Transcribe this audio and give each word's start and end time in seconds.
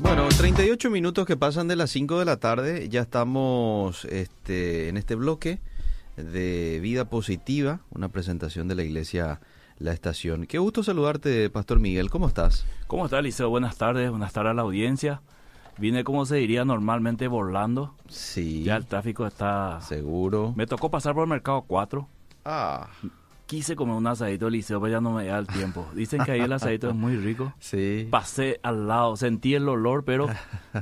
Bueno, 0.00 0.28
38 0.28 0.90
minutos 0.90 1.26
que 1.26 1.36
pasan 1.36 1.68
de 1.68 1.76
las 1.76 1.90
5 1.90 2.18
de 2.18 2.24
la 2.24 2.38
tarde, 2.38 2.88
ya 2.88 3.02
estamos 3.02 4.04
este, 4.04 4.88
en 4.88 4.96
este 4.96 5.14
bloque 5.14 5.60
de 6.16 6.78
Vida 6.80 7.06
Positiva, 7.06 7.80
una 7.90 8.08
presentación 8.08 8.68
de 8.68 8.74
la 8.74 8.82
Iglesia 8.84 9.40
La 9.78 9.92
Estación. 9.92 10.46
Qué 10.46 10.58
gusto 10.58 10.82
saludarte, 10.82 11.50
Pastor 11.50 11.80
Miguel, 11.80 12.10
¿cómo 12.10 12.28
estás? 12.28 12.64
¿Cómo 12.86 13.06
está, 13.06 13.20
Liceo? 13.20 13.50
Buenas 13.50 13.76
tardes, 13.76 14.10
buenas 14.10 14.32
tardes 14.32 14.50
a 14.52 14.54
la 14.54 14.62
audiencia. 14.62 15.20
Vine, 15.78 16.04
como 16.04 16.24
se 16.24 16.36
diría 16.36 16.64
normalmente, 16.64 17.26
volando. 17.28 17.94
Sí. 18.08 18.62
Ya 18.62 18.76
el 18.76 18.86
tráfico 18.86 19.26
está... 19.26 19.80
Seguro. 19.80 20.52
Me 20.56 20.66
tocó 20.66 20.90
pasar 20.90 21.14
por 21.14 21.24
el 21.24 21.30
Mercado 21.30 21.62
4. 21.62 22.08
Ah, 22.44 22.88
Quise 23.46 23.76
comer 23.76 23.94
un 23.94 24.06
asadito 24.06 24.46
de 24.46 24.52
Liceo, 24.52 24.80
pero 24.80 24.90
ya 24.92 25.00
no 25.02 25.10
me 25.12 25.26
da 25.26 25.38
el 25.38 25.46
tiempo. 25.46 25.86
Dicen 25.94 26.24
que 26.24 26.32
ahí 26.32 26.40
el 26.40 26.52
asadito 26.52 26.88
es 26.88 26.94
muy 26.94 27.16
rico. 27.16 27.52
sí. 27.60 28.08
Pasé 28.10 28.58
al 28.62 28.88
lado, 28.88 29.16
sentí 29.16 29.54
el 29.54 29.68
olor, 29.68 30.02
pero 30.04 30.28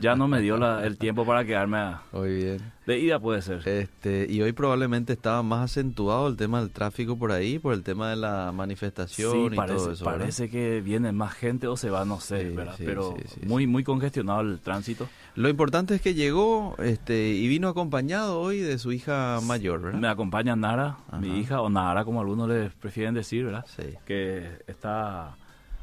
ya 0.01 0.15
no 0.15 0.29
me 0.29 0.41
dio 0.41 0.57
la- 0.57 0.87
el 0.87 0.97
tiempo 0.97 1.27
para 1.27 1.45
quedarme 1.45 1.79
a- 1.79 2.03
Muy 2.13 2.35
bien. 2.37 2.59
de 2.87 2.99
ida, 3.01 3.19
puede 3.19 3.43
ser. 3.43 3.67
Este, 3.67 4.27
y 4.31 4.41
hoy 4.43 4.53
probablemente 4.53 5.13
estaba 5.13 5.43
más 5.43 5.73
acentuado 5.73 6.29
el 6.29 6.37
tema 6.37 6.61
del 6.61 6.71
tráfico 6.71 7.19
por 7.19 7.33
ahí, 7.33 7.59
por 7.59 7.75
el 7.75 7.83
tema 7.83 8.09
de 8.11 8.17
la 8.17 8.53
manifestación 8.53 9.33
Sí, 9.33 9.49
y 9.53 9.57
parece, 9.57 9.77
todo 9.79 9.93
eso. 9.93 10.05
¿verdad? 10.05 10.19
parece 10.21 10.49
que 10.49 10.81
viene 10.81 11.11
más 11.11 11.33
gente 11.35 11.67
o 11.67 11.77
se 11.77 11.91
va, 11.91 12.05
no 12.05 12.21
sé, 12.21 12.49
Sí, 12.51 12.55
¿verdad? 12.57 12.75
sí, 12.79 12.85
pero 12.87 13.17
muy, 13.45 13.67
muy 13.67 13.83
congestionado 13.83 14.41
el 14.43 14.61
tránsito. 14.61 15.09
Lo 15.35 15.49
importante 15.49 15.95
es 15.95 16.03
que 16.03 16.13
llegó 16.13 16.77
este, 16.79 17.29
y 17.31 17.49
vino 17.49 17.69
acompañado 17.69 18.39
hoy 18.39 18.59
de 18.59 18.79
su 18.79 18.93
hija 18.93 19.39
mayor, 19.43 19.81
¿verdad? 19.81 19.99
Me 19.99 20.09
acompaña 20.09 20.55
Nara, 20.57 20.99
Ajá. 21.09 21.17
mi 21.19 21.39
hija, 21.39 21.63
o 21.63 21.71
Nara, 21.71 22.05
como 22.05 22.21
algunos 22.21 22.49
le 22.51 22.69
prefieren 22.69 23.15
decir, 23.15 23.47
¿verdad? 23.47 23.65
Sí. 23.67 23.95
Que 24.05 24.63
está, 24.67 25.37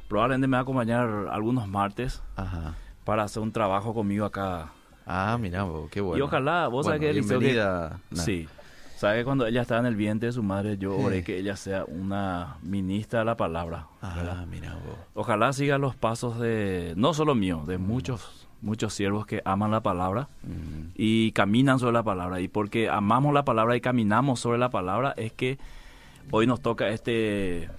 probablemente 0.08 0.47
me 0.47 0.53
va 0.53 0.59
a 0.59 0.61
acompañar 0.61 1.09
algunos 1.31 1.67
martes 1.67 2.22
Ajá. 2.36 2.75
para 3.05 3.23
hacer 3.23 3.42
un 3.42 3.52
trabajo 3.52 3.94
conmigo 3.95 4.23
acá. 4.25 4.72
Ah, 5.08 5.36
mira, 5.42 5.66
qué 5.89 6.00
bueno. 6.02 6.20
Y 6.20 6.22
ojalá, 6.22 6.67
vos 6.67 6.86
sabés 6.86 7.00
Bueno, 7.00 7.11
que 7.14 7.17
Eliseo, 7.20 7.39
que- 7.39 7.45
bienvenida. 7.45 8.00
Sí. 8.14 8.47
Sabe 8.97 9.20
que 9.20 9.23
cuando 9.25 9.47
ella 9.47 9.61
estaba 9.61 9.80
en 9.80 9.88
el 9.88 9.95
vientre 9.95 10.27
de 10.27 10.33
su 10.33 10.44
madre, 10.44 10.77
yo 10.77 10.95
oré 10.95 11.23
que 11.23 11.39
ella 11.39 11.55
sea 11.55 11.86
una 11.86 12.58
ministra 12.61 13.20
de 13.20 13.25
la 13.25 13.38
palabra. 13.38 13.88
Ah, 14.03 14.45
mira 14.47 14.73
vos. 14.75 14.97
Ojalá 15.16 15.53
siga 15.53 15.77
los 15.80 15.95
pasos 15.95 16.38
de, 16.38 16.94
no 16.97 17.14
solo 17.16 17.33
mío, 17.33 17.64
de 17.66 17.77
muchos, 17.80 18.47
muchos 18.61 18.93
siervos 18.93 19.25
que 19.25 19.41
aman 19.45 19.71
la 19.71 19.81
palabra 19.81 20.29
y 20.95 21.31
caminan 21.31 21.79
sobre 21.79 21.93
la 21.93 22.03
palabra. 22.03 22.41
Y 22.41 22.47
porque 22.47 22.89
amamos 22.89 23.33
la 23.33 23.45
palabra 23.45 23.75
y 23.75 23.81
caminamos 23.81 24.39
sobre 24.39 24.57
la 24.57 24.69
palabra, 24.69 25.13
es 25.17 25.31
que 25.31 25.57
hoy 26.31 26.47
nos 26.47 26.61
toca 26.61 26.89
este, 26.89 27.69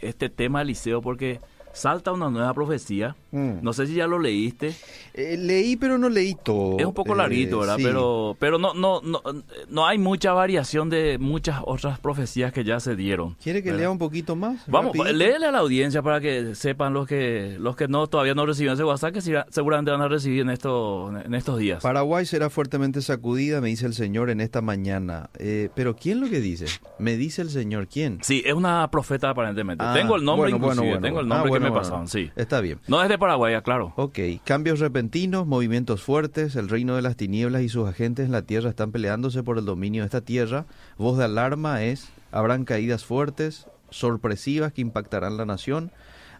este 0.00 0.28
tema, 0.28 0.62
Eliseo, 0.62 1.02
porque 1.02 1.40
salta 1.72 2.12
una 2.12 2.30
nueva 2.30 2.52
profecía. 2.54 3.16
Mm. 3.34 3.58
No 3.62 3.72
sé 3.72 3.86
si 3.88 3.94
ya 3.94 4.06
lo 4.06 4.18
leíste. 4.18 4.74
Eh, 5.12 5.36
leí, 5.36 5.76
pero 5.76 5.98
no 5.98 6.08
leí 6.08 6.36
todo. 6.42 6.78
Es 6.78 6.86
un 6.86 6.94
poco 6.94 7.14
Eh, 7.14 7.16
larguito, 7.16 7.58
¿verdad? 7.60 7.76
sí. 7.76 7.82
Pero, 7.84 8.36
pero 8.38 8.58
no, 8.58 8.74
no, 8.74 9.00
no, 9.02 9.20
no 9.68 9.86
hay 9.86 9.98
mucha 9.98 10.32
variación 10.32 10.88
de 10.88 11.18
muchas 11.18 11.60
otras 11.64 11.98
profecías 11.98 12.52
que 12.52 12.62
ya 12.64 12.78
se 12.80 12.94
dieron. 12.96 13.34
¿Quiere 13.42 13.62
que 13.62 13.70
¿verdad? 13.70 13.80
lea 13.80 13.90
un 13.90 13.98
poquito 13.98 14.36
más? 14.36 14.62
Vamos, 14.68 14.96
Rapidito. 14.96 15.16
léele 15.18 15.46
a 15.46 15.50
la 15.52 15.58
audiencia 15.58 16.00
para 16.02 16.20
que 16.20 16.54
sepan 16.54 16.92
los 16.94 17.06
que 17.08 17.56
los 17.58 17.74
que 17.76 17.88
no 17.88 18.06
todavía 18.06 18.34
no 18.34 18.46
recibieron 18.46 18.74
ese 18.74 18.84
WhatsApp 18.84 19.14
que 19.14 19.20
seguramente 19.50 19.90
van 19.90 20.00
a 20.00 20.08
recibir 20.08 20.40
en 20.42 20.50
estos 20.50 21.12
en 21.24 21.34
estos 21.34 21.58
días. 21.58 21.82
Paraguay 21.82 22.24
será 22.26 22.50
fuertemente 22.50 23.02
sacudida, 23.02 23.60
me 23.60 23.68
dice 23.68 23.86
el 23.86 23.94
Señor 23.94 24.30
en 24.30 24.40
esta 24.40 24.60
mañana. 24.62 25.28
Eh, 25.38 25.70
pero 25.74 25.96
¿quién 25.96 26.20
lo 26.20 26.28
que 26.30 26.40
dice? 26.40 26.66
Me 26.98 27.16
dice 27.16 27.42
el 27.42 27.50
Señor, 27.50 27.88
¿quién? 27.88 28.18
Sí, 28.22 28.42
es 28.44 28.54
una 28.54 28.88
profeta 28.90 29.30
aparentemente. 29.30 29.84
Ah, 29.84 29.92
tengo 29.94 30.16
el 30.16 30.24
nombre 30.24 30.50
bueno, 30.52 30.58
bueno, 30.58 30.72
inclusive, 30.82 30.90
bueno, 30.94 31.06
tengo 31.06 31.20
el 31.20 31.28
nombre 31.28 31.46
Ah, 31.46 31.48
bueno, 31.48 31.66
que 31.66 31.70
me 31.72 31.76
pasaron, 31.76 32.06
sí. 32.08 32.30
Está 32.36 32.60
bien. 32.60 32.78
No 32.86 33.02
es 33.02 33.08
de 33.08 33.18
Claro. 33.62 33.92
Ok, 33.96 34.18
cambios 34.44 34.80
repentinos, 34.80 35.46
movimientos 35.46 36.02
fuertes, 36.02 36.56
el 36.56 36.68
reino 36.68 36.96
de 36.96 37.02
las 37.02 37.16
tinieblas 37.16 37.62
y 37.62 37.68
sus 37.68 37.88
agentes 37.88 38.26
en 38.26 38.32
la 38.32 38.42
tierra 38.42 38.70
están 38.70 38.92
peleándose 38.92 39.42
por 39.42 39.58
el 39.58 39.64
dominio 39.64 40.02
de 40.02 40.06
esta 40.06 40.20
tierra. 40.20 40.66
Voz 40.98 41.16
de 41.16 41.24
alarma 41.24 41.82
es, 41.82 42.10
habrán 42.32 42.64
caídas 42.64 43.04
fuertes, 43.04 43.66
sorpresivas 43.90 44.72
que 44.72 44.82
impactarán 44.82 45.36
la 45.36 45.46
nación. 45.46 45.90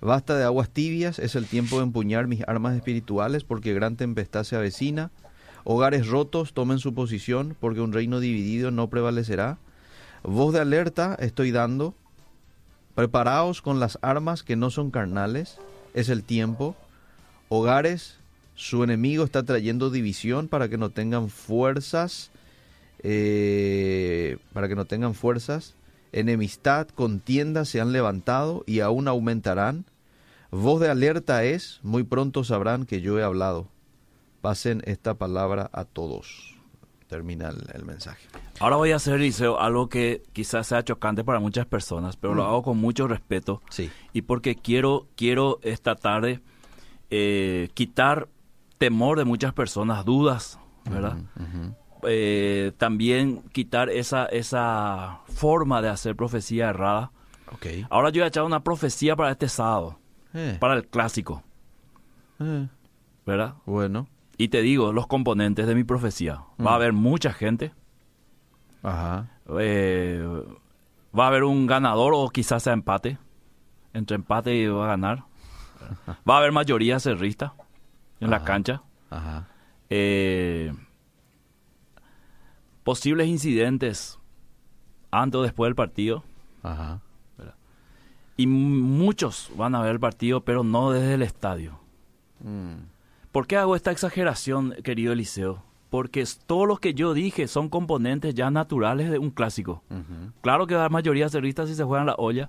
Basta 0.01 0.37
de 0.37 0.45
aguas 0.45 0.69
tibias, 0.69 1.19
es 1.19 1.35
el 1.35 1.47
tiempo 1.47 1.79
de 1.79 1.85
empuñar 1.85 2.27
mis 2.27 2.43
armas 2.47 2.77
espirituales 2.77 3.45
porque 3.45 3.73
gran 3.73 3.97
tempestad 3.97 4.45
se 4.45 4.57
avecina. 4.57 5.11
Hogares 5.65 6.07
rotos, 6.07 6.53
tomen 6.53 6.79
su 6.79 6.93
posición 6.95 7.57
porque 7.59 7.81
un 7.81 7.93
reino 7.93 8.21
dividido 8.21 8.71
no 8.71 8.91
prevalecerá. 8.91 9.59
Voz 10.23 10.53
de 10.53 10.61
alerta 10.61 11.17
estoy 11.19 11.51
dando, 11.51 11.95
Preparaos 12.95 13.61
con 13.61 13.81
las 13.81 13.99
armas 14.03 14.45
que 14.45 14.55
no 14.55 14.71
son 14.71 14.93
carnales, 14.93 15.59
es 15.95 16.09
el 16.09 16.25
tiempo. 16.25 16.77
Hogares, 17.49 18.19
su 18.55 18.85
enemigo 18.85 19.25
está 19.25 19.43
trayendo 19.43 19.91
división 19.91 20.49
para 20.49 20.69
que 20.69 20.77
no 20.77 20.91
tengan 20.91 21.29
fuerzas, 21.31 22.31
eh, 23.03 24.37
para 24.53 24.69
que 24.69 24.77
no 24.77 24.85
tengan 24.85 25.15
fuerzas. 25.15 25.75
Enemistad, 26.13 26.89
contiendas 26.89 27.69
se 27.69 27.81
han 27.81 27.93
levantado 27.93 28.63
y 28.67 28.81
aún 28.81 29.09
aumentarán. 29.09 29.87
Voz 30.51 30.81
de 30.81 30.89
alerta 30.89 31.43
es, 31.45 31.81
muy 31.83 32.05
pronto 32.05 32.45
sabrán 32.45 32.87
que 32.87 33.01
yo 33.01 33.19
he 33.19 33.25
hablado. 33.25 33.69
Pasen 34.41 34.83
esta 34.85 35.15
palabra 35.15 35.71
a 35.73 35.85
todos. 35.85 36.54
Termina 37.09 37.49
el, 37.51 37.63
el 37.75 37.85
mensaje. 37.85 38.27
Ahora 38.61 38.77
voy 38.77 38.93
a 38.93 38.97
hacer, 38.97 39.21
algo 39.59 39.89
que 39.89 40.23
quizás 40.33 40.67
sea 40.67 40.83
chocante 40.83 41.23
para 41.23 41.39
muchas 41.39 41.67
personas, 41.67 42.17
pero 42.17 42.35
lo 42.35 42.43
Mm. 42.45 42.47
hago 42.47 42.63
con 42.63 42.79
mucho 42.79 43.07
respeto 43.07 43.63
Sí. 43.71 43.91
y 44.13 44.23
porque 44.23 44.57
quiero, 44.57 45.07
quiero 45.17 45.59
esta 45.63 45.95
tarde 45.97 46.41
eh, 47.11 47.69
quitar 47.75 48.29
temor 48.79 49.19
de 49.19 49.25
muchas 49.25 49.53
personas, 49.53 50.05
dudas, 50.05 50.59
¿verdad? 50.91 51.19
Eh, 52.07 52.73
también 52.79 53.43
quitar 53.53 53.89
esa, 53.91 54.27
esa 54.27 55.21
forma 55.29 55.81
de 55.83 55.89
hacer 55.91 56.17
profecía 56.17 56.71
errada. 56.71 57.13
Ok. 57.53 57.67
Ahora 57.91 58.09
yo 58.11 58.21
voy 58.21 58.25
a 58.25 58.29
echar 58.29 58.43
una 58.45 58.65
profecía 58.65 59.15
para 59.15 59.31
este 59.31 59.49
sábado, 59.49 59.99
Eh, 60.33 60.57
para 60.59 60.75
el 60.75 60.87
clásico, 60.89 61.43
¿verdad? 63.27 63.55
bueno. 63.67 64.09
Y 64.37 64.49
te 64.49 64.63
digo 64.63 64.93
los 64.93 65.07
componentes 65.07 65.67
de 65.67 65.75
mi 65.75 65.85
profecía. 65.85 66.43
Va 66.61 66.71
a 66.71 66.73
Mm. 66.73 66.77
haber 66.77 66.93
mucha 66.93 67.33
gente, 67.33 67.73
Ajá. 68.83 69.31
eh, 69.59 70.27
va 71.17 71.25
a 71.25 71.29
haber 71.29 71.45
un 71.45 71.67
ganador 71.67 72.13
o 72.15 72.29
quizás 72.31 72.63
sea 72.65 72.73
empate. 72.73 73.19
Entre 73.93 74.17
empate 74.17 74.55
y 74.57 74.67
va 74.67 74.85
a 74.85 74.89
ganar. 74.89 75.25
Va 76.29 76.35
a 76.35 76.39
haber 76.39 76.51
mayoría 76.53 76.99
cerrista 76.99 77.55
en 78.21 78.31
la 78.31 78.43
cancha. 78.43 78.83
Ajá. 79.11 79.47
Eh, 79.91 80.73
posibles 82.83 83.29
incidentes 83.29 84.19
antes 85.11 85.39
o 85.39 85.43
después 85.43 85.69
del 85.69 85.75
partido. 85.75 86.25
Ajá. 86.63 87.01
Y 88.37 88.47
muchos 88.49 89.53
van 89.57 89.75
a 89.77 89.81
ver 89.83 89.93
el 89.93 90.01
partido, 90.01 90.41
pero 90.41 90.65
no 90.65 90.91
desde 90.91 91.15
el 91.15 91.23
estadio. 91.23 91.79
Mm. 92.41 92.75
¿Por 93.35 93.49
qué 93.49 93.57
hago 93.57 93.75
esta 93.75 93.91
exageración, 93.91 94.77
querido 94.85 95.13
Eliseo? 95.13 95.61
Porque 95.91 96.25
todos 96.47 96.69
los 96.69 96.79
que 96.79 96.95
yo 96.95 97.15
dije 97.15 97.49
son 97.49 97.69
componentes 97.69 98.33
ya 98.37 98.49
naturales 98.49 99.11
de 99.11 99.19
un 99.19 99.31
clásico. 99.31 99.83
Claro 100.41 100.69
que 100.69 100.75
va 100.75 100.83
a 100.83 100.85
haber 100.85 100.93
mayoría 100.93 101.29
cerrista 101.29 101.67
si 101.67 101.75
se 101.75 101.83
juegan 101.83 102.07
la 102.07 102.15
olla. 102.17 102.49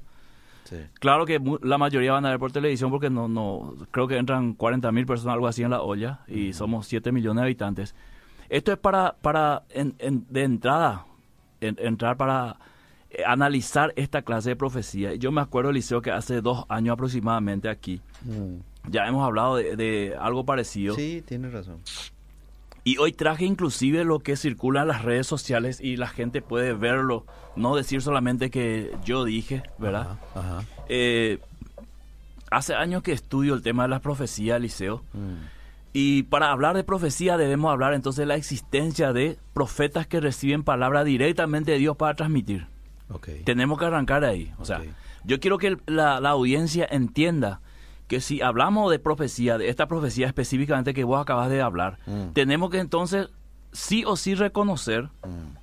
Sí. 0.65 0.77
Claro 0.99 1.25
que 1.25 1.41
la 1.63 1.79
mayoría 1.79 2.11
van 2.13 2.25
a 2.27 2.29
ver 2.29 2.37
por 2.39 2.51
televisión 2.51 2.91
porque 2.91 3.09
no, 3.09 3.27
no, 3.27 3.73
creo 3.89 4.07
que 4.07 4.17
entran 4.17 4.53
40 4.53 4.91
mil 4.91 5.07
personas, 5.07 5.33
algo 5.33 5.47
así 5.47 5.63
en 5.63 5.71
la 5.71 5.81
olla, 5.81 6.19
y 6.27 6.53
somos 6.53 6.85
7 6.85 7.11
millones 7.11 7.41
de 7.41 7.45
habitantes. 7.45 7.95
Esto 8.49 8.71
es 8.71 8.77
para, 8.77 9.15
para 9.23 9.63
en- 9.71 9.95
en- 9.97 10.25
de 10.29 10.43
entrada, 10.43 11.05
en- 11.61 11.77
entrar 11.79 12.15
para 12.17 12.57
eh, 13.09 13.23
analizar 13.25 13.91
esta 13.95 14.21
clase 14.21 14.49
de 14.49 14.55
profecía. 14.55 15.15
Yo 15.15 15.31
me 15.31 15.41
acuerdo, 15.41 15.71
Eliseo, 15.71 16.01
que 16.03 16.11
hace 16.11 16.41
dos 16.41 16.65
años 16.69 16.93
aproximadamente 16.93 17.69
aquí, 17.69 18.01
ya 18.89 19.07
hemos 19.07 19.25
hablado 19.25 19.55
de, 19.55 19.75
de 19.75 20.15
algo 20.19 20.45
parecido. 20.45 20.95
Sí, 20.95 21.23
tienes 21.25 21.53
razón. 21.53 21.79
Y 22.87 22.99
hoy 22.99 23.13
traje 23.13 23.45
inclusive 23.45 24.05
lo 24.05 24.19
que 24.19 24.37
circula 24.37 24.83
en 24.83 24.89
las 24.89 25.03
redes 25.03 25.25
sociales 25.25 25.81
y 25.81 25.97
la 25.97 26.07
gente 26.07 26.43
puede 26.43 26.73
verlo, 26.73 27.25
no 27.55 27.75
decir 27.75 27.99
solamente 27.99 28.51
que 28.51 28.95
yo 29.03 29.23
dije, 29.23 29.63
¿verdad? 29.79 30.19
Ajá. 30.35 30.63
Eh, 30.87 31.39
hace 32.51 32.75
años 32.75 33.01
que 33.01 33.11
estudio 33.11 33.55
el 33.55 33.63
tema 33.63 33.83
de 33.83 33.89
las 33.89 34.01
profecías, 34.01 34.61
Liceo. 34.61 35.03
Mm. 35.13 35.47
Y 35.93 36.23
para 36.23 36.51
hablar 36.51 36.75
de 36.75 36.83
profecía 36.83 37.37
debemos 37.37 37.71
hablar 37.71 37.95
entonces 37.95 38.19
de 38.19 38.27
la 38.27 38.35
existencia 38.35 39.13
de 39.13 39.39
profetas 39.55 40.05
que 40.05 40.19
reciben 40.19 40.61
palabra 40.61 41.03
directamente 41.03 41.71
de 41.71 41.79
Dios 41.79 41.97
para 41.97 42.13
transmitir. 42.13 42.67
Ok. 43.09 43.29
Tenemos 43.45 43.79
que 43.79 43.85
arrancar 43.85 44.25
ahí. 44.25 44.53
O 44.59 44.65
sea, 44.65 44.83
yo 45.23 45.39
quiero 45.39 45.57
que 45.57 45.75
la 45.87 46.17
audiencia 46.17 46.87
entienda 46.87 47.61
que 48.07 48.21
si 48.21 48.41
hablamos 48.41 48.91
de 48.91 48.99
profecía, 48.99 49.57
de 49.57 49.69
esta 49.69 49.87
profecía 49.87 50.27
específicamente 50.27 50.93
que 50.93 51.03
vos 51.03 51.19
acabas 51.21 51.49
de 51.49 51.61
hablar, 51.61 51.97
Mm. 52.05 52.33
tenemos 52.33 52.69
que 52.69 52.79
entonces 52.79 53.29
sí 53.71 54.03
o 54.05 54.15
sí 54.15 54.35
reconocer 54.35 55.09
Mm. 55.23 55.57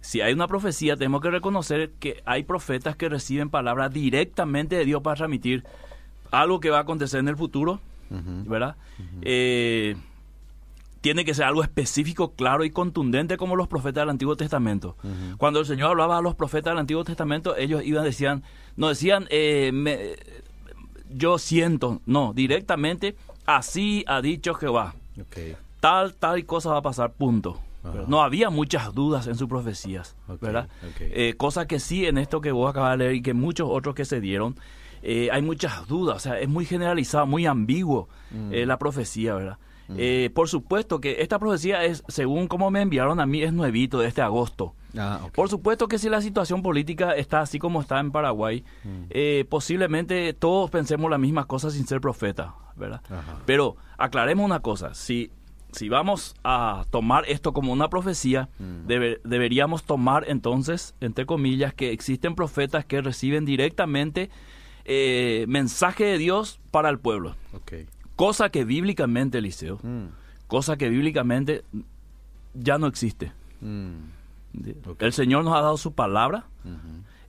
si 0.00 0.20
hay 0.22 0.32
una 0.32 0.48
profecía, 0.48 0.96
tenemos 0.96 1.20
que 1.20 1.30
reconocer 1.30 1.90
que 2.00 2.22
hay 2.24 2.42
profetas 2.44 2.96
que 2.96 3.08
reciben 3.08 3.50
palabras 3.50 3.92
directamente 3.92 4.76
de 4.76 4.84
Dios 4.86 5.02
para 5.02 5.16
transmitir 5.16 5.64
algo 6.30 6.60
que 6.60 6.70
va 6.70 6.78
a 6.78 6.82
acontecer 6.82 7.20
en 7.20 7.28
el 7.28 7.36
futuro, 7.36 7.80
¿verdad? 8.08 8.76
Eh, 9.22 9.96
tiene 11.02 11.24
que 11.24 11.32
ser 11.34 11.44
algo 11.46 11.62
específico, 11.62 12.32
claro 12.34 12.64
y 12.64 12.70
contundente 12.70 13.36
como 13.36 13.56
los 13.56 13.68
profetas 13.68 14.02
del 14.02 14.10
Antiguo 14.10 14.36
Testamento. 14.36 14.96
Cuando 15.38 15.60
el 15.60 15.66
Señor 15.66 15.90
hablaba 15.90 16.18
a 16.18 16.22
los 16.22 16.34
profetas 16.34 16.72
del 16.72 16.78
Antiguo 16.78 17.04
Testamento, 17.04 17.56
ellos 17.56 17.82
iban 17.84 18.04
decían, 18.04 18.42
no 18.76 18.88
decían, 18.88 19.26
eh, 19.30 19.70
yo 21.10 21.38
siento, 21.38 22.00
no, 22.06 22.32
directamente, 22.32 23.16
así 23.46 24.04
ha 24.06 24.20
dicho 24.20 24.54
Jehová. 24.54 24.94
Tal, 25.80 26.14
tal 26.14 26.44
cosa 26.46 26.70
va 26.70 26.78
a 26.78 26.82
pasar, 26.82 27.12
punto. 27.12 27.60
No 28.08 28.22
había 28.22 28.50
muchas 28.50 28.94
dudas 28.94 29.26
en 29.26 29.36
sus 29.36 29.48
profecías, 29.48 30.14
¿verdad? 30.40 30.68
Eh, 31.00 31.34
cosa 31.38 31.66
que 31.66 31.80
sí 31.80 32.06
en 32.06 32.18
esto 32.18 32.42
que 32.42 32.52
vos 32.52 32.68
acabas 32.68 32.92
de 32.92 32.98
leer 32.98 33.14
y 33.14 33.22
que 33.22 33.32
muchos 33.32 33.68
otros 33.70 33.94
que 33.94 34.04
se 34.04 34.20
dieron, 34.20 34.56
eh, 35.02 35.30
hay 35.32 35.40
muchas 35.40 35.88
dudas, 35.88 36.16
o 36.16 36.20
sea, 36.20 36.38
es 36.38 36.48
muy 36.48 36.66
generalizado, 36.66 37.26
muy 37.26 37.46
ambiguo 37.46 38.08
mm. 38.30 38.52
la 38.66 38.78
profecía, 38.78 39.34
¿verdad? 39.34 39.58
Eh, 39.96 40.30
por 40.34 40.48
supuesto 40.48 41.00
que 41.00 41.22
esta 41.22 41.38
profecía 41.38 41.84
es, 41.84 42.04
según 42.08 42.46
como 42.46 42.70
me 42.70 42.82
enviaron 42.82 43.18
a 43.18 43.26
mí, 43.26 43.42
es 43.42 43.52
nuevito 43.52 43.98
de 43.98 44.08
este 44.08 44.22
agosto. 44.22 44.74
Ah, 44.96 45.28
por 45.34 45.48
supuesto 45.48 45.88
que 45.88 45.98
si 45.98 46.08
la 46.08 46.20
situación 46.20 46.62
política 46.62 47.12
está 47.12 47.40
así 47.40 47.58
como 47.58 47.80
está 47.80 48.00
en 48.00 48.10
Paraguay, 48.10 48.64
mm. 48.84 49.04
eh, 49.10 49.44
posiblemente 49.48 50.32
todos 50.32 50.70
pensemos 50.70 51.10
las 51.10 51.20
mismas 51.20 51.46
cosas 51.46 51.74
sin 51.74 51.86
ser 51.86 52.00
profeta, 52.00 52.54
¿verdad? 52.76 53.02
Pero 53.46 53.76
aclaremos 53.98 54.44
una 54.44 54.60
cosa, 54.60 54.94
si, 54.94 55.30
si 55.72 55.88
vamos 55.88 56.34
a 56.44 56.84
tomar 56.90 57.24
esto 57.28 57.52
como 57.52 57.72
una 57.72 57.88
profecía, 57.88 58.48
mm. 58.58 58.86
deberíamos 59.24 59.84
tomar 59.84 60.24
entonces, 60.28 60.94
entre 61.00 61.26
comillas, 61.26 61.74
que 61.74 61.92
existen 61.92 62.34
profetas 62.34 62.84
que 62.84 63.00
reciben 63.00 63.44
directamente 63.44 64.30
eh, 64.84 65.44
mensaje 65.48 66.04
de 66.04 66.18
Dios 66.18 66.60
para 66.70 66.88
el 66.88 66.98
pueblo. 66.98 67.36
Cosa 68.16 68.50
que 68.50 68.64
bíblicamente, 68.64 69.38
Eliseo, 69.38 69.78
mm. 69.82 70.06
cosa 70.46 70.76
que 70.76 70.88
bíblicamente 70.88 71.64
ya 72.54 72.78
no 72.78 72.86
existe. 72.86 73.32
Mm. 73.60 74.19
El 74.98 75.12
Señor 75.12 75.44
nos 75.44 75.56
ha 75.56 75.60
dado 75.60 75.76
su 75.76 75.92
palabra 75.92 76.46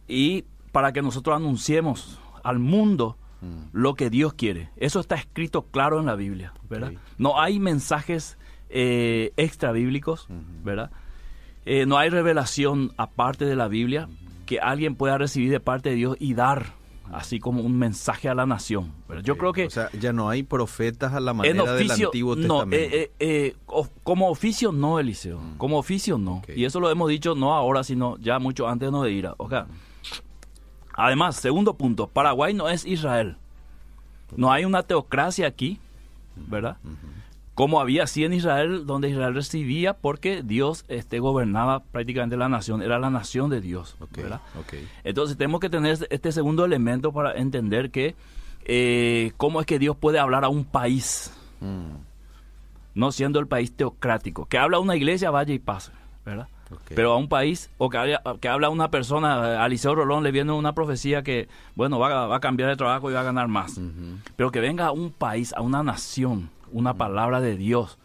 y 0.08 0.46
para 0.72 0.92
que 0.92 1.02
nosotros 1.02 1.36
anunciemos 1.36 2.20
al 2.44 2.60
mundo 2.60 3.18
lo 3.74 3.96
que 3.96 4.10
Dios 4.10 4.34
quiere. 4.34 4.70
Eso 4.78 5.00
está 5.00 5.16
escrito 5.16 5.64
claro 5.64 6.00
en 6.00 6.06
la 6.06 6.16
Biblia, 6.16 6.54
¿verdad? 6.70 6.94
No 7.18 7.40
hay 7.40 7.60
mensajes 7.60 8.38
eh, 8.70 9.34
extra 9.38 9.72
bíblicos, 9.72 10.28
¿verdad? 10.64 10.92
Eh, 11.66 11.86
no 11.86 11.98
hay 11.98 12.10
revelación 12.10 12.92
aparte 12.98 13.46
de 13.46 13.56
la 13.56 13.68
Biblia 13.68 14.10
que 14.46 14.60
alguien 14.60 14.96
pueda 14.96 15.18
recibir 15.18 15.52
de 15.52 15.60
parte 15.60 15.90
de 15.90 15.96
Dios 15.96 16.18
y 16.20 16.34
dar 16.34 16.74
así 17.12 17.40
como 17.40 17.62
un 17.62 17.78
mensaje 17.78 18.30
a 18.30 18.36
la 18.36 18.46
nación. 18.46 18.94
Pero 19.08 19.22
yo 19.22 19.38
creo 19.38 19.54
que... 19.54 19.66
O 19.66 19.70
sea, 19.70 19.90
ya 20.00 20.14
no 20.14 20.30
hay 20.30 20.44
profetas 20.44 21.14
a 21.14 21.20
la 21.20 21.34
manera 21.34 21.74
del 21.74 21.92
Antiguo 21.92 22.36
Testamento. 22.36 22.66
No, 22.66 22.72
eh, 22.72 22.90
eh, 22.92 23.12
eh 23.20 23.56
como 24.04 24.30
oficio 24.30 24.72
no, 24.72 25.00
Eliseo. 25.00 25.40
Mm. 25.40 25.58
Como 25.58 25.78
oficio 25.78 26.18
no. 26.18 26.42
Y 26.54 26.66
eso 26.66 26.80
lo 26.80 26.90
hemos 26.90 27.10
dicho 27.10 27.36
no 27.36 27.54
ahora, 27.54 27.84
sino 27.84 28.18
ya 28.18 28.40
mucho 28.40 28.68
antes 28.68 28.92
no 28.92 29.04
de 29.04 29.12
ir. 29.12 29.30
O 29.38 29.50
sea, 29.50 29.68
además, 30.94 31.36
segundo 31.36 31.76
punto, 31.76 32.08
Paraguay 32.08 32.54
no 32.54 32.70
es 32.70 32.86
Israel. 32.86 33.38
No 34.36 34.52
hay 34.52 34.66
una 34.66 34.84
teocracia 34.84 35.48
aquí, 35.48 35.80
¿verdad? 36.36 36.78
Como 37.54 37.82
había 37.82 38.04
así 38.04 38.24
en 38.24 38.34
Israel, 38.34 38.86
donde 38.86 39.10
Israel 39.10 39.34
recibía 39.34 39.94
porque 39.94 40.42
Dios 40.44 40.86
este, 40.88 41.20
gobernaba 41.20 41.84
prácticamente 41.84 42.38
la 42.38 42.50
nación, 42.50 42.82
era 42.82 42.98
la 42.98 43.10
nación 43.10 43.50
de 43.50 43.62
Dios. 43.62 43.98
Entonces 45.04 45.38
tenemos 45.38 45.60
que 45.60 45.70
tener 45.70 45.98
este, 46.10 46.32
segundo 46.32 46.64
elemento 46.64 47.12
para 47.12 47.34
entender 47.34 47.92
que 47.92 48.16
eh, 48.66 49.32
cómo 49.38 49.60
es 49.60 49.66
que 49.66 49.80
Dios 49.80 49.98
puede 49.98 50.20
hablar 50.20 50.46
a 50.46 50.50
un 50.50 50.64
país, 50.64 51.34
mm. 51.60 51.96
no 52.96 53.12
siendo 53.12 53.40
el 53.40 53.48
país 53.48 53.76
teocrático, 53.76 54.46
que 54.46 54.58
habla 54.58 54.78
a 54.78 54.80
una 54.80 54.96
iglesia, 54.96 55.30
vaya 55.30 55.54
y 55.54 55.60
pase, 55.60 55.92
¿verdad? 56.26 56.48
Pero 56.96 57.12
a 57.12 57.18
un 57.18 57.28
país, 57.28 57.70
o 57.78 57.90
que, 57.90 57.98
habla, 57.98 58.22
que 58.40 58.48
habla 58.48 58.70
una 58.70 58.90
persona, 58.90 59.62
a 59.62 59.68
Liceo 59.68 59.94
Rolón 59.94 60.24
le 60.24 60.32
viene 60.32 60.54
una 60.54 60.74
profecía 60.74 61.22
que, 61.22 61.50
bueno, 61.76 62.00
va, 62.00 62.34
a 62.34 62.40
cambiar 62.40 62.70
de 62.70 62.78
trabajo 62.78 63.12
y 63.12 63.14
va 63.14 63.20
a 63.20 63.24
ganar 63.24 63.50
más. 63.50 63.80
Pero 64.38 64.52
que 64.52 64.62
venga 64.62 64.88
a 64.88 64.92
un 64.92 65.12
país, 65.12 65.54
a 65.54 65.62
una 65.62 65.84
nación, 65.84 66.50
una 66.72 66.96
palabra 66.96 67.42
de 67.42 67.56
Dios. 67.58 67.98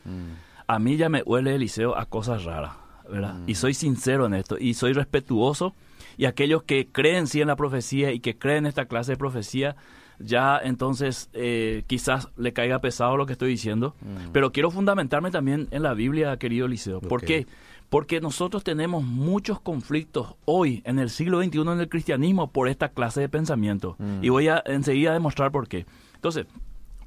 A 0.66 0.78
mí 0.78 0.96
ya 0.96 1.08
me 1.08 1.22
huele 1.22 1.54
Eliseo 1.54 1.96
a 1.96 2.06
cosas 2.06 2.44
raras, 2.44 2.72
¿verdad? 3.10 3.36
Y 3.46 3.54
soy 3.54 3.74
sincero 3.74 4.26
en 4.26 4.34
esto 4.34 4.56
y 4.58 4.74
soy 4.74 4.92
respetuoso. 4.92 5.74
Y 6.18 6.24
aquellos 6.24 6.62
que 6.62 6.86
creen 6.86 7.26
sí 7.26 7.40
en 7.40 7.48
la 7.48 7.56
profecía 7.56 8.12
y 8.12 8.20
que 8.20 8.38
creen 8.38 8.58
en 8.58 8.66
esta 8.66 8.86
clase 8.86 9.12
de 9.12 9.18
profecía, 9.18 9.76
ya 10.18 10.58
entonces 10.58 11.28
eh, 11.34 11.84
quizás 11.86 12.28
le 12.36 12.52
caiga 12.52 12.80
pesado 12.80 13.16
lo 13.16 13.26
que 13.26 13.32
estoy 13.32 13.50
diciendo. 13.50 13.94
Pero 14.32 14.52
quiero 14.52 14.70
fundamentarme 14.70 15.30
también 15.30 15.68
en 15.70 15.82
la 15.82 15.94
Biblia, 15.94 16.36
querido 16.38 16.66
Eliseo. 16.66 17.00
¿Por 17.00 17.22
qué? 17.22 17.46
Porque 17.90 18.20
nosotros 18.20 18.64
tenemos 18.64 19.04
muchos 19.04 19.60
conflictos 19.60 20.34
hoy, 20.44 20.82
en 20.84 20.98
el 20.98 21.10
siglo 21.10 21.40
XXI, 21.42 21.60
en 21.60 21.80
el 21.80 21.88
cristianismo, 21.88 22.50
por 22.50 22.68
esta 22.68 22.88
clase 22.88 23.20
de 23.20 23.28
pensamiento. 23.28 23.96
Y 24.22 24.30
voy 24.30 24.48
a 24.48 24.62
enseguida 24.66 25.12
demostrar 25.12 25.52
por 25.52 25.68
qué. 25.68 25.86
Entonces, 26.14 26.46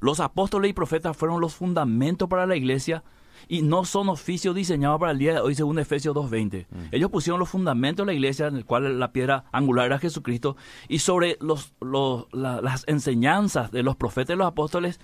los 0.00 0.20
apóstoles 0.20 0.70
y 0.70 0.74
profetas 0.74 1.16
fueron 1.16 1.40
los 1.40 1.54
fundamentos 1.54 2.28
para 2.28 2.46
la 2.46 2.56
iglesia 2.56 3.02
y 3.48 3.62
no 3.62 3.84
son 3.84 4.08
oficios 4.08 4.54
diseñados 4.54 5.00
para 5.00 5.12
el 5.12 5.18
día 5.18 5.34
de 5.34 5.40
hoy 5.40 5.54
según 5.54 5.78
Efesios 5.78 6.14
2.20. 6.14 6.66
Mm. 6.68 6.76
Ellos 6.92 7.10
pusieron 7.10 7.38
los 7.38 7.48
fundamentos 7.48 8.04
de 8.06 8.12
la 8.12 8.14
iglesia 8.14 8.46
en 8.46 8.56
el 8.56 8.64
cual 8.64 8.98
la 8.98 9.12
piedra 9.12 9.44
angular 9.52 9.86
era 9.86 9.98
Jesucristo 9.98 10.56
y 10.88 10.98
sobre 10.98 11.38
los, 11.40 11.72
las 11.80 12.84
enseñanzas 12.86 13.70
de 13.70 13.82
los 13.82 13.96
profetas 13.96 14.34
y 14.34 14.38
los 14.38 14.46
apóstoles 14.46 15.00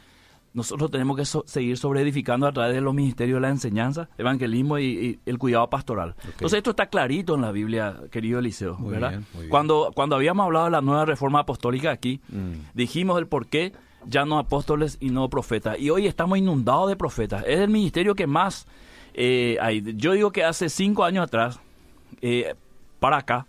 nosotros 0.56 0.90
tenemos 0.90 1.18
que 1.18 1.24
seguir 1.44 1.76
sobre 1.76 2.00
edificando 2.00 2.46
a 2.46 2.52
través 2.52 2.74
de 2.74 2.80
los 2.80 2.94
ministerios 2.94 3.36
de 3.36 3.40
la 3.42 3.50
enseñanza, 3.50 4.08
evangelismo 4.16 4.78
y, 4.78 5.20
el 5.26 5.36
cuidado 5.36 5.68
pastoral. 5.68 6.14
Entonces 6.24 6.56
esto 6.56 6.70
está 6.70 6.86
clarito 6.86 7.34
en 7.34 7.42
la 7.42 7.52
Biblia, 7.52 8.00
querido 8.10 8.38
Eliseo, 8.38 8.78
¿verdad? 8.78 9.20
Cuando, 9.50 9.92
cuando 9.94 10.16
habíamos 10.16 10.46
hablado 10.46 10.64
de 10.64 10.70
la 10.70 10.80
nueva 10.80 11.04
reforma 11.04 11.40
apostólica 11.40 11.90
aquí, 11.90 12.22
mm. 12.30 12.70
dijimos 12.72 13.18
el 13.18 13.26
por 13.26 13.48
qué 13.48 13.74
ya 14.06 14.24
no 14.24 14.38
apóstoles 14.38 14.96
y 15.00 15.10
no 15.10 15.28
profetas. 15.28 15.78
Y 15.78 15.90
hoy 15.90 16.06
estamos 16.06 16.38
inundados 16.38 16.88
de 16.88 16.96
profetas. 16.96 17.44
Es 17.46 17.60
el 17.60 17.70
ministerio 17.70 18.14
que 18.14 18.26
más 18.26 18.66
eh, 19.14 19.56
hay. 19.60 19.82
Yo 19.96 20.12
digo 20.12 20.32
que 20.32 20.44
hace 20.44 20.68
cinco 20.68 21.04
años 21.04 21.24
atrás, 21.24 21.60
eh, 22.22 22.54
para 23.00 23.18
acá, 23.18 23.46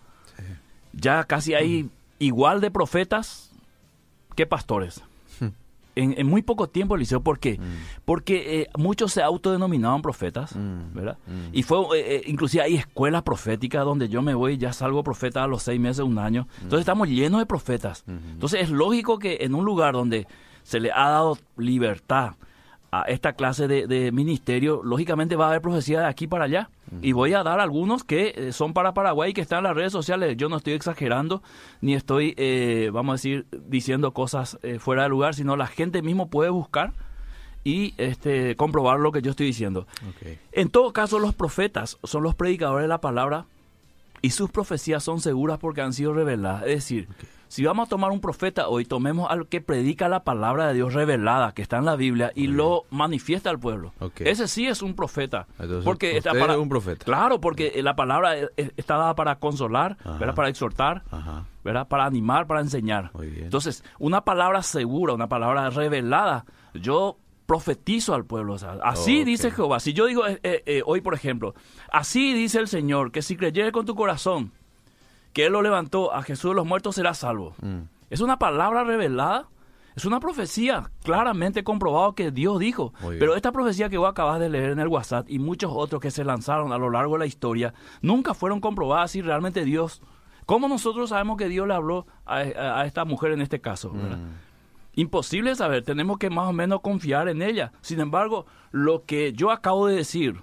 ya 0.94 1.24
casi 1.24 1.54
hay 1.54 1.90
igual 2.20 2.62
de 2.62 2.72
profetas 2.72 3.52
que 4.36 4.46
pastores 4.46 5.04
en, 5.98 6.28
muy 6.28 6.42
poco 6.42 6.68
tiempo, 6.70 6.96
Eliseo. 6.96 7.22
¿Por 7.22 7.40
qué? 7.40 7.58
Mm. 7.58 8.04
Porque 8.06 8.62
eh, 8.62 8.70
muchos 8.78 9.12
se 9.12 9.22
autodenominaban 9.22 10.02
profetas. 10.02 10.54
¿verdad? 10.94 11.18
Y 11.52 11.64
fue, 11.64 11.80
eh, 11.96 12.24
inclusive 12.28 12.64
hay 12.64 12.76
escuelas 12.76 13.24
proféticas 13.24 13.84
donde 13.84 14.08
yo 14.10 14.22
me 14.22 14.34
voy 14.34 14.54
y 14.54 14.58
ya 14.58 14.74
salgo 14.74 15.04
profeta 15.04 15.44
a 15.44 15.48
los 15.48 15.64
seis 15.64 15.80
meses, 15.80 16.04
un 16.04 16.20
año. 16.20 16.48
Entonces 16.58 16.82
estamos 16.82 17.10
llenos 17.10 17.40
de 17.40 17.46
profetas. 17.46 18.04
Entonces 18.08 18.62
es 18.62 18.70
lógico 18.70 19.20
que 19.20 19.40
en 19.42 19.56
un 19.56 19.66
lugar 19.66 19.94
donde 19.94 20.28
se 20.68 20.82
le 20.82 20.92
ha 20.92 21.08
dado 21.10 21.38
libertad 21.56 22.34
a 22.92 23.04
esta 23.04 23.34
clase 23.34 23.70
de, 23.70 24.12
ministerio, 24.12 24.82
lógicamente 24.84 25.38
va 25.38 25.46
a 25.46 25.50
haber 25.50 25.62
profecía 25.62 26.02
de 26.02 26.08
aquí 26.08 26.28
para 26.28 26.44
allá. 26.44 26.70
Y 27.02 27.14
voy 27.14 27.34
a 27.34 27.44
dar 27.44 27.62
algunos 27.62 28.04
que 28.04 28.34
eh, 28.36 28.52
son 28.52 28.74
para 28.74 28.94
Paraguay, 28.94 29.34
que 29.34 29.40
están 29.40 29.60
en 29.60 29.64
las 29.66 29.76
redes 29.76 29.94
sociales. 29.94 30.36
Yo 30.36 30.50
no 30.50 30.58
estoy 30.58 30.74
exagerando, 30.74 31.42
ni 31.80 31.96
estoy, 31.96 32.34
eh, 32.36 32.90
vamos 32.92 33.14
a 33.14 33.16
decir, 33.16 33.46
diciendo 33.52 34.12
cosas 34.12 34.60
eh, 34.62 34.78
fuera 34.78 35.04
de 35.04 35.10
lugar, 35.10 35.36
sino 35.36 35.56
la 35.56 35.68
gente 35.68 36.02
mismo 36.02 36.30
puede 36.30 36.50
buscar 36.50 36.92
y 37.64 37.94
este, 37.98 38.58
comprobar 38.58 39.00
lo 39.00 39.14
que 39.14 39.22
yo 39.22 39.32
estoy 39.32 39.46
diciendo. 39.46 39.88
En 40.52 40.70
todo 40.70 40.92
caso, 40.92 41.18
los 41.20 41.34
profetas 41.34 41.98
son 42.04 42.24
los 42.24 42.36
predicadores 42.36 42.84
de 42.84 42.90
la 42.90 43.00
palabra 43.00 43.46
y 44.22 44.32
sus 44.32 44.50
profecías 44.50 45.04
son 45.04 45.20
seguras 45.20 45.60
porque 45.60 45.82
han 45.82 45.94
sido 45.94 46.14
reveladas. 46.14 46.64
Es 46.64 46.76
decir, 46.76 47.08
si 47.48 47.64
vamos 47.64 47.88
a 47.88 47.90
tomar 47.90 48.12
un 48.12 48.20
profeta 48.20 48.68
hoy, 48.68 48.86
tomemos 48.86 49.30
al 49.32 49.48
que 49.48 49.62
predica 49.62 50.10
la 50.10 50.24
palabra 50.24 50.68
de 50.68 50.74
Dios 50.74 50.94
revelada, 50.94 51.54
que 51.54 51.62
está 51.62 51.78
en 51.78 51.86
la 51.86 51.96
Biblia, 51.96 52.32
y 52.36 52.48
lo 52.48 52.84
manifiesta 52.90 53.50
al 53.50 53.60
pueblo. 53.60 53.94
Ese 54.20 54.48
sí 54.48 54.68
es 54.68 54.82
un 54.82 54.96
profeta. 54.96 55.48
porque 55.84 56.18
está 56.18 56.34
para, 56.34 56.58
un 56.60 56.70
profeta. 56.70 57.06
Claro, 57.06 57.40
porque 57.40 57.82
la 57.82 57.96
palabra 57.96 58.36
está 58.56 58.98
dada 58.98 59.16
para 59.16 59.40
consolar, 59.40 59.98
para 60.36 60.50
exhortar, 60.50 61.04
¿verdad? 61.64 61.88
para 61.88 62.06
animar, 62.06 62.48
para 62.48 62.62
enseñar. 62.62 63.12
Entonces, 63.22 63.84
una 64.00 64.22
palabra 64.22 64.62
segura, 64.62 65.14
una 65.14 65.28
palabra 65.28 65.70
revelada, 65.70 66.46
yo 66.74 67.18
profetizo 67.48 68.13
al 68.13 68.25
pueblo. 68.25 68.58
así 68.84 69.24
dice 69.24 69.50
Jehová. 69.50 69.80
Si 69.80 69.94
yo 69.94 70.06
digo 70.06 70.27
eh, 70.27 70.39
eh, 70.44 70.62
eh, 70.66 70.84
hoy, 70.86 71.01
por 71.01 71.16
ejemplo, 71.16 71.56
así 71.92 72.34
dice 72.34 72.60
el 72.60 72.68
Señor, 72.68 73.12
que 73.12 73.24
si 73.24 73.36
creyeres 73.36 73.72
con 73.72 73.86
tu 73.86 73.96
corazón, 73.96 74.51
que 75.34 75.46
Él 75.46 75.54
lo 75.54 75.62
levantó 75.62 76.13
a 76.13 76.22
Jesús 76.22 76.51
de 76.51 76.56
los 76.56 76.68
muertos, 76.68 76.96
será 76.96 77.13
salvo. 77.16 77.56
Mm. 77.62 77.84
Es 78.12 78.22
una 78.22 78.38
palabra 78.38 78.84
revelada. 78.84 79.48
Es 79.96 80.06
una 80.06 80.20
profecía 80.20 80.92
claramente 81.01 81.63
comprobado 81.63 82.13
que 82.13 82.30
Dios 82.30 82.60
dijo. 82.60 82.94
Pero 83.18 83.36
esta 83.36 83.51
profecía 83.51 83.89
que 83.89 83.98
vos 83.98 84.08
acabas 84.08 84.39
de 84.39 84.48
leer 84.48 84.70
en 84.70 84.80
el 84.80 84.89
WhatsApp 84.89 85.27
y 85.27 85.39
muchos 85.39 85.72
otros 85.74 86.00
que 86.00 86.12
se 86.12 86.24
lanzaron 86.24 86.72
a 86.72 86.77
lo 86.77 86.92
largo 86.92 87.13
de 87.13 87.20
la 87.20 87.25
historia 87.25 87.74
nunca 88.04 88.36
fueron 88.36 88.62
comprobadas 88.62 89.10
si 89.10 89.24
realmente 89.24 89.66
Dios... 89.66 90.04
¿Cómo 90.46 90.68
nosotros 90.68 91.10
sabemos 91.10 91.38
que 91.38 91.50
Dios 91.50 91.68
le 91.68 91.74
habló 91.74 92.06
a, 92.27 92.86
esta 92.86 93.06
mujer 93.06 93.32
en 93.32 93.42
este 93.42 93.60
caso? 93.60 93.92
Mm. 93.92 94.47
Imposible 94.98 95.56
saber, 95.56 95.84
tenemos 95.84 96.18
que 96.18 96.32
más 96.32 96.50
o 96.50 96.54
menos 96.54 96.82
confiar 96.82 97.30
en 97.30 97.44
ella. 97.44 97.72
Sin 97.82 98.00
embargo, 98.00 98.48
lo 98.72 99.06
que 99.06 99.32
yo 99.32 99.51
acabo 99.51 99.86
de 99.86 99.96
decir, 99.96 100.42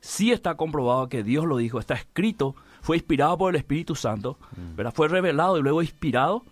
sí 0.00 0.32
está 0.32 0.56
comprobado 0.56 1.10
que 1.10 1.22
Dios 1.22 1.44
lo 1.44 1.58
dijo, 1.58 1.78
está 1.78 1.92
escrito, 1.92 2.56
fue 2.80 2.96
inspirado 2.96 3.36
por 3.36 3.50
el 3.54 3.56
Espíritu 3.56 3.94
Santo, 3.94 4.38
mm. 4.56 4.88
fue 4.94 5.08
revelado 5.08 5.58
y 5.58 5.62
luego 5.62 5.82
inspirado 5.82 6.42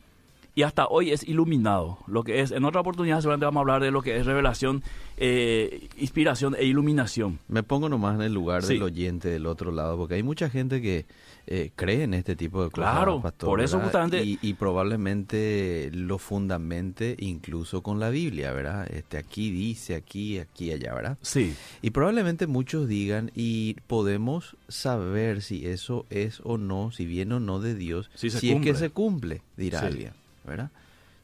y 0.55 0.63
hasta 0.63 0.87
hoy 0.87 1.11
es 1.11 1.27
iluminado. 1.27 1.99
Lo 2.07 2.23
que 2.23 2.41
es, 2.41 2.53
en 2.53 2.65
otra 2.65 2.81
oportunidad 2.81 3.21
seguramente 3.21 3.47
vamos 3.47 3.59
a 3.59 3.63
hablar 3.63 3.83
de 3.83 3.91
lo 3.91 4.03
que 4.03 4.17
es 4.17 4.27
revelación, 4.27 4.83
eh, 5.17 5.89
inspiración 5.97 6.55
e 6.57 6.65
iluminación. 6.65 7.41
Me 7.49 7.63
pongo 7.63 7.89
nomás 7.89 8.15
en 8.15 8.23
el 8.23 8.33
lugar 8.33 8.63
del 8.63 8.83
oyente 8.83 9.29
del 9.29 9.47
otro 9.47 9.73
lado, 9.73 9.97
porque 9.97 10.15
hay 10.15 10.23
mucha 10.23 10.49
gente 10.51 10.81
que 10.81 11.07
eh, 11.47 11.73
cree 11.75 12.05
en 12.05 12.15
este 12.15 12.37
tipo 12.37 12.63
de 12.63 12.71
cosas. 12.71 12.93
Claro, 12.93 13.23
por 13.39 13.61
eso 13.61 13.81
justamente... 13.81 14.23
Y, 14.25 14.55
probablemente 14.55 15.91
lo 15.93 16.19
fundamente 16.19 17.17
incluso 17.19 17.83
con 17.83 17.99
la 17.99 18.09
Biblia, 18.09 18.53
¿verdad? 18.53 18.87
Este, 18.91 19.19
aquí 19.19 19.51
dice, 19.51 19.97
aquí, 19.97 20.39
aquí, 20.39 20.71
allá, 20.71 20.95
¿verdad? 20.95 21.19
Sí. 21.23 21.55
Y 21.83 21.91
probablemente 21.91 22.47
muchos 22.47 22.87
digan, 22.87 23.33
y 23.35 23.75
podemos 23.89 24.57
saber 24.69 25.43
si 25.43 25.67
eso 25.67 26.07
es 26.11 26.41
o 26.45 26.57
no, 26.57 26.93
si 26.93 27.05
viene 27.05 27.35
o 27.35 27.41
no 27.41 27.59
de 27.59 27.75
Dios, 27.75 28.11
si, 28.15 28.29
es 28.29 28.41
que 28.41 28.75
se 28.75 28.91
cumple, 28.91 29.43
dirá 29.57 29.81
alguien. 29.81 30.13
¿Verdad? 30.45 30.71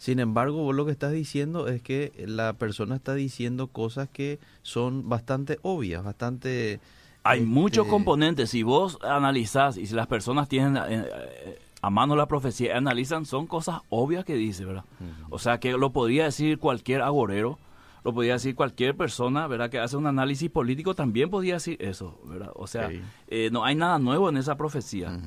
Sin 0.00 0.18
embargo, 0.18 0.62
vos 0.62 0.74
lo 0.74 0.86
que 0.86 0.92
estás 0.92 1.12
diciendo 1.12 1.68
es 1.68 1.82
que 1.82 2.12
la 2.26 2.54
persona 2.54 2.96
está 2.96 3.14
diciendo 3.14 3.66
cosas 3.66 4.08
que 4.08 4.38
son 4.62 5.08
bastante 5.10 5.58
obvias, 5.60 6.02
bastante... 6.02 6.80
Hay 7.22 7.42
muchos 7.42 7.84
este, 7.84 7.90
componentes. 7.90 8.48
Si 8.48 8.62
vos 8.62 8.98
analizás 9.02 9.76
y 9.76 9.84
si 9.84 9.94
las 9.94 10.06
personas 10.06 10.48
tienen 10.48 10.82
eh, 10.88 11.04
a 11.82 11.90
mano 11.90 12.16
la 12.16 12.26
profecía, 12.26 12.78
analizan, 12.78 13.26
son 13.26 13.46
cosas 13.46 13.82
obvias 13.90 14.24
que 14.24 14.36
dice, 14.36 14.64
¿verdad? 14.64 14.84
O 15.28 15.38
sea, 15.38 15.60
que 15.60 15.72
lo 15.72 15.92
podría 15.92 16.24
decir 16.24 16.58
cualquier 16.58 17.02
agorero, 17.02 17.58
lo 18.02 18.14
podría 18.14 18.34
decir 18.34 18.54
cualquier 18.54 18.96
persona, 18.96 19.46
¿verdad? 19.46 19.68
Que 19.68 19.78
hace 19.78 19.98
un 19.98 20.06
análisis 20.06 20.50
político, 20.50 20.94
también 20.94 21.28
podría 21.28 21.54
decir 21.54 21.76
eso, 21.78 22.18
¿verdad? 22.24 22.52
O 22.54 22.66
sea, 22.66 22.90
eh, 23.28 23.50
no 23.52 23.66
hay 23.66 23.74
nada 23.74 23.98
nuevo 23.98 24.30
en 24.30 24.38
esa 24.38 24.56
profecía. 24.56 25.20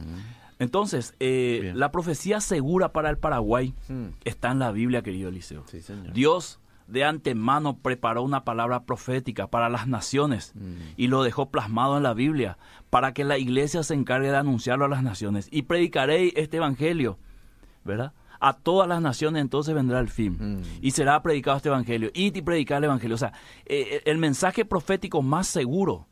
Entonces, 0.59 1.15
eh, 1.19 1.71
la 1.75 1.91
profecía 1.91 2.41
segura 2.41 2.93
para 2.93 3.09
el 3.09 3.17
Paraguay 3.17 3.73
hmm. 3.87 4.07
está 4.23 4.51
en 4.51 4.59
la 4.59 4.71
Biblia, 4.71 5.01
querido 5.01 5.29
Eliseo. 5.29 5.63
Dios 6.13 6.59
de 6.87 7.03
antemano 7.03 7.77
preparó 7.77 8.23
una 8.23 8.43
palabra 8.43 8.83
profética 8.83 9.47
para 9.47 9.69
las 9.69 9.87
naciones 9.87 10.53
hmm. 10.55 10.75
y 10.97 11.07
lo 11.07 11.23
dejó 11.23 11.49
plasmado 11.49 11.97
en 11.97 12.03
la 12.03 12.13
Biblia 12.13 12.57
para 12.89 13.13
que 13.13 13.23
la 13.23 13.37
iglesia 13.37 13.83
se 13.83 13.93
encargue 13.93 14.29
de 14.29 14.37
anunciarlo 14.37 14.85
a 14.85 14.89
las 14.89 15.03
naciones. 15.03 15.47
Y 15.51 15.63
predicaré 15.63 16.33
este 16.35 16.57
evangelio, 16.57 17.17
¿verdad? 17.83 18.13
A 18.39 18.53
todas 18.53 18.89
las 18.89 19.01
naciones 19.01 19.41
entonces 19.41 19.73
vendrá 19.73 19.99
el 19.99 20.09
fin 20.09 20.37
hmm. 20.39 20.63
y 20.81 20.91
será 20.91 21.21
predicado 21.23 21.57
este 21.57 21.69
evangelio. 21.69 22.11
Y 22.13 22.31
predicar 22.41 22.79
el 22.79 22.85
evangelio. 22.85 23.15
O 23.15 23.19
sea, 23.19 23.33
eh, 23.65 24.01
el 24.05 24.17
mensaje 24.17 24.65
profético 24.65 25.21
más 25.21 25.47
seguro 25.47 26.07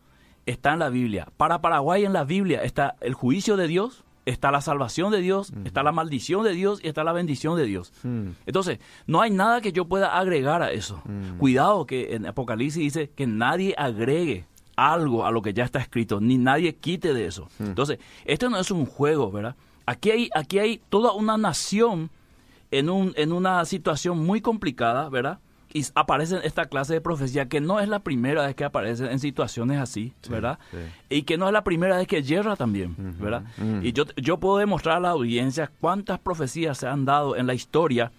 está 0.46 0.74
en 0.74 0.80
la 0.80 0.90
Biblia. 0.90 1.28
Para 1.38 1.62
Paraguay 1.62 2.06
en 2.06 2.14
la 2.14 2.24
Biblia 2.24 2.64
está 2.64 2.96
el 3.02 3.14
juicio 3.14 3.58
de 3.58 3.68
Dios, 3.68 4.04
está 4.26 4.52
la 4.52 4.62
salvación 4.62 5.12
de 5.12 5.20
Dios, 5.20 5.52
está 5.66 5.84
la 5.84 5.92
maldición 5.92 6.44
de 6.44 6.54
Dios 6.54 6.80
y 6.84 6.88
está 6.88 7.04
la 7.04 7.14
bendición 7.14 7.58
de 7.58 7.66
Dios. 7.66 7.92
Entonces, 8.46 8.80
no 9.08 9.22
hay 9.22 9.32
nada 9.32 9.62
que 9.62 9.72
yo 9.72 9.86
pueda 9.86 10.18
agregar 10.18 10.62
a 10.62 10.72
eso. 10.72 11.02
Cuidado 11.38 11.86
que 11.86 12.16
en 12.16 12.26
Apocalipsis 12.26 12.82
dice 12.82 13.10
que 13.10 13.28
nadie 13.28 13.74
agregue 13.78 14.46
algo 14.76 15.26
a 15.26 15.32
lo 15.32 15.42
que 15.42 15.54
ya 15.54 15.64
está 15.64 15.80
escrito, 15.80 16.20
ni 16.20 16.38
nadie 16.38 16.76
quite 16.76 17.14
de 17.14 17.26
eso. 17.26 17.50
Entonces, 17.60 18.00
esto 18.26 18.50
no 18.50 18.58
es 18.58 18.72
un 18.72 18.86
juego, 18.86 19.32
¿verdad? 19.32 19.56
Aquí 19.86 20.12
hay, 20.12 20.30
aquí 20.34 20.60
hay 20.60 20.82
toda 20.90 21.14
una 21.14 21.38
nación 21.38 22.10
en, 22.70 22.90
un, 22.90 23.14
en 23.18 23.34
una 23.34 23.66
situación 23.66 24.26
muy 24.26 24.42
complicada, 24.42 25.10
¿verdad? 25.10 25.40
Y 25.74 25.86
aparece 25.96 26.40
esta 26.44 26.66
clase 26.66 26.94
de 26.94 27.02
profecía 27.02 27.48
que 27.48 27.62
no 27.62 27.80
es 27.80 27.88
la 27.88 28.00
primera 28.00 28.46
vez 28.46 28.56
que 28.56 28.64
aparece 28.64 29.10
en 29.12 29.20
situaciones 29.20 29.80
así, 29.80 30.14
¿verdad? 30.30 30.60
Y 31.10 31.24
que 31.24 31.38
no 31.38 31.48
es 31.48 31.54
la 31.54 31.64
primera 31.64 31.98
vez 31.98 32.08
que 32.08 32.24
yerra 32.24 32.56
también, 32.56 32.96
¿verdad? 33.20 33.44
Y 33.82 33.94
yo, 33.94 34.06
yo 34.18 34.38
puedo 34.38 34.58
demostrar 34.58 34.98
a 34.98 35.00
la 35.00 35.10
audiencia 35.10 35.72
cuántas 35.80 36.20
profecías 36.20 36.78
se 36.78 36.88
han 36.88 37.06
dado 37.06 37.36
en 37.36 37.48
la 37.48 37.54
historia 37.54 38.12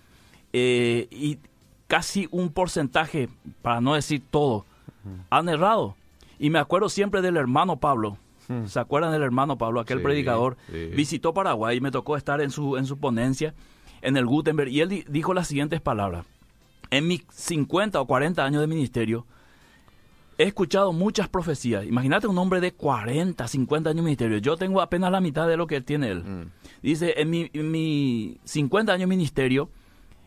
eh, 0.52 1.09
y 1.11 1.38
casi 1.87 2.28
un 2.30 2.50
porcentaje, 2.50 3.28
para 3.61 3.80
no 3.80 3.94
decir 3.94 4.23
todo, 4.30 4.64
han 5.30 5.49
errado. 5.49 5.97
Y 6.38 6.50
me 6.50 6.59
acuerdo 6.59 6.88
siempre 6.88 7.23
del 7.23 7.37
hermano 7.37 7.76
Pablo. 7.76 8.18
¿Se 8.66 8.80
acuerdan 8.80 9.12
del 9.12 9.23
hermano 9.23 9.56
Pablo, 9.56 9.80
aquel 9.80 10.02
predicador? 10.02 10.56
Visitó 10.94 11.32
Paraguay 11.32 11.78
y 11.78 11.80
me 11.80 11.90
tocó 11.90 12.16
estar 12.16 12.40
en 12.40 12.50
su, 12.50 12.76
en 12.76 12.87
su 12.87 12.99
ponencia 12.99 13.54
en 14.02 14.16
el 14.16 14.26
Gutenberg 14.26 14.68
y 14.68 14.80
él 14.80 15.04
dijo 15.09 15.32
las 15.32 15.47
siguientes 15.47 15.80
palabras 15.80 16.26
en 16.92 17.08
mis 17.08 17.22
50 17.30 18.00
o 18.00 18.06
40 18.06 18.44
años 18.44 18.61
de 18.61 18.66
ministerio, 18.66 19.26
he 20.37 20.44
escuchado 20.44 20.92
muchas 20.92 21.26
profecías. 21.28 21.87
Imagínate 21.87 22.26
un 22.26 22.37
hombre 22.37 22.61
de 22.61 22.72
40, 22.72 23.49
50 23.49 23.90
años 23.90 23.96
de 23.96 24.04
ministerio. 24.04 24.38
Yo 24.38 24.58
tengo 24.58 24.82
apenas 24.82 25.11
la 25.11 25.22
mitad 25.22 25.49
de 25.49 25.56
lo 25.56 25.66
que 25.66 25.80
tiene 25.80 26.11
él. 26.11 26.22
Mm. 26.22 26.50
Dice, 26.82 27.14
en 27.16 27.30
mi, 27.70 28.38
50 28.44 28.92
años 28.92 29.08
de 29.08 29.16
ministerio, 29.16 29.70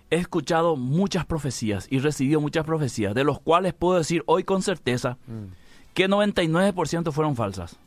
he 0.10 0.18
escuchado 0.18 0.76
muchas 0.76 1.26
profecías 1.26 1.88
y 1.92 2.00
recibido 2.00 2.42
muchas 2.42 2.66
profecías, 2.66 3.14
de 3.14 3.24
los 3.24 3.40
cuales 3.40 3.76
puedo 3.76 4.00
decir 4.00 4.24
hoy 4.26 4.44
con 4.44 4.64
certeza 4.64 5.20
mm. 5.28 5.94
que 5.94 6.10
99% 6.10 7.12
fueron 7.12 7.36
falsas. 7.36 7.78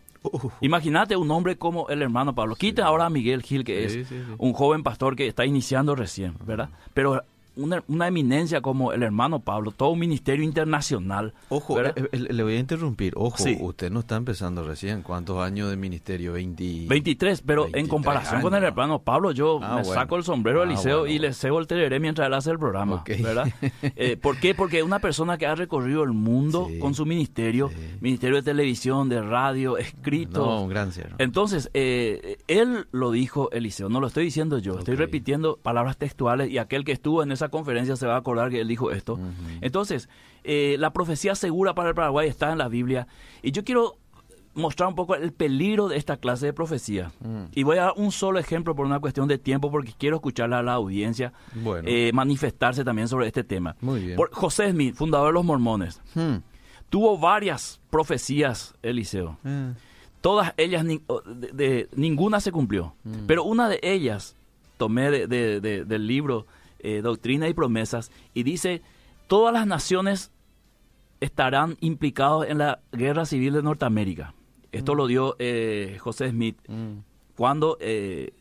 Imagínate 0.61 1.17
un 1.17 1.31
hombre 1.33 1.57
como 1.57 1.89
el 1.89 2.03
hermano 2.03 2.35
Pablo. 2.35 2.55
Quita 2.55 2.85
ahora 2.85 3.07
a 3.07 3.11
Miguel 3.11 3.43
Gil, 3.43 3.65
que 3.65 3.85
es 3.85 4.09
un 4.39 4.53
joven 4.53 4.85
pastor 4.85 5.17
que 5.17 5.27
está 5.27 5.47
iniciando 5.47 5.97
recién, 5.97 6.35
¿verdad? 6.45 6.71
Pero 6.95 7.23
una, 7.59 8.07
eminencia 8.07 8.61
como 8.61 8.93
el 8.93 9.03
hermano 9.03 9.41
Pablo, 9.41 9.73
todo 9.73 9.91
un 9.91 9.99
ministerio 9.99 10.45
internacional. 10.45 11.35
Ojo, 11.49 11.81
eh, 11.81 11.93
eh, 11.97 12.19
le 12.19 12.43
voy 12.43 12.55
a 12.55 12.59
interrumpir. 12.59 13.13
Ojo, 13.17 13.45
usted 13.61 13.91
no 13.91 14.01
está 14.01 14.17
empezando 14.17 14.65
recién. 14.65 15.03
¿Cuántos 15.03 15.39
años 15.39 15.71
de 15.71 15.77
ministerio? 15.77 16.33
23, 16.33 17.43
pero 17.43 17.69
en 17.73 17.89
comparación 17.89 18.41
con 18.41 18.55
el 18.55 18.65
hermano 18.65 19.01
Pablo, 19.01 19.33
yo 19.33 19.61
ah, 19.63 19.77
me 19.77 19.85
saco 19.85 20.17
el 20.17 20.25
sombrero 20.25 20.61
del 20.61 20.71
ah, 20.71 20.73
liceo 20.73 21.07
y 21.07 21.19
le 21.19 21.33
cebo 21.33 21.59
el 21.59 21.67
tereré 21.67 22.01
mientras 22.01 22.27
él 22.27 22.35
hace 22.35 22.51
el 22.51 22.59
programa. 22.59 23.05
¿verdad? 23.07 23.49
Eh, 24.01 24.17
¿Por 24.17 24.39
qué? 24.39 24.55
Porque 24.55 24.83
una 24.83 24.99
persona 24.99 25.39
que 25.39 25.47
ha 25.47 25.55
recorrido 25.55 26.03
el 26.03 26.13
mundo 26.13 26.69
con 26.81 26.95
su 26.95 27.07
ministerio, 27.07 27.71
ministerio 28.01 28.37
de 28.37 28.43
televisión, 28.43 29.09
de 29.09 29.23
radio, 29.23 29.77
escrito. 29.79 30.45
No, 30.45 30.63
un 30.63 30.69
gran 30.69 30.91
Entonces, 31.19 31.71
él 31.73 32.87
lo 32.93 33.11
dijo 33.11 33.51
Eliseo, 33.51 33.89
no 33.89 34.01
lo 34.01 34.07
estoy 34.07 34.25
diciendo 34.25 34.59
yo, 34.59 34.79
estoy 34.79 34.95
repitiendo 34.97 35.57
palabras 35.57 35.97
textuales 35.97 36.51
y 36.51 36.59
aquel 36.59 36.85
que 36.85 36.93
estuvo 36.93 37.23
en 37.23 37.33
esa 37.33 37.48
conferencia 37.49 37.97
se 37.97 38.07
va 38.07 38.15
a 38.15 38.19
acordar 38.19 38.51
que 38.51 38.61
él 38.61 38.69
dijo 38.69 38.91
esto. 38.91 39.19
Entonces, 39.61 40.09
eh, 40.45 40.77
la 40.79 40.93
profecía 40.93 41.35
segura 41.35 41.75
para 41.75 41.91
el 41.91 41.95
Paraguay 41.95 42.29
está 42.29 42.53
en 42.53 42.59
la 42.59 42.69
Biblia. 42.69 43.07
Y 43.43 43.53
yo 43.53 43.65
quiero 43.65 43.97
mostrar 44.59 44.89
un 44.89 44.95
poco 44.95 45.15
el 45.15 45.33
peligro 45.33 45.89
de 45.89 45.97
esta 45.97 46.17
clase 46.17 46.47
de 46.47 46.53
profecía. 46.53 47.13
Mm. 47.21 47.45
Y 47.55 47.63
voy 47.63 47.79
a 47.79 47.85
dar 47.85 47.93
un 47.97 48.13
solo 48.13 48.39
ejemplo 48.39 48.75
por 48.75 48.85
una 48.85 49.01
cuestión 49.01 49.29
de 49.29 49.39
tiempo, 49.39 49.71
porque 49.71 49.93
quiero 49.97 50.17
escuchar 50.17 50.53
a 50.53 50.63
la 50.63 50.75
audiencia 50.75 51.33
eh, 51.85 52.11
manifestarse 52.13 52.85
también 52.85 53.09
sobre 53.09 53.27
este 53.27 53.45
tema. 53.45 53.77
Por 54.17 54.31
José 54.33 54.71
Smith, 54.71 54.95
fundador 54.95 55.29
de 55.29 55.33
los 55.35 55.45
mormones, 55.45 56.01
hmm. 56.15 56.37
tuvo 56.91 57.19
varias 57.19 57.81
profecías, 57.91 58.75
Eliseo. 58.83 59.39
Hmm. 59.43 59.71
Todas 60.21 60.53
ellas, 60.57 60.85
de, 60.85 61.89
ninguna 61.95 62.41
se 62.41 62.53
cumplió. 62.53 62.95
Hmm. 63.05 63.27
Pero 63.27 63.45
una 63.45 63.69
de 63.69 63.79
ellas, 63.83 64.35
tomé 64.77 65.11
del 65.29 66.07
libro 66.07 66.47
eh, 66.81 67.01
doctrina 67.03 67.49
y 67.49 67.55
promesas, 67.55 68.11
y 68.35 68.43
dice, 68.43 68.83
todas 69.27 69.53
las 69.53 69.67
naciones 69.67 70.33
estarán 71.21 71.77
implicados 71.81 72.47
en 72.49 72.59
la 72.59 72.81
guerra 72.93 73.25
civil 73.25 73.55
de 73.55 73.63
Norteamérica. 73.63 74.35
Esto 74.71 74.95
lo 74.95 75.07
dio 75.07 75.37
eh, 75.39 75.97
José 76.01 76.31
Smith 76.31 76.59
mm. 76.69 76.99
cuando 77.37 77.79
eh, 77.81 78.35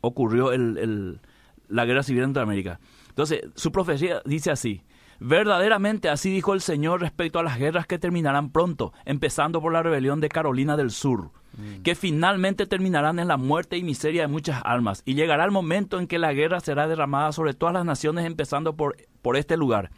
ocurrió 0.00 0.52
el, 0.52 1.20
la 1.68 1.84
guerra 1.84 2.02
civil 2.02 2.22
de 2.22 2.26
Norteamérica. 2.28 2.80
Entonces, 3.08 3.42
su 3.54 3.72
profecía 3.72 4.22
dice 4.24 4.50
así, 4.50 4.82
Verdaderamente 5.22 6.08
así 6.08 6.30
dijo 6.30 6.54
el 6.54 6.62
Señor 6.62 7.02
respecto 7.02 7.38
a 7.38 7.42
las 7.42 7.58
guerras 7.58 7.86
que 7.86 7.98
terminarán 7.98 8.50
pronto, 8.50 8.94
empezando 9.04 9.60
por 9.60 9.70
la 9.70 9.82
rebelión 9.82 10.18
de 10.22 10.30
Carolina 10.30 10.78
del 10.78 10.90
Sur, 10.90 11.30
mm. 11.56 11.82
que 11.82 11.94
finalmente 11.94 12.66
terminarán 12.66 13.18
en 13.18 13.28
la 13.28 13.36
muerte 13.36 13.76
y 13.76 13.82
miseria 13.82 14.22
de 14.22 14.28
muchas 14.28 14.60
almas, 14.64 15.02
y 15.04 15.14
llegará 15.14 15.44
el 15.44 15.50
momento 15.50 15.98
en 15.98 16.06
que 16.06 16.18
la 16.18 16.32
guerra 16.32 16.60
será 16.60 16.88
derramada 16.88 17.32
sobre 17.32 17.54
todas 17.54 17.74
las 17.74 17.84
naciones, 17.84 18.26
empezando 18.26 18.76
por, 18.76 18.96
por 19.22 19.36
este 19.36 19.56
lugar. 19.56 19.90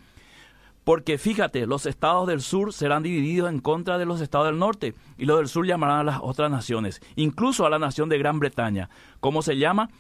Porque 0.85 1.17
fíjate, 1.17 1.67
los 1.67 1.87
estados 1.87 2.27
del 2.27 2.41
sur 2.41 2.73
serán 2.73 3.05
divididos 3.05 3.51
en 3.51 3.61
contra 3.61 3.99
de 3.99 4.05
los 4.05 4.21
estados 4.21 4.49
del 4.49 4.59
norte, 4.59 4.95
y 5.17 5.27
los 5.27 5.39
del 5.39 5.49
sur 5.49 5.67
llamarán 5.67 6.01
a 6.01 6.05
las 6.05 6.21
otras 6.21 6.51
naciones, 6.51 7.01
incluso 7.17 7.65
a 7.65 7.71
la 7.71 7.79
nación 7.79 8.09
de 8.09 8.19
Gran 8.19 8.41
Bretaña. 8.41 8.91
¿Cómo 9.21 9.43
se 9.43 9.57
llama? 9.57 9.91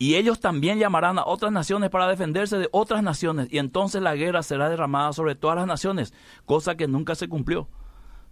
Y 0.00 0.14
ellos 0.14 0.40
también 0.40 0.78
llamarán 0.78 1.18
a 1.18 1.26
otras 1.26 1.52
naciones 1.52 1.90
para 1.90 2.08
defenderse 2.08 2.56
de 2.56 2.70
otras 2.72 3.02
naciones. 3.02 3.48
Y 3.50 3.58
entonces 3.58 4.00
la 4.00 4.16
guerra 4.16 4.42
será 4.42 4.70
derramada 4.70 5.12
sobre 5.12 5.34
todas 5.34 5.58
las 5.58 5.66
naciones, 5.66 6.14
cosa 6.46 6.74
que 6.74 6.88
nunca 6.88 7.14
se 7.14 7.28
cumplió. 7.28 7.68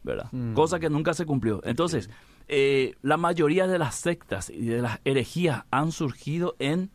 ¿Verdad? 0.02 0.28
Mm. 0.32 0.54
Cosa 0.54 0.80
que 0.80 0.88
nunca 0.88 1.12
se 1.12 1.26
cumplió. 1.26 1.60
Entonces, 1.64 2.08
eh, 2.48 2.94
la 3.02 3.16
mayoría 3.16 3.66
de 3.66 3.78
las 3.78 3.94
sectas 3.94 4.50
y 4.50 4.66
de 4.66 4.82
las 4.82 5.00
herejías 5.04 5.64
han 5.70 5.92
surgido 5.92 6.56
en 6.58 6.90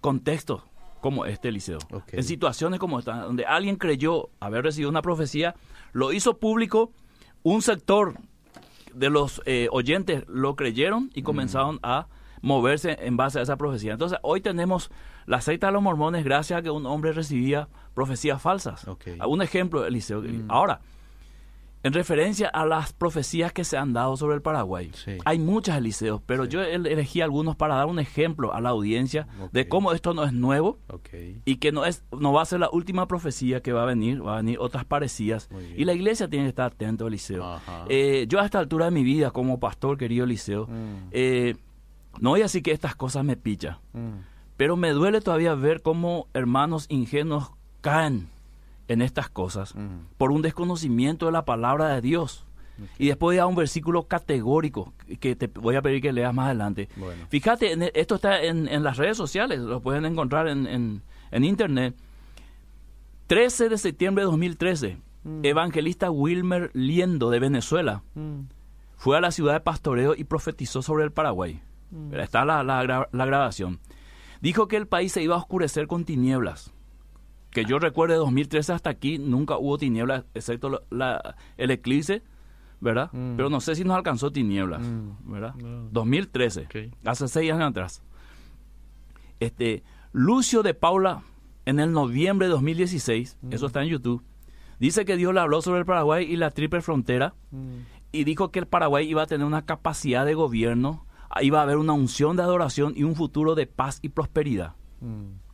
contextos 0.00 0.62
como 1.00 1.26
este 1.26 1.52
liceo. 1.52 1.78
En 2.10 2.24
situaciones 2.24 2.80
como 2.80 2.98
esta, 2.98 3.20
donde 3.20 3.44
alguien 3.44 3.76
creyó 3.76 4.30
haber 4.40 4.64
recibido 4.64 4.90
una 4.90 5.02
profecía, 5.02 5.54
lo 5.92 6.12
hizo 6.12 6.38
público, 6.38 6.92
un 7.42 7.62
sector 7.62 8.14
de 8.94 9.10
los 9.10 9.42
eh, 9.44 9.68
oyentes 9.70 10.24
lo 10.26 10.56
creyeron 10.56 11.10
y 11.14 11.22
comenzaron 11.22 11.78
a 11.82 12.06
moverse 12.40 12.96
en 13.00 13.16
base 13.16 13.38
a 13.38 13.42
esa 13.42 13.56
profecía. 13.56 13.92
Entonces, 13.92 14.18
hoy 14.22 14.40
tenemos 14.40 14.90
la 15.26 15.40
secta 15.40 15.66
de 15.66 15.74
los 15.74 15.82
mormones 15.82 16.24
gracias 16.24 16.58
a 16.58 16.62
que 16.62 16.70
un 16.70 16.86
hombre 16.86 17.12
recibía 17.12 17.68
profecías 17.94 18.40
falsas. 18.40 18.86
Un 19.26 19.42
ejemplo, 19.42 19.84
Eliseo. 19.86 20.22
Ahora, 20.48 20.80
en 21.86 21.92
referencia 21.92 22.48
a 22.48 22.66
las 22.66 22.92
profecías 22.92 23.52
que 23.52 23.64
se 23.64 23.76
han 23.76 23.92
dado 23.92 24.16
sobre 24.16 24.34
el 24.34 24.42
Paraguay, 24.42 24.90
Sí. 24.94 25.18
hay 25.24 25.38
muchas, 25.38 25.78
Eliseo, 25.78 26.22
pero 26.26 26.44
Sí. 26.44 26.50
yo 26.50 26.62
el- 26.62 26.86
elegí 26.86 27.20
algunos 27.20 27.54
para 27.56 27.76
dar 27.76 27.86
un 27.86 27.98
ejemplo 27.98 28.52
a 28.54 28.60
la 28.60 28.70
audiencia 28.70 29.28
de 29.52 29.68
cómo 29.68 29.92
esto 29.92 30.12
no 30.14 30.24
es 30.24 30.32
nuevo 30.32 30.78
y 31.44 31.56
que 31.56 31.72
no 31.72 31.84
es 31.84 32.02
no 32.18 32.32
va 32.32 32.42
a 32.42 32.44
ser 32.44 32.60
la 32.60 32.70
última 32.70 33.06
profecía 33.06 33.60
que 33.62 33.72
va 33.72 33.82
a 33.82 33.86
venir, 33.86 34.24
va 34.26 34.34
a 34.34 34.36
venir 34.38 34.58
otras 34.60 34.84
parecidas. 34.84 35.48
Y 35.76 35.84
la 35.84 35.92
iglesia 35.94 36.28
tiene 36.28 36.46
que 36.46 36.50
estar 36.50 36.72
atento, 36.72 37.06
Eliseo. 37.06 37.60
Eh, 37.88 38.26
yo 38.28 38.40
a 38.40 38.44
esta 38.44 38.58
altura 38.58 38.86
de 38.86 38.90
mi 38.90 39.04
vida, 39.04 39.30
como 39.30 39.60
pastor, 39.60 39.96
querido 39.96 40.24
Eliseo, 40.24 40.66
Mm. 40.66 41.08
eh, 41.12 41.54
no 42.20 42.30
voy 42.30 42.40
a 42.40 42.44
decir 42.44 42.62
que 42.62 42.72
estas 42.72 42.96
cosas 42.96 43.24
me 43.24 43.36
pichan, 43.36 43.76
Mm. 43.92 44.20
pero 44.56 44.76
me 44.76 44.90
duele 44.90 45.20
todavía 45.20 45.54
ver 45.54 45.82
cómo 45.82 46.26
hermanos 46.34 46.86
ingenuos 46.88 47.50
caen 47.80 48.28
en 48.88 49.02
estas 49.02 49.28
cosas 49.28 49.74
Mm. 49.74 50.06
por 50.18 50.30
un 50.32 50.42
desconocimiento 50.42 51.26
de 51.26 51.32
la 51.32 51.44
palabra 51.44 51.88
de 51.88 52.00
Dios. 52.00 52.44
Y 52.98 53.06
después 53.06 53.38
da 53.38 53.46
un 53.46 53.54
versículo 53.54 54.02
categórico 54.06 54.92
que 55.18 55.34
te 55.34 55.46
voy 55.46 55.76
a 55.76 55.82
pedir 55.82 56.02
que 56.02 56.12
leas 56.12 56.34
más 56.34 56.46
adelante. 56.46 56.90
Bueno. 56.96 57.24
Fíjate, 57.30 57.72
en- 57.72 57.90
esto 57.94 58.16
está 58.16 58.42
en, 58.42 58.68
en 58.68 58.82
las 58.82 58.98
redes 58.98 59.16
sociales, 59.16 59.60
lo 59.60 59.80
pueden 59.80 60.04
encontrar 60.04 60.46
en, 60.48 60.66
en- 60.66 61.02
en 61.30 61.44
internet. 61.44 61.94
13 63.26 63.68
de 63.70 63.78
septiembre 63.78 64.22
de 64.22 64.26
2013, 64.26 64.98
evangelista 65.42 66.10
Wilmer 66.10 66.70
Liendo 66.74 67.30
de 67.30 67.40
Venezuela 67.40 68.02
Mm. 68.14 68.40
fue 68.96 69.16
a 69.16 69.20
la 69.20 69.30
ciudad 69.32 69.54
de 69.54 69.60
Pastoreo 69.60 70.14
y 70.14 70.24
profetizó 70.24 70.82
sobre 70.82 71.04
el 71.04 71.12
Paraguay. 71.12 71.60
Pero 72.10 72.22
Está 72.22 72.44
la, 72.44 72.62
la 72.62 73.26
grabación. 73.26 73.80
Dijo 74.40 74.68
que 74.68 74.76
el 74.76 74.86
país 74.86 75.12
se 75.12 75.22
iba 75.22 75.34
a 75.34 75.38
oscurecer 75.38 75.86
con 75.86 76.04
tinieblas. 76.04 76.72
Que 77.56 77.64
yo 77.64 77.78
recuerde 77.78 78.12
de 78.14 78.18
2013 78.18 78.72
hasta 78.74 78.90
aquí 78.90 79.18
nunca 79.18 79.56
hubo 79.56 79.78
tinieblas, 79.78 80.24
excepto 80.34 80.68
la- 80.68 80.82
la- 80.90 81.36
el 81.56 81.70
eclipse, 81.70 82.22
¿verdad? 82.80 83.08
Mm. 83.12 83.36
Pero 83.36 83.48
no 83.48 83.60
sé 83.62 83.74
si 83.74 83.82
nos 83.84 83.96
alcanzó 83.96 84.30
tinieblas, 84.30 84.82
Mm. 84.82 85.32
¿verdad? 85.32 85.54
No. 85.54 85.88
2013, 85.90 86.66
Ok. 86.66 86.92
hace 87.06 87.28
seis 87.28 87.50
años 87.52 87.70
atrás. 87.70 88.02
Este, 89.40 89.82
Lucio 90.12 90.62
de 90.62 90.74
Paula, 90.74 91.22
en 91.64 91.80
el 91.80 91.92
noviembre 91.92 92.46
de 92.46 92.52
2016, 92.52 93.38
eso 93.50 93.66
está 93.66 93.82
en 93.82 93.88
YouTube, 93.88 94.22
dice 94.78 95.04
que 95.04 95.16
Dios 95.16 95.34
le 95.34 95.40
habló 95.40 95.62
sobre 95.62 95.80
el 95.80 95.86
Paraguay 95.86 96.24
y 96.30 96.36
la 96.36 96.50
triple 96.50 96.80
frontera 96.80 97.34
Mm. 97.50 97.78
y 98.12 98.24
dijo 98.24 98.50
que 98.50 98.58
el 98.58 98.66
Paraguay 98.66 99.08
iba 99.08 99.22
a 99.22 99.26
tener 99.26 99.46
una 99.46 99.64
capacidad 99.64 100.24
de 100.26 100.34
gobierno, 100.34 101.06
iba 101.42 101.60
a 101.60 101.62
haber 101.62 101.76
una 101.76 101.92
unción 101.92 102.36
de 102.36 102.42
adoración 102.42 102.94
y 102.96 103.02
un 103.02 103.14
futuro 103.14 103.54
de 103.54 103.66
paz 103.66 103.98
y 104.02 104.10
prosperidad. 104.10 104.74
Mm. 105.00 105.45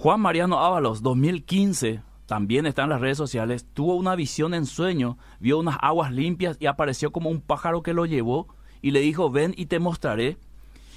Juan 0.00 0.20
Mariano 0.20 0.58
Ábalos, 0.58 1.02
2015, 1.02 2.00
también 2.24 2.64
está 2.64 2.84
en 2.84 2.88
las 2.88 3.02
redes 3.02 3.18
sociales, 3.18 3.66
tuvo 3.74 3.96
una 3.96 4.14
visión 4.14 4.54
en 4.54 4.64
sueño, 4.64 5.18
vio 5.40 5.58
unas 5.58 5.76
aguas 5.82 6.10
limpias 6.10 6.56
y 6.58 6.64
apareció 6.66 7.12
como 7.12 7.28
un 7.28 7.42
pájaro 7.42 7.82
que 7.82 7.92
lo 7.92 8.06
llevó 8.06 8.48
y 8.80 8.92
le 8.92 9.00
dijo, 9.00 9.30
ven 9.30 9.52
y 9.58 9.66
te 9.66 9.78
mostraré. 9.78 10.38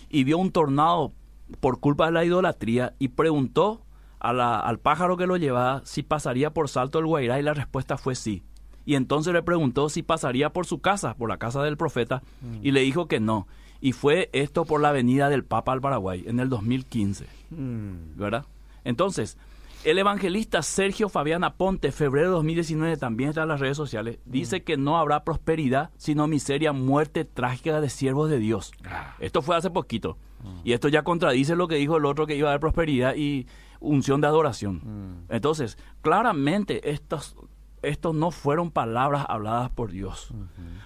Y 0.10 0.24
vio 0.24 0.38
un 0.38 0.52
tornado 0.52 1.12
por 1.60 1.82
culpa 1.82 2.06
de 2.06 2.12
la 2.14 2.24
idolatría 2.24 2.94
y 2.98 3.10
preguntó 3.10 3.82
a 4.20 4.32
la- 4.32 4.60
al 4.60 4.80
pájaro 4.80 5.18
que 5.18 5.28
lo 5.28 5.36
llevaba 5.36 5.82
si 5.84 6.02
pasaría 6.02 6.54
por 6.54 6.70
Salto 6.70 7.00
del 7.00 7.08
Guairá 7.08 7.40
y 7.40 7.44
la 7.44 7.54
respuesta 7.54 7.98
fue 7.98 8.16
sí. 8.16 8.42
Y 8.86 8.96
entonces 8.96 9.34
le 9.34 9.44
preguntó 9.44 9.90
si 9.90 10.02
pasaría 10.02 10.52
por 10.52 10.66
su 10.66 10.80
casa, 10.80 11.16
por 11.16 11.28
la 11.30 11.38
casa 11.38 11.62
del 11.62 11.76
profeta, 11.76 12.22
y 12.62 12.72
le 12.72 12.82
dijo 12.82 13.08
que 13.08 13.20
no. 13.20 13.48
Y 13.82 13.92
fue 13.92 14.30
esto 14.32 14.64
por 14.64 14.80
la 14.80 14.94
venida 14.94 15.28
del 15.28 15.44
Papa 15.44 15.74
al 15.74 15.82
Paraguay 15.82 16.24
en 16.26 16.40
el 16.40 16.48
2015. 16.48 17.26
Mm. 17.50 18.16
¿verdad? 18.18 18.46
Entonces, 18.84 19.38
el 19.84 20.00
evangelista 20.00 20.62
Sergio 20.62 21.10
Fabián 21.10 21.44
Aponte, 21.44 21.92
febrero 21.92 22.28
de 22.28 22.34
2019, 22.36 22.98
también 22.98 23.30
está 23.30 23.44
en 23.44 23.50
las 23.50 23.60
redes 23.60 23.76
sociales, 23.76 24.20
dice 24.26 24.64
que 24.64 24.78
no 24.78 24.98
habrá 24.98 25.26
prosperidad, 25.26 25.92
sino 25.98 26.28
miseria, 26.28 26.72
muerte 26.72 27.26
trágica 27.26 27.82
de 27.82 27.90
siervos 27.90 28.30
de 28.30 28.40
Dios. 28.40 28.72
Esto 29.20 29.42
fue 29.42 29.58
hace 29.58 29.70
poquito. 29.70 30.18
Y 30.64 30.74
esto 30.74 30.90
ya 30.90 31.04
contradice 31.04 31.56
lo 31.56 31.68
que 31.68 31.76
dijo 31.76 31.98
el 31.98 32.06
otro 32.06 32.28
que 32.28 32.36
iba 32.36 32.50
a 32.50 32.52
haber 32.52 32.62
prosperidad 32.62 33.16
y 33.16 33.48
unción 33.80 34.22
de 34.22 34.28
adoración. 34.28 34.76
Mm. 34.84 35.34
Entonces, 35.34 35.78
claramente 36.02 36.92
estos, 36.92 37.36
estos 37.82 38.16
no 38.16 38.32
fueron 38.32 38.72
palabras 38.72 39.26
habladas 39.28 39.70
por 39.70 39.92
Dios. 39.92 40.34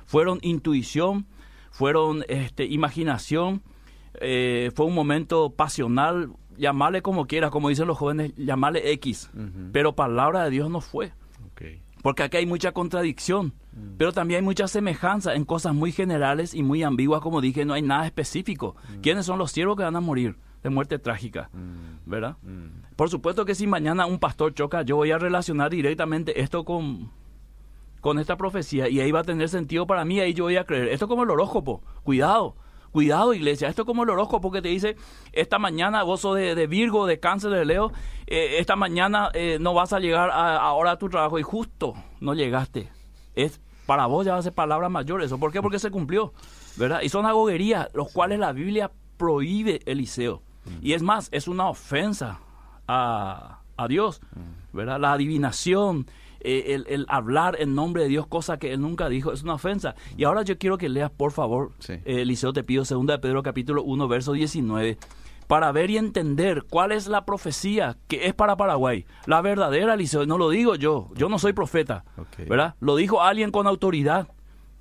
Fueron 0.05 0.39
intuición, 0.41 1.27
fueron 1.71 2.23
este, 2.27 2.65
imaginación, 2.65 3.62
eh, 4.19 4.71
fue 4.75 4.86
un 4.86 4.95
momento 4.95 5.51
pasional, 5.51 6.31
llamarle 6.58 7.02
como 7.02 7.28
quieras, 7.28 7.52
como 7.52 7.70
dicen 7.70 7.88
los 7.88 7.98
jóvenes, 7.98 8.34
llamarle 8.36 8.91
X. 8.93 9.30
Pero 9.72 9.96
palabra 9.96 10.43
de 10.43 10.50
Dios 10.50 10.70
no 10.70 10.82
fue. 10.82 11.13
Porque 12.02 12.24
aquí 12.24 12.38
hay 12.38 12.46
mucha 12.46 12.72
contradicción, 12.72 13.54
pero 13.98 14.13
también 14.13 14.39
hay 14.39 14.46
mucha 14.46 14.67
semejanza 14.67 15.34
en 15.36 15.46
cosas 15.46 15.74
muy 15.74 15.91
generales 15.91 16.54
y 16.54 16.63
muy 16.63 16.84
ambiguas, 16.84 17.22
como 17.22 17.41
dije, 17.41 17.65
no 17.65 17.74
hay 17.74 17.82
nada 17.82 18.06
específico. 18.06 18.76
¿Quiénes 19.02 19.26
son 19.26 19.39
los 19.39 19.52
siervos 19.52 19.78
que 19.78 19.84
van 19.84 19.96
a 19.96 20.00
morir 20.00 20.38
de 20.63 20.70
muerte 20.70 21.00
trágica? 21.00 21.50
Mm. 21.54 22.10
¿Verdad? 22.10 22.38
Mm. 22.43 22.96
Por 22.96 23.10
supuesto 23.10 23.46
que 23.46 23.56
si 23.56 23.67
mañana 23.67 24.06
un 24.06 24.20
pastor 24.20 24.54
choca, 24.54 24.84
yo 24.84 24.96
voy 24.96 25.12
a 25.12 25.17
relacionar 25.17 25.72
directamente 25.72 26.39
esto 26.39 26.63
con, 26.63 27.12
con 28.00 28.20
esta 28.20 28.38
profecía 28.38 28.88
y 28.88 29.00
ahí 29.00 29.12
va 29.12 29.22
a 29.22 29.24
tener 29.24 29.50
sentido 29.50 29.86
para 29.86 30.06
mí, 30.06 30.20
ahí 30.20 30.34
yo 30.34 30.46
voy 30.46 30.58
a 30.58 30.63
creer. 30.63 30.89
Esto 30.89 31.06
es 31.06 31.10
como 31.10 31.24
el 31.24 31.30
horóscopo, 31.30 31.82
cuidado. 32.04 32.56
Cuidado, 32.97 33.36
iglesia. 33.36 33.69
Esto 33.69 33.83
es 33.83 33.86
como 33.86 34.01
el 34.01 34.10
horóscopo 34.10 34.49
que 34.49 34.60
te 34.60 34.69
dice, 34.69 34.95
esta 35.31 35.60
mañana 35.60 36.01
vos 36.01 36.21
sos 36.21 36.36
de, 36.36 36.65
Virgo, 36.65 37.05
de 37.05 37.19
Cáncer, 37.19 37.51
de 37.51 37.63
Leo, 37.63 37.91
eh, 38.25 38.55
esta 38.57 38.75
mañana 38.75 39.29
eh, 39.36 39.60
no 39.62 39.75
vas 39.75 39.93
a 39.93 39.99
llegar 39.99 40.31
a, 40.31 40.57
ahora 40.57 40.93
a 40.93 40.97
tu 40.97 41.07
trabajo 41.07 41.38
y 41.38 41.43
justo 41.43 41.93
no 42.21 42.33
llegaste. 42.33 42.89
Es 43.36 43.62
Para 43.86 44.07
vos 44.07 44.25
ya 44.25 44.33
va 44.33 44.39
a 44.39 44.41
ser 44.41 44.53
palabra 44.53 44.89
mayor 44.89 45.21
eso. 45.21 45.38
¿Por 45.38 45.51
qué? 45.51 45.62
Porque 45.62 45.77
se 45.77 45.91
cumplió, 45.91 46.33
¿verdad? 46.75 47.01
Y 47.03 47.10
son 47.10 47.27
agoguerías, 47.27 47.88
los 47.93 48.12
cuales 48.12 48.39
la 48.39 48.51
Biblia 48.51 48.89
prohíbe 49.17 49.81
Eliseo. 49.86 50.41
Y 50.81 50.93
es 50.93 51.03
más, 51.03 51.29
es 51.31 51.47
una 51.47 51.69
ofensa 51.69 52.39
a, 52.88 53.60
a 53.77 53.88
Dios, 53.88 54.21
¿verdad? 54.73 54.99
La 54.99 55.13
adivinación, 55.13 56.07
eh, 56.41 56.73
el, 56.76 56.86
el 56.88 57.06
hablar 57.10 57.56
en 57.60 57.76
nombre 57.76 58.04
de 58.04 58.10
Dios, 58.10 58.28
cosa 58.28 58.58
que 58.58 58.73
él 58.73 58.82
nunca 58.82 59.10
dijo, 59.10 59.32
es 59.32 59.43
una 59.43 59.54
ofensa. 59.56 59.95
Y 60.17 60.23
ahora 60.23 60.41
yo 60.43 60.58
quiero 60.58 60.78
que 60.78 60.89
leas, 60.89 61.12
por 61.12 61.32
favor, 61.32 61.71
Sí. 61.80 61.93
eh, 61.93 62.21
Eliseo, 62.21 62.54
te 62.54 62.63
pido, 62.63 62.86
segunda 62.86 63.13
de 63.13 63.19
Pedro 63.19 63.43
capítulo 63.43 63.84
1, 63.84 64.08
verso 64.08 64.34
19, 64.34 64.97
para 65.47 65.71
ver 65.71 65.89
y 65.89 65.97
entender 65.97 66.63
cuál 66.69 66.91
es 66.91 67.08
la 67.08 67.23
profecía 67.26 67.97
que 68.08 68.26
es 68.28 68.34
para 68.34 68.58
Paraguay. 68.58 69.06
La 69.26 69.41
verdadera, 69.41 69.93
Eliseo, 69.93 70.26
no 70.26 70.38
lo 70.38 70.50
digo 70.50 70.76
yo, 70.76 71.10
yo 71.15 71.30
no 71.30 71.39
soy 71.39 71.54
profeta. 71.54 72.04
¿verdad? 72.50 72.76
Lo 72.82 72.95
dijo 72.97 73.21
alguien 73.21 73.52
con 73.52 73.65
autoridad 73.67 74.28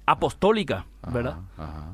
apostólica, 0.07 0.87
¿verdad? 1.13 1.39
Ajá. 1.57 1.93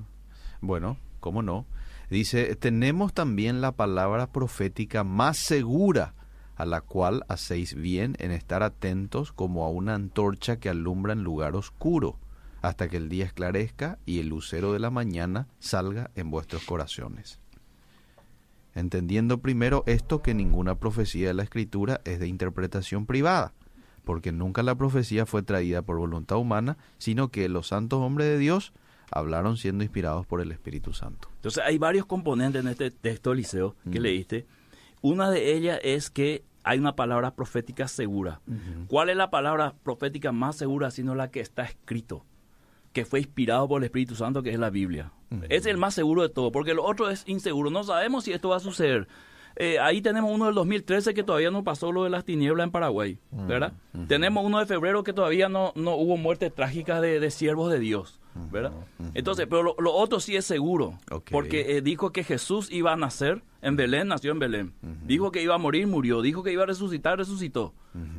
Bueno, 0.61 0.97
¿cómo 1.21 1.43
no? 1.43 1.67
Dice, 2.11 2.57
tenemos 2.57 3.13
también 3.15 3.61
la 3.61 3.73
palabra 3.73 4.27
profética 4.33 5.03
más 5.03 5.39
segura, 5.39 6.15
a 6.63 6.65
la 6.65 6.81
cual 6.81 7.25
hacéis 7.29 7.75
bien 7.75 8.15
en 8.21 8.31
estar 8.31 8.63
atentos 8.63 9.33
como 9.33 9.65
a 9.65 9.69
una 9.69 9.95
antorcha 9.97 10.61
que 10.61 10.69
alumbra 10.69 11.13
en 11.13 11.25
lugar 11.25 11.57
oscuro, 11.57 12.21
hasta 12.61 12.89
que 12.89 12.99
el 12.99 13.09
día 13.09 13.25
esclarezca 13.25 13.99
y 14.07 14.21
el 14.21 14.29
lucero 14.29 14.73
de 14.73 14.79
la 14.79 14.91
mañana 14.91 15.49
salga 15.59 16.13
en 16.15 16.31
vuestros 16.31 16.63
corazones. 16.63 17.41
Entendiendo 18.77 19.39
primero 19.39 19.83
esto 19.87 20.23
que 20.23 20.35
ninguna 20.35 20.77
profecía 20.77 21.27
de 21.27 21.35
la 21.35 21.43
Escritura 21.43 22.01
es 22.05 22.21
de 22.21 22.29
interpretación 22.29 23.07
privada, 23.07 23.53
porque 24.05 24.31
nunca 24.31 24.63
la 24.63 24.77
profecía 24.77 25.27
fue 25.27 25.43
traída 25.43 25.83
por 25.83 25.99
voluntad 25.99 26.39
humana, 26.39 26.79
sino 26.99 27.29
que 27.33 27.49
los 27.49 27.67
santos 27.67 27.99
hombres 27.99 28.29
de 28.29 28.39
Dios 28.39 28.73
hablaron 29.11 29.57
siendo 29.57 29.83
inspirados 29.83 30.27
por 30.27 30.41
el 30.41 30.53
Espíritu 30.53 30.93
Santo. 30.93 31.29
Entonces 31.35 31.65
hay 31.67 31.77
varios 31.79 32.07
componentes 32.07 32.63
en 32.63 32.69
este 32.69 32.93
texto, 32.93 33.33
Eliseo, 33.33 33.75
que 33.91 33.99
Mm. 33.99 34.03
leíste. 34.05 34.47
Una 35.03 35.31
de 35.31 35.53
ellas 35.57 35.81
es 35.83 36.11
que 36.11 36.45
hay 36.65 36.79
una 36.79 36.95
palabra 36.95 37.35
profética 37.35 37.89
segura. 37.89 38.41
¿Cuál 38.89 39.11
es 39.11 39.17
la 39.17 39.31
palabra 39.31 39.75
profética 39.83 40.33
más 40.33 40.57
segura 40.57 40.91
sino 40.91 41.15
la 41.15 41.31
que 41.31 41.41
está 41.41 41.65
escrito? 41.65 42.25
Que 42.93 43.05
fue 43.05 43.21
inspirado 43.21 43.69
por 43.69 43.81
el 43.81 43.85
Espíritu 43.85 44.15
Santo, 44.15 44.43
que 44.43 44.51
es 44.51 44.59
la 44.59 44.71
Biblia. 44.71 45.13
Es 45.49 45.67
el 45.67 45.79
más 45.79 45.95
seguro 45.95 46.23
de 46.23 46.29
todo, 46.29 46.53
porque 46.53 46.75
lo 46.75 46.85
otro 46.85 47.09
es 47.09 47.25
inseguro. 47.27 47.71
No 47.71 47.85
sabemos 47.85 48.25
si 48.25 48.33
esto 48.33 48.51
va 48.51 48.57
a 48.57 48.61
suceder. 48.61 49.09
Eh, 49.57 49.79
ahí 49.79 50.01
tenemos 50.01 50.31
uno 50.31 50.47
del 50.47 50.55
2013 50.55 51.15
que 51.15 51.23
todavía 51.23 51.51
no 51.51 51.65
pasó 51.65 51.93
lo 51.93 52.05
de 52.05 52.11
las 52.11 52.25
tinieblas 52.25 52.65
en 52.65 52.71
Paraguay, 52.71 53.19
¿verdad? 53.31 53.73
Tenemos 54.09 54.45
uno 54.45 54.59
de 54.59 54.67
febrero 54.67 55.03
que 55.05 55.13
todavía 55.13 55.49
no, 55.49 55.73
no 55.75 55.97
hubo 55.97 56.17
muertes 56.17 56.55
trágicas 56.55 57.01
de, 57.03 57.21
de 57.21 57.31
siervos 57.31 57.71
de 57.71 57.79
Dios, 57.79 58.21
¿verdad? 58.51 58.73
Entonces, 59.15 59.47
pero 59.49 59.63
lo, 59.63 59.77
lo, 59.79 59.93
otro 59.93 60.21
sí 60.21 60.37
es 60.37 60.45
seguro, 60.45 60.99
porque 61.31 61.77
eh, 61.77 61.83
dijo 61.83 62.13
que 62.13 62.25
Jesús 62.25 62.71
iba 62.71 62.93
a 62.93 62.97
nacer 62.97 63.43
en 63.61 63.77
Belén, 63.77 64.09
nació 64.09 64.33
en 64.33 64.39
Belén. 64.39 64.73
Dijo 65.05 65.31
que 65.31 65.43
iba 65.43 65.55
a 65.55 65.59
morir, 65.59 65.87
murió. 65.87 66.21
Dijo 66.23 66.43
que 66.43 66.53
iba 66.53 66.65
a 66.65 66.67
resucitar, 66.67 67.19
resucitó, 67.19 67.75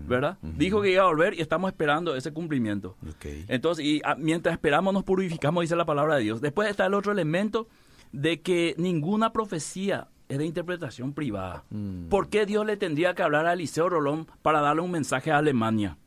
¿verdad? 0.07 0.37
Dijo 0.41 0.81
que 0.81 0.91
iba 0.91 1.03
a 1.03 1.07
volver 1.07 1.33
y 1.33 1.41
estamos 1.41 1.69
esperando 1.69 2.15
ese 2.15 2.31
cumplimiento. 2.31 2.95
Entonces, 3.47 3.85
y 3.85 4.01
ah, 4.05 4.15
mientras 4.17 4.53
esperamos 4.53 4.93
nos 4.93 5.03
purificamos, 5.03 5.61
dice 5.61 5.75
la 5.75 5.85
palabra 5.85 6.15
de 6.15 6.23
Dios. 6.23 6.41
Después 6.41 6.69
está 6.69 6.85
el 6.85 6.93
otro 6.93 7.11
elemento 7.11 7.67
de 8.13 8.41
que 8.41 8.75
ninguna 8.77 9.33
profecía 9.33 10.07
es 10.33 10.39
de 10.39 10.45
interpretación 10.45 11.13
privada. 11.13 11.63
Mm. 11.69 12.09
¿Por 12.09 12.29
qué 12.29 12.45
Dios 12.45 12.65
le 12.65 12.77
tendría 12.77 13.13
que 13.13 13.23
hablar 13.23 13.45
a 13.45 13.53
Eliseo 13.53 13.89
Rolón 13.89 14.27
para 14.41 14.61
darle 14.61 14.81
un 14.81 14.91
mensaje 14.91 15.31
a 15.31 15.37
Alemania? 15.37 15.97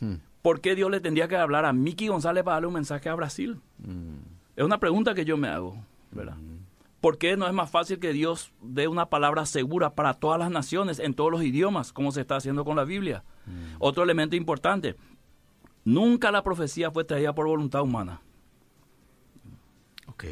Hmm. 0.00 0.16
¿Por 0.42 0.60
qué 0.60 0.74
Dios 0.74 0.90
le 0.90 1.00
tendría 1.00 1.26
que 1.26 1.36
hablar 1.36 1.64
a 1.64 1.72
Miki 1.72 2.08
González 2.08 2.44
para 2.44 2.56
darle 2.56 2.68
un 2.68 2.74
mensaje 2.74 3.08
a 3.08 3.14
Brasil? 3.14 3.60
Mm. 3.78 4.18
Es 4.54 4.64
una 4.64 4.78
pregunta 4.78 5.14
que 5.14 5.24
yo 5.24 5.36
me 5.36 5.48
hago, 5.48 5.76
¿verdad? 6.12 6.36
¿Por 7.00 7.18
qué 7.18 7.36
no 7.36 7.46
es 7.46 7.52
más 7.52 7.70
fácil 7.70 7.98
que 7.98 8.12
Dios 8.12 8.52
dé 8.62 8.88
una 8.88 9.08
palabra 9.08 9.46
segura 9.46 9.94
para 9.94 10.14
todas 10.14 10.38
las 10.38 10.50
naciones, 10.50 10.98
en 10.98 11.14
todos 11.14 11.30
los 11.30 11.42
idiomas, 11.42 11.92
como 11.92 12.10
se 12.10 12.22
está 12.22 12.36
haciendo 12.36 12.64
con 12.64 12.76
la 12.76 12.84
Biblia? 12.84 13.22
Otro 13.78 14.02
elemento 14.02 14.34
importante, 14.34 14.96
nunca 15.84 16.32
la 16.32 16.42
profecía 16.42 16.90
fue 16.90 17.04
traída 17.04 17.34
por 17.34 17.46
voluntad 17.46 17.82
humana. 17.82 18.22
Ok. 20.08 20.24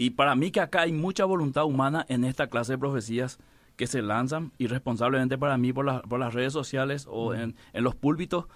Y 0.00 0.10
para 0.10 0.34
mí 0.36 0.50
que 0.52 0.60
acá 0.60 0.82
hay 0.82 0.92
mucha 0.92 1.24
voluntad 1.24 1.64
humana 1.64 2.06
en 2.08 2.22
esta 2.24 2.46
clase 2.46 2.72
de 2.74 2.78
profecías 2.78 3.38
que 3.76 3.86
se 3.88 4.00
lanzan 4.00 4.52
irresponsablemente 4.58 5.36
para 5.38 5.58
mí 5.58 5.72
por, 5.72 5.84
la- 5.84 6.02
por 6.02 6.20
las 6.20 6.34
redes 6.34 6.52
sociales 6.52 7.06
o 7.10 7.34
en, 7.34 7.56
en 7.72 7.82
los 7.84 7.94
púlpitos, 7.96 8.46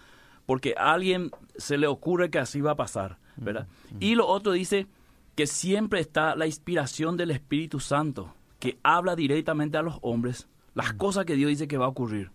porque 0.47 0.75
a 0.79 0.93
alguien 0.93 1.31
se 1.57 1.79
le 1.79 1.87
ocurre 1.89 2.31
que 2.31 2.39
así 2.39 2.61
va 2.61 2.73
a 2.73 2.77
pasar, 2.77 3.19
¿verdad? 3.37 3.67
Y 4.01 4.15
lo 4.15 4.27
otro 4.29 4.53
dice 4.53 4.87
que 5.35 5.47
siempre 5.47 5.99
está 6.01 6.37
la 6.37 6.47
inspiración 6.47 7.17
del 7.17 7.31
Espíritu 7.33 7.81
Santo, 7.81 8.35
que 8.61 8.79
habla 8.85 9.17
directamente 9.17 9.77
a 9.79 9.83
los 9.83 9.99
hombres 10.03 10.49
las 10.75 10.93
cosas 10.93 11.25
que 11.25 11.35
Dios 11.37 11.49
dice 11.51 11.67
que 11.69 11.77
va 11.79 11.87
a 11.87 11.89
ocurrir. 11.89 12.31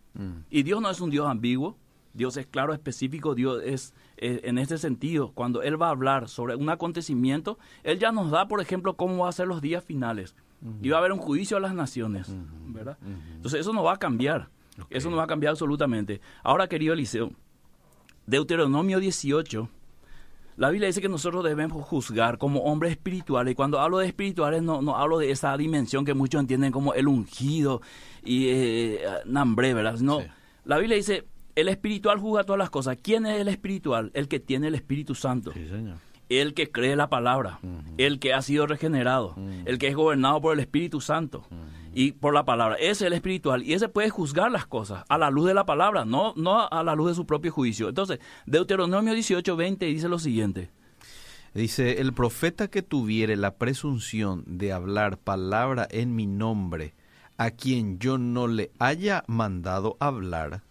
Y 0.50 0.63
Dios 0.63 0.82
no 0.82 0.89
es 0.89 1.00
un 1.00 1.10
Dios 1.12 1.28
ambiguo, 1.28 1.78
Dios 2.17 2.36
es 2.36 2.47
claro, 2.47 2.73
específico, 2.73 3.36
Dios 3.36 3.62
es 3.63 3.93
eh, 4.17 4.41
en 4.43 4.58
este 4.58 4.80
sentido, 4.80 5.32
cuando 5.34 5.62
Él 5.62 5.80
va 5.80 5.88
a 5.88 5.91
hablar 5.91 6.27
sobre 6.27 6.56
un 6.56 6.69
acontecimiento, 6.69 7.60
Él 7.84 7.99
ya 7.99 8.12
nos 8.12 8.32
da, 8.32 8.47
por 8.47 8.60
ejemplo, 8.60 8.95
cómo 8.95 9.23
va 9.23 9.30
a 9.30 9.32
ser 9.32 9.47
los 9.47 9.62
días 9.62 9.84
finales. 9.84 10.36
Y 10.82 10.89
va 10.89 10.97
a 10.97 10.99
haber 10.99 11.12
un 11.12 11.19
juicio 11.19 11.56
a 11.56 11.60
las 11.60 11.75
naciones, 11.75 12.36
¿verdad? 12.65 12.97
Entonces 13.36 13.62
eso 13.62 13.73
no 13.73 13.84
va 13.84 13.93
a 13.93 13.97
cambiar, 13.97 14.49
eso 14.89 15.12
no 15.12 15.17
va 15.17 15.25
a 15.25 15.27
cambiar 15.27 15.51
absolutamente. 15.51 16.19
Ahora, 16.41 16.67
querido 16.67 16.95
Eliseo, 16.95 17.30
Deuteronomio 18.25 18.99
18, 18.99 19.69
la 20.56 20.71
Biblia 20.71 20.88
dice 20.88 20.99
que 20.99 21.10
nosotros 21.10 21.43
debemos 21.43 21.86
juzgar 21.86 22.39
como 22.39 22.62
hombres 22.62 22.93
espirituales. 22.93 23.51
Y 23.51 23.56
cuando 23.56 23.80
hablo 23.80 23.99
de 23.99 24.08
espirituales, 24.08 24.63
no, 24.63 24.82
no 24.82 24.97
hablo 24.97 25.19
de 25.19 25.30
esa 25.30 25.56
dimensión 25.56 26.03
que 26.03 26.15
muchos 26.15 26.41
entienden 26.41 26.71
como 26.71 26.95
el 26.95 27.08
ungido 27.08 27.84
y 28.23 28.47
eh, 28.47 29.01
nambre, 29.25 29.75
¿verdad? 29.75 29.99
No. 29.99 30.21
Sí. 30.21 30.27
La 30.65 30.80
Biblia 30.80 30.97
dice, 30.97 31.27
el 31.58 31.70
espiritual 31.70 32.20
juzga 32.20 32.43
todas 32.43 32.60
las 32.60 32.70
cosas. 32.70 33.00
¿Quién 33.02 33.26
es 33.26 33.41
el 33.41 33.48
espiritual? 33.48 34.12
El 34.13 34.28
que 34.28 34.39
tiene 34.39 34.67
el 34.67 34.76
Espíritu 34.76 35.15
Santo. 35.15 35.52
Sí, 35.54 35.67
señor. 35.67 35.98
El 36.30 36.54
que 36.54 36.70
cree 36.70 36.96
la 36.96 37.10
palabra. 37.10 37.60
El 37.98 38.20
que 38.20 38.36
ha 38.36 38.43
sido 38.43 38.67
regenerado. 38.67 39.36
El 39.65 39.80
que 39.80 39.88
es 39.88 39.96
gobernado 39.96 40.39
por 40.39 40.54
el 40.54 40.60
Espíritu 40.60 41.02
Santo. 41.02 41.48
Y 41.96 42.12
por 42.12 42.36
la 42.36 42.46
palabra. 42.46 42.76
Ese 42.76 42.91
es 42.91 43.02
el 43.02 43.13
espiritual. 43.13 43.63
Y 43.63 43.74
ese 43.74 43.89
puede 43.89 44.12
juzgar 44.12 44.52
las 44.52 44.67
cosas 44.67 45.04
a 45.10 45.17
la 45.17 45.32
luz 45.32 45.48
de 45.48 45.56
la 45.56 45.65
palabra, 45.65 46.06
no, 46.06 46.34
no 46.36 46.67
a 46.67 46.84
la 46.84 46.93
luz 46.93 47.10
de 47.10 47.15
su 47.15 47.26
propio 47.26 47.52
juicio. 47.52 47.89
Entonces, 47.89 48.20
Deuteronomio 48.46 49.15
18, 49.15 49.56
20 49.56 49.86
dice 49.88 50.08
lo 50.10 50.20
siguiente. 50.20 50.70
Dice, 51.56 52.02
el 52.02 52.13
profeta 52.13 52.67
que 52.67 52.84
tuviere 52.84 53.36
la 53.36 53.56
presunción 53.56 54.43
de 54.46 54.74
hablar 54.74 55.17
palabra 55.17 55.88
en 55.89 56.15
mi 56.15 56.28
nombre, 56.28 56.93
a 57.38 57.50
quien 57.50 57.98
yo 57.98 58.20
no 58.20 58.46
le 58.46 58.70
haya 58.78 59.24
mandado 59.26 59.98
hablar, 60.00 60.62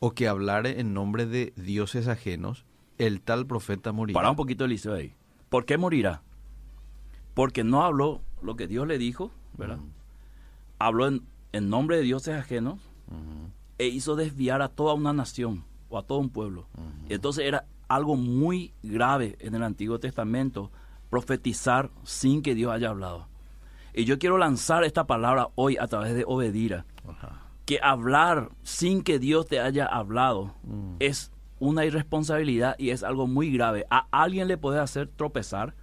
o 0.00 0.12
que 0.12 0.28
hablare 0.28 0.80
en 0.80 0.94
nombre 0.94 1.26
de 1.26 1.52
dioses 1.56 2.08
ajenos, 2.08 2.64
el 2.98 3.20
tal 3.20 3.46
profeta 3.46 3.92
morirá. 3.92 4.14
Para 4.14 4.30
un 4.30 4.36
poquito, 4.36 4.64
Eliseo, 4.64 4.94
ahí. 4.94 5.14
¿Por 5.48 5.64
qué 5.64 5.78
morirá? 5.78 6.22
Porque 7.34 7.64
no 7.64 7.82
habló 7.82 8.20
lo 8.42 8.56
que 8.56 8.66
Dios 8.66 8.86
le 8.86 8.98
dijo, 8.98 9.30
¿verdad? 9.56 9.78
Habló 10.78 11.06
en, 11.06 11.22
en 11.52 11.70
nombre 11.70 11.96
de 11.96 12.02
dioses 12.02 12.34
ajenos 12.36 12.80
e 13.78 13.86
hizo 13.86 14.16
desviar 14.16 14.62
a 14.62 14.68
toda 14.68 14.94
una 14.94 15.12
nación 15.12 15.64
o 15.88 15.98
a 15.98 16.02
todo 16.02 16.18
un 16.18 16.30
pueblo. 16.30 16.66
Y 17.08 17.14
entonces 17.14 17.44
era 17.46 17.64
algo 17.88 18.16
muy 18.16 18.74
grave 18.82 19.36
en 19.40 19.54
el 19.54 19.62
Antiguo 19.62 19.98
Testamento 19.98 20.70
profetizar 21.10 21.90
sin 22.04 22.42
que 22.42 22.54
Dios 22.54 22.72
haya 22.72 22.90
hablado. 22.90 23.28
Y 23.94 24.04
yo 24.04 24.18
quiero 24.18 24.36
lanzar 24.36 24.84
esta 24.84 25.06
palabra 25.06 25.48
hoy 25.54 25.76
a 25.78 25.86
través 25.86 26.14
de 26.14 26.24
Obedira 26.26 26.84
Ajá. 27.08 27.47
Que 27.68 27.80
hablar 27.82 28.48
sin 28.62 29.02
que 29.02 29.18
Dios 29.18 29.46
te 29.46 29.60
haya 29.60 29.84
hablado 29.84 30.54
es 31.00 31.30
una 31.58 31.84
irresponsabilidad 31.84 32.74
y 32.78 32.88
es 32.90 33.02
algo 33.02 33.26
muy 33.26 33.52
grave. 33.52 33.84
A 33.90 34.06
alguien 34.10 34.48
le 34.48 34.56
puede 34.56 34.80
hacer 34.80 35.06
tropezar, 35.06 35.74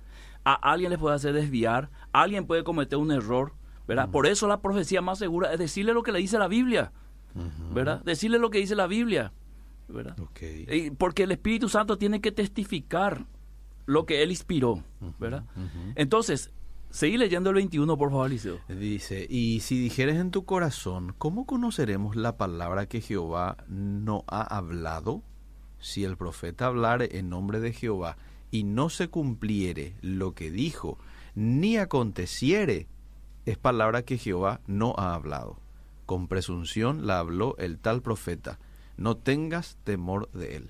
a 0.43 0.55
alguien 0.55 0.89
le 0.89 0.97
puede 0.97 1.15
hacer 1.15 1.33
desviar, 1.33 1.91
alguien 2.11 2.47
puede 2.47 2.63
cometer 2.63 2.97
un 2.97 3.11
error, 3.11 3.53
¿verdad? 3.87 4.09
Por 4.09 4.25
eso 4.25 4.47
la 4.47 4.63
profecía 4.63 5.03
más 5.03 5.19
segura 5.19 5.53
es 5.53 5.59
decirle 5.59 5.93
lo 5.93 6.01
que 6.01 6.11
le 6.11 6.17
dice 6.17 6.39
la 6.39 6.47
Biblia, 6.47 6.91
¿verdad? 7.71 8.03
Decirle 8.03 8.39
lo 8.39 8.49
que 8.49 8.57
dice 8.57 8.73
la 8.73 8.87
Biblia, 8.87 9.31
¿verdad? 9.87 10.15
Porque 10.97 11.21
el 11.21 11.33
Espíritu 11.33 11.69
Santo 11.69 11.99
tiene 11.99 12.19
que 12.19 12.31
testificar 12.31 13.27
lo 13.85 14.07
que 14.07 14.23
él 14.23 14.31
inspiró, 14.31 14.83
¿verdad? 15.19 15.43
Entonces, 15.93 16.51
seguí 16.95 17.17
leyendo 17.17 17.49
el 17.49 17.55
21, 17.55 17.97
por 17.97 18.09
favor, 18.09 18.29
Liceo. 18.29 18.59
Dice, 18.69 19.27
y 19.29 19.59
si 19.59 19.77
dijeres 19.77 20.15
en 20.15 20.31
tu 20.31 20.45
corazón, 20.45 21.13
¿cómo 21.17 21.45
conoceremos 21.45 22.15
la 22.15 22.37
palabra 22.37 22.85
que 22.85 23.01
Jehová 23.01 23.57
no 23.67 24.23
ha 24.27 24.41
hablado? 24.41 25.21
Si 25.77 26.05
el 26.05 26.15
profeta 26.15 26.67
hablare 26.67 27.17
en 27.17 27.29
nombre 27.29 27.59
de 27.59 27.73
Jehová 27.73 28.15
y 28.49 28.63
no 28.63 28.89
se 28.89 29.09
cumpliere 29.09 29.97
lo 30.01 30.33
que 30.35 30.51
dijo, 30.51 30.97
ni 31.35 31.75
aconteciere, 31.75 32.87
es 33.45 33.57
palabra 33.57 34.03
que 34.03 34.17
Jehová 34.17 34.61
no 34.65 34.95
ha 34.97 35.15
hablado. 35.15 35.59
Con 36.05 36.29
presunción 36.29 37.05
la 37.05 37.19
habló 37.19 37.57
el 37.57 37.77
tal 37.77 38.01
profeta. 38.01 38.57
No 38.95 39.17
tengas 39.17 39.77
temor 39.83 40.31
de 40.31 40.55
él. 40.55 40.69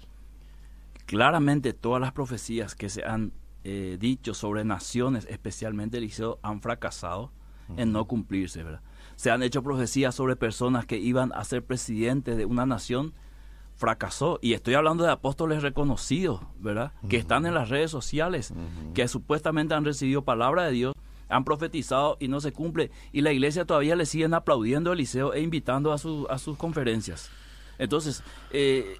claramente 1.05 1.73
todas 1.73 2.01
las 2.01 2.13
profecías 2.13 2.73
que 2.73 2.89
se 2.89 3.03
han 3.03 3.31
eh, 3.65 3.97
dicho 3.99 4.33
sobre 4.33 4.63
naciones, 4.63 5.27
especialmente 5.29 5.97
Eliseo, 5.97 6.39
han 6.43 6.61
fracasado 6.61 7.31
en 7.77 7.91
no 7.91 8.05
cumplirse, 8.05 8.61
¿verdad? 8.63 8.81
Se 9.15 9.31
han 9.31 9.41
hecho 9.41 9.63
profecías 9.63 10.13
sobre 10.13 10.35
personas 10.35 10.85
que 10.85 10.97
iban 10.99 11.31
a 11.33 11.43
ser 11.43 11.63
presidentes 11.65 12.37
de 12.37 12.45
una 12.45 12.65
nación, 12.67 13.13
fracasó. 13.75 14.37
Y 14.41 14.53
estoy 14.53 14.75
hablando 14.75 15.03
de 15.03 15.11
apóstoles 15.11 15.63
reconocidos, 15.63 16.41
¿verdad? 16.59 16.91
Que 17.09 17.17
están 17.17 17.45
en 17.47 17.53
las 17.55 17.69
redes 17.69 17.89
sociales, 17.91 18.53
que 18.93 19.07
supuestamente 19.07 19.73
han 19.73 19.83
recibido 19.83 20.21
palabra 20.23 20.63
de 20.65 20.71
Dios, 20.73 20.93
han 21.27 21.43
profetizado 21.43 22.17
y 22.19 22.27
no 22.27 22.39
se 22.39 22.51
cumple. 22.53 22.91
Y 23.11 23.21
la 23.21 23.31
iglesia 23.31 23.65
todavía 23.65 23.95
le 23.95 24.05
siguen 24.05 24.33
aplaudiendo 24.35 24.91
a 24.91 24.93
Eliseo 24.93 25.33
e 25.33 25.41
invitando 25.41 25.91
a, 25.91 25.97
su- 25.97 26.27
a 26.29 26.37
sus 26.37 26.55
conferencias. 26.57 27.31
Entonces, 27.79 28.23
eh, 28.51 28.97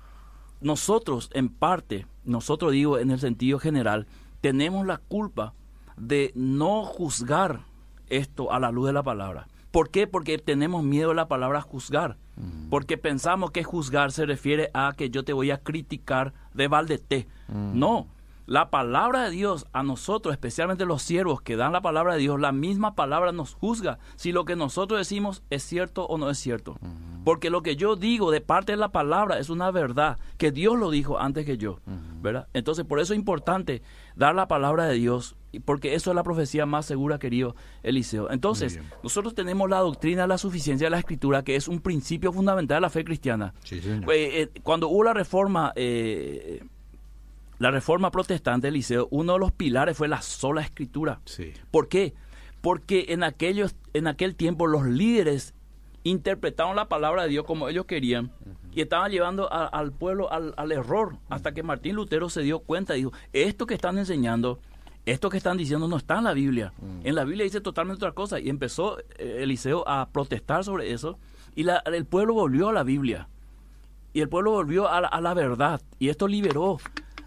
nosotros, 0.60 1.30
en 1.34 1.50
parte, 1.50 2.08
nosotros 2.24 2.72
digo 2.72 2.98
en 2.98 3.12
el 3.12 3.20
sentido 3.20 3.60
general, 3.60 4.08
tenemos 4.46 4.86
la 4.86 4.98
culpa 4.98 5.56
de 5.98 6.32
no 6.36 6.84
juzgar 6.84 7.62
esto 8.10 8.54
a 8.54 8.60
la 8.60 8.70
luz 8.70 8.86
de 8.86 8.94
la 8.94 9.02
palabra. 9.02 9.48
¿Por 9.72 9.90
qué? 9.90 10.06
Porque 10.06 10.38
tenemos 10.38 10.84
miedo 10.84 11.10
de 11.10 11.16
la 11.16 11.28
palabra 11.28 11.62
juzgar. 11.62 12.18
Porque 12.70 13.00
pensamos 13.00 13.50
que 13.50 13.64
juzgar 13.64 14.12
se 14.12 14.28
refiere 14.28 14.70
a 14.76 14.94
que 14.96 15.10
yo 15.10 15.26
te 15.26 15.34
voy 15.34 15.50
a 15.50 15.58
criticar 15.58 16.36
de 16.54 16.68
baldeté. 16.68 17.28
No. 17.48 18.06
La 18.46 18.70
palabra 18.70 19.24
de 19.24 19.32
Dios 19.32 19.66
a 19.74 19.82
nosotros, 19.82 20.34
especialmente 20.34 20.86
los 20.86 21.02
siervos 21.02 21.42
que 21.42 21.56
dan 21.56 21.72
la 21.72 21.82
palabra 21.82 22.14
de 22.14 22.20
Dios, 22.20 22.40
la 22.40 22.52
misma 22.52 22.94
palabra 22.94 23.32
nos 23.32 23.56
juzga 23.56 23.98
si 24.16 24.32
lo 24.32 24.46
que 24.46 24.56
nosotros 24.56 25.00
decimos 25.00 25.44
es 25.50 25.64
cierto 25.64 26.06
o 26.06 26.18
no 26.18 26.30
es 26.30 26.38
cierto. 26.38 26.78
Porque 27.24 27.50
lo 27.50 27.64
que 27.64 27.76
yo 27.76 27.96
digo 27.96 28.30
de 28.30 28.42
parte 28.42 28.74
de 28.74 28.78
la 28.78 28.90
palabra 28.90 29.40
es 29.40 29.50
una 29.50 29.72
verdad 29.72 30.20
que 30.38 30.52
Dios 30.52 30.78
lo 30.78 30.92
dijo 30.92 31.18
antes 31.18 31.44
que 31.46 31.58
yo, 31.58 31.80
¿verdad? 32.22 32.48
Entonces, 32.54 32.86
por 32.86 33.00
eso 33.00 33.14
es 33.14 33.20
importante 33.20 33.82
dar 34.16 34.36
la 34.36 34.48
palabra 34.48 34.86
de 34.86 34.94
Dios, 34.94 35.36
porque 35.66 35.96
eso 35.96 36.12
es 36.12 36.16
la 36.16 36.22
profecía 36.22 36.68
más 36.68 36.86
segura, 36.86 37.18
querido 37.18 37.56
Eliseo. 37.82 38.30
Entonces, 38.30 38.80
nosotros 39.02 39.34
tenemos 39.34 39.68
la 39.72 39.80
doctrina 39.80 40.22
de 40.24 40.28
la 40.28 40.38
suficiencia 40.38 40.86
de 40.86 40.92
la 40.92 41.00
escritura, 41.00 41.44
que 41.44 41.56
es 41.56 41.68
un 41.68 41.80
principio 41.80 42.32
fundamental 42.32 42.78
de 42.78 42.82
la 42.82 42.90
fe 42.92 43.04
cristiana. 43.04 43.56
Sí. 43.64 43.82
Eh, 43.84 44.04
eh, 44.08 44.50
cuando 44.62 44.88
hubo 44.90 45.04
la 45.04 45.14
reforma 45.14 45.74
eh, 45.76 46.64
la 47.60 47.72
reforma 47.72 48.12
protestante, 48.12 48.68
Eliseo, 48.68 49.08
uno 49.12 49.34
de 49.34 49.40
los 49.40 49.52
pilares 49.52 49.98
fue 49.98 50.08
la 50.08 50.22
sola 50.22 50.62
escritura. 50.62 51.22
Sí. 51.26 51.54
¿Por 51.72 51.88
qué? 51.88 52.14
Porque 52.62 53.06
en, 53.10 53.24
aquellos, 53.24 53.76
en 53.94 54.08
aquel 54.08 54.36
tiempo 54.36 54.68
los 54.68 54.86
líderes 54.86 55.54
interpretaron 56.04 56.76
la 56.76 56.88
palabra 56.88 57.24
de 57.24 57.30
Dios 57.30 57.46
como 57.46 57.68
ellos 57.70 57.86
querían 57.86 58.32
y 58.74 58.82
estaban 58.82 59.12
llevando 59.12 59.52
a- 59.52 59.66
al 59.66 59.92
pueblo 59.92 60.32
al, 60.32 60.54
al 60.58 60.72
error 60.72 61.18
hasta 61.30 61.54
que 61.54 61.64
Martín 61.64 61.96
Lutero 61.96 62.30
se 62.30 62.42
dio 62.42 62.60
cuenta 62.60 62.96
y 62.96 63.00
dijo, 63.00 63.14
esto 63.34 63.66
que 63.66 63.74
están 63.74 63.98
enseñando, 63.98 64.60
esto 65.06 65.30
que 65.30 65.38
están 65.38 65.58
diciendo 65.58 65.88
no 65.88 65.98
está 65.98 66.18
en 66.20 66.26
la 66.26 66.34
Biblia. 66.34 66.74
En 67.04 67.16
la 67.16 67.24
Biblia 67.24 67.44
dice 67.44 67.62
totalmente 67.62 68.04
otra 68.06 68.14
cosa 68.14 68.40
y 68.40 68.50
empezó 68.50 69.00
eh, 69.18 69.40
Eliseo 69.42 69.88
a 69.88 70.10
protestar 70.10 70.64
sobre 70.64 70.92
eso 70.92 71.18
y 71.56 71.64
la- 71.64 71.82
el 71.86 72.06
pueblo 72.06 72.34
volvió 72.36 72.70
a 72.70 72.74
la 72.74 72.84
Biblia 72.84 73.28
y 74.14 74.22
el 74.22 74.30
pueblo 74.30 74.52
volvió 74.52 74.88
a 74.90 75.02
la, 75.02 75.08
a 75.08 75.22
la 75.22 75.34
verdad 75.34 75.82
y 75.98 76.10
esto 76.10 76.28
liberó 76.28 76.78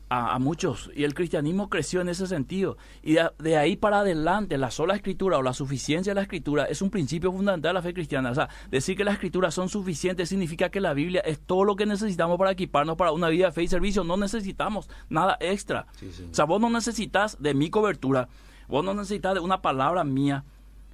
a, 0.09 0.35
a 0.35 0.39
muchos. 0.39 0.91
Y 0.95 1.05
el 1.05 1.15
cristianismo 1.15 1.69
creció 1.69 2.01
en 2.01 2.09
ese 2.09 2.27
sentido. 2.27 2.77
Y 3.03 3.15
de, 3.15 3.31
de 3.39 3.57
ahí 3.57 3.77
para 3.77 4.01
adelante 4.01 4.59
la 4.59 4.71
sola 4.71 4.95
escritura 4.95 5.39
o 5.39 5.43
la 5.43 5.53
suficiencia 5.53 6.11
de 6.11 6.15
la 6.15 6.23
escritura 6.23 6.65
es 6.65 6.83
un 6.83 6.91
principio 6.91 7.33
fundamental 7.33 7.71
de 7.71 7.75
la 7.75 7.83
fe 7.83 7.95
cristiana. 7.95 8.31
O 8.31 8.35
sea 8.35 8.49
decir 8.71 8.97
que 8.97 9.05
las 9.05 9.15
escrituras 9.15 9.55
son 9.55 9.69
suficientes 9.69 10.29
significa 10.29 10.71
que 10.71 10.81
la 10.81 10.95
Biblia 10.95 11.21
es 11.21 11.41
todo 11.41 11.65
lo 11.65 11.77
que 11.77 11.87
necesitamos 11.87 12.39
para 12.39 12.53
equiparnos 12.53 12.97
para 12.97 13.13
una 13.13 13.29
vida 13.29 13.47
de 13.47 13.53
fe 13.53 13.63
y 13.63 13.69
servicio. 13.69 14.05
No 14.05 14.17
necesitamos 14.17 14.89
nada 15.09 15.37
extra. 15.41 15.87
Sí, 15.99 16.11
o 16.31 16.35
sea 16.35 16.45
vos 16.45 16.61
no 16.61 16.71
necesitas 16.71 17.41
de 17.41 17.55
mi 17.55 17.71
cobertura. 17.71 18.29
Vos 18.69 18.85
no 18.85 18.95
necesitas 18.95 19.35
de 19.35 19.41
una 19.41 19.63
palabra 19.63 20.05
mía 20.05 20.45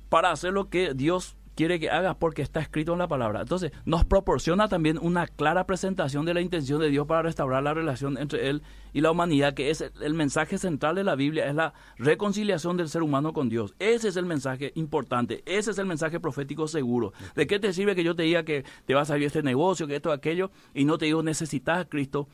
para 0.08 0.30
hacer 0.30 0.52
lo 0.52 0.68
que 0.68 0.94
Dios 0.94 1.36
quiere 1.54 1.78
que 1.80 1.90
hagas 1.90 2.16
porque 2.16 2.42
está 2.42 2.60
escrito 2.60 2.92
en 2.92 2.98
la 2.98 3.08
palabra. 3.08 3.42
Entonces, 3.42 3.72
nos 3.84 4.04
proporciona 4.04 4.68
también 4.68 4.98
una 5.00 5.26
clara 5.26 5.66
presentación 5.66 6.24
de 6.24 6.34
la 6.34 6.40
intención 6.40 6.80
de 6.80 6.90
Dios 6.90 7.06
para 7.06 7.22
restaurar 7.22 7.62
la 7.62 7.74
relación 7.74 8.18
entre 8.18 8.48
Él 8.48 8.62
y 8.92 9.00
la 9.00 9.10
humanidad, 9.10 9.54
que 9.54 9.70
es 9.70 9.80
el, 10.00 10.14
mensaje 10.14 10.56
central 10.56 10.94
de 10.94 11.04
la 11.04 11.16
Biblia, 11.16 11.48
es 11.48 11.54
la 11.54 11.74
reconciliación 11.98 12.76
del 12.76 12.88
ser 12.88 13.02
humano 13.02 13.32
con 13.32 13.48
Dios. 13.48 13.74
Ese 13.78 14.08
es 14.08 14.16
el 14.16 14.24
mensaje 14.24 14.72
importante, 14.76 15.42
ese 15.46 15.72
es 15.72 15.78
el 15.78 15.86
mensaje 15.86 16.20
profético 16.20 16.68
seguro. 16.68 17.12
¿De 17.34 17.46
qué 17.46 17.58
te 17.58 17.72
sirve 17.72 17.96
que 17.96 18.04
yo 18.04 18.14
te 18.14 18.22
diga 18.22 18.44
que 18.44 18.64
te 18.86 18.94
va 18.94 19.02
a 19.02 19.04
salir 19.04 19.26
este 19.26 19.42
negocio, 19.42 19.86
que 19.86 19.96
esto, 19.96 20.12
aquello, 20.12 20.50
y 20.74 20.84
no 20.84 20.96
te 20.96 21.06
digo 21.06 21.22
necesitas 21.22 21.78
a 21.78 21.84
Cristo? 21.86 22.28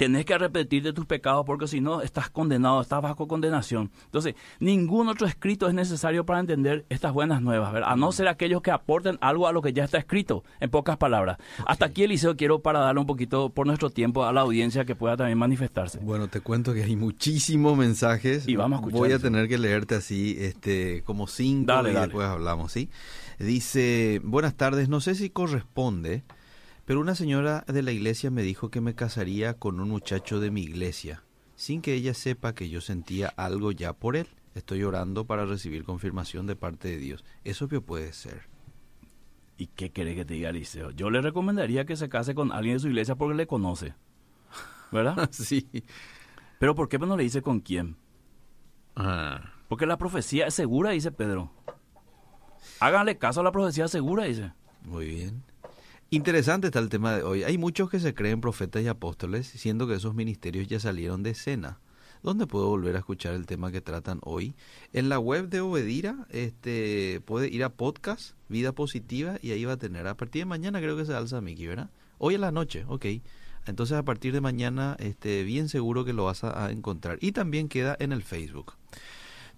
Tenés 0.00 0.24
que 0.24 0.32
arrepentir 0.32 0.82
de 0.82 0.94
tus 0.94 1.04
pecados 1.04 1.44
porque 1.44 1.68
si 1.68 1.82
no 1.82 2.00
estás 2.00 2.30
condenado, 2.30 2.80
estás 2.80 3.02
bajo 3.02 3.28
condenación. 3.28 3.90
Entonces, 4.06 4.34
ningún 4.58 5.08
otro 5.08 5.26
escrito 5.26 5.68
es 5.68 5.74
necesario 5.74 6.24
para 6.24 6.40
entender 6.40 6.86
estas 6.88 7.12
buenas 7.12 7.42
nuevas, 7.42 7.70
¿verdad? 7.70 7.90
A 7.92 7.96
no 7.96 8.10
ser 8.10 8.26
aquellos 8.26 8.62
que 8.62 8.70
aporten 8.70 9.18
algo 9.20 9.46
a 9.46 9.52
lo 9.52 9.60
que 9.60 9.74
ya 9.74 9.84
está 9.84 9.98
escrito, 9.98 10.42
en 10.58 10.70
pocas 10.70 10.96
palabras. 10.96 11.36
Hasta 11.66 11.84
aquí, 11.84 12.04
Eliseo, 12.04 12.34
quiero 12.34 12.60
para 12.60 12.78
darle 12.78 13.02
un 13.02 13.06
poquito 13.06 13.50
por 13.50 13.66
nuestro 13.66 13.90
tiempo 13.90 14.24
a 14.24 14.32
la 14.32 14.40
audiencia 14.40 14.86
que 14.86 14.94
pueda 14.94 15.18
también 15.18 15.36
manifestarse. 15.36 15.98
Bueno, 15.98 16.28
te 16.28 16.40
cuento 16.40 16.72
que 16.72 16.82
hay 16.82 16.96
muchísimos 16.96 17.76
mensajes. 17.76 18.48
Y 18.48 18.56
vamos 18.56 18.78
a 18.78 18.80
escuchar 18.80 18.98
Voy 19.00 19.12
a 19.12 19.16
eso. 19.16 19.22
tener 19.24 19.48
que 19.48 19.58
leerte 19.58 19.96
así, 19.96 20.34
este, 20.40 21.02
como 21.02 21.26
cinco 21.26 21.66
Dale, 21.66 21.90
y 21.90 21.92
dale. 21.92 22.06
después 22.06 22.26
hablamos, 22.26 22.72
¿sí? 22.72 22.88
Dice, 23.38 24.22
buenas 24.24 24.54
tardes, 24.54 24.88
no 24.88 25.02
sé 25.02 25.14
si 25.14 25.28
corresponde, 25.28 26.24
pero 26.90 26.98
una 26.98 27.14
señora 27.14 27.64
de 27.68 27.84
la 27.84 27.92
iglesia 27.92 28.32
me 28.32 28.42
dijo 28.42 28.68
que 28.72 28.80
me 28.80 28.96
casaría 28.96 29.54
con 29.54 29.78
un 29.78 29.88
muchacho 29.88 30.40
de 30.40 30.50
mi 30.50 30.62
iglesia, 30.62 31.22
sin 31.54 31.82
que 31.82 31.94
ella 31.94 32.14
sepa 32.14 32.52
que 32.52 32.68
yo 32.68 32.80
sentía 32.80 33.28
algo 33.36 33.70
ya 33.70 33.92
por 33.92 34.16
él. 34.16 34.26
Estoy 34.56 34.82
orando 34.82 35.24
para 35.24 35.46
recibir 35.46 35.84
confirmación 35.84 36.48
de 36.48 36.56
parte 36.56 36.88
de 36.88 36.96
Dios. 36.96 37.24
Eso 37.44 37.68
que 37.68 37.80
puede 37.80 38.12
ser. 38.12 38.48
¿Y 39.56 39.68
qué 39.68 39.92
querés 39.92 40.16
que 40.16 40.24
te 40.24 40.34
diga, 40.34 40.50
Eliseo? 40.50 40.90
Yo 40.90 41.10
le 41.10 41.22
recomendaría 41.22 41.84
que 41.84 41.94
se 41.94 42.08
case 42.08 42.34
con 42.34 42.50
alguien 42.50 42.74
de 42.74 42.80
su 42.80 42.88
iglesia 42.88 43.14
porque 43.14 43.36
le 43.36 43.46
conoce, 43.46 43.94
¿verdad? 44.90 45.28
sí. 45.32 45.68
Pero 46.58 46.74
¿por 46.74 46.88
qué 46.88 46.98
no 46.98 47.16
le 47.16 47.22
dice 47.22 47.40
con 47.40 47.60
quién? 47.60 47.98
Ah. 48.96 49.52
Porque 49.68 49.86
la 49.86 49.96
profecía 49.96 50.48
es 50.48 50.54
segura, 50.54 50.90
dice 50.90 51.12
Pedro. 51.12 51.52
Háganle 52.80 53.16
caso 53.16 53.42
a 53.42 53.44
la 53.44 53.52
profecía 53.52 53.86
segura, 53.86 54.24
dice. 54.24 54.52
Muy 54.82 55.06
bien. 55.06 55.49
Interesante 56.12 56.66
está 56.66 56.80
el 56.80 56.88
tema 56.88 57.14
de 57.14 57.22
hoy. 57.22 57.44
Hay 57.44 57.56
muchos 57.56 57.88
que 57.88 58.00
se 58.00 58.14
creen 58.14 58.40
profetas 58.40 58.82
y 58.82 58.88
apóstoles, 58.88 59.46
siendo 59.46 59.86
que 59.86 59.94
esos 59.94 60.12
ministerios 60.12 60.66
ya 60.66 60.80
salieron 60.80 61.22
de 61.22 61.30
escena. 61.30 61.78
¿Dónde 62.24 62.48
puedo 62.48 62.66
volver 62.66 62.96
a 62.96 62.98
escuchar 62.98 63.34
el 63.34 63.46
tema 63.46 63.70
que 63.70 63.80
tratan 63.80 64.18
hoy? 64.24 64.56
En 64.92 65.08
la 65.08 65.20
web 65.20 65.48
de 65.48 65.60
Obedira, 65.60 66.26
este, 66.30 67.22
puede 67.24 67.46
ir 67.48 67.62
a 67.62 67.68
podcast, 67.68 68.34
Vida 68.48 68.72
Positiva, 68.72 69.38
y 69.40 69.52
ahí 69.52 69.64
va 69.64 69.74
a 69.74 69.76
tener. 69.76 70.08
A 70.08 70.16
partir 70.16 70.42
de 70.42 70.46
mañana 70.46 70.80
creo 70.80 70.96
que 70.96 71.04
se 71.04 71.14
alza 71.14 71.40
Miki, 71.40 71.68
¿verdad? 71.68 71.90
Hoy 72.18 72.34
en 72.34 72.40
la 72.40 72.50
noche, 72.50 72.84
ok. 72.88 73.06
Entonces 73.66 73.96
a 73.96 74.02
partir 74.02 74.32
de 74.32 74.40
mañana, 74.40 74.96
este, 74.98 75.44
bien 75.44 75.68
seguro 75.68 76.04
que 76.04 76.12
lo 76.12 76.24
vas 76.24 76.42
a, 76.42 76.66
a 76.66 76.72
encontrar. 76.72 77.18
Y 77.20 77.30
también 77.30 77.68
queda 77.68 77.96
en 78.00 78.10
el 78.10 78.24
Facebook. 78.24 78.74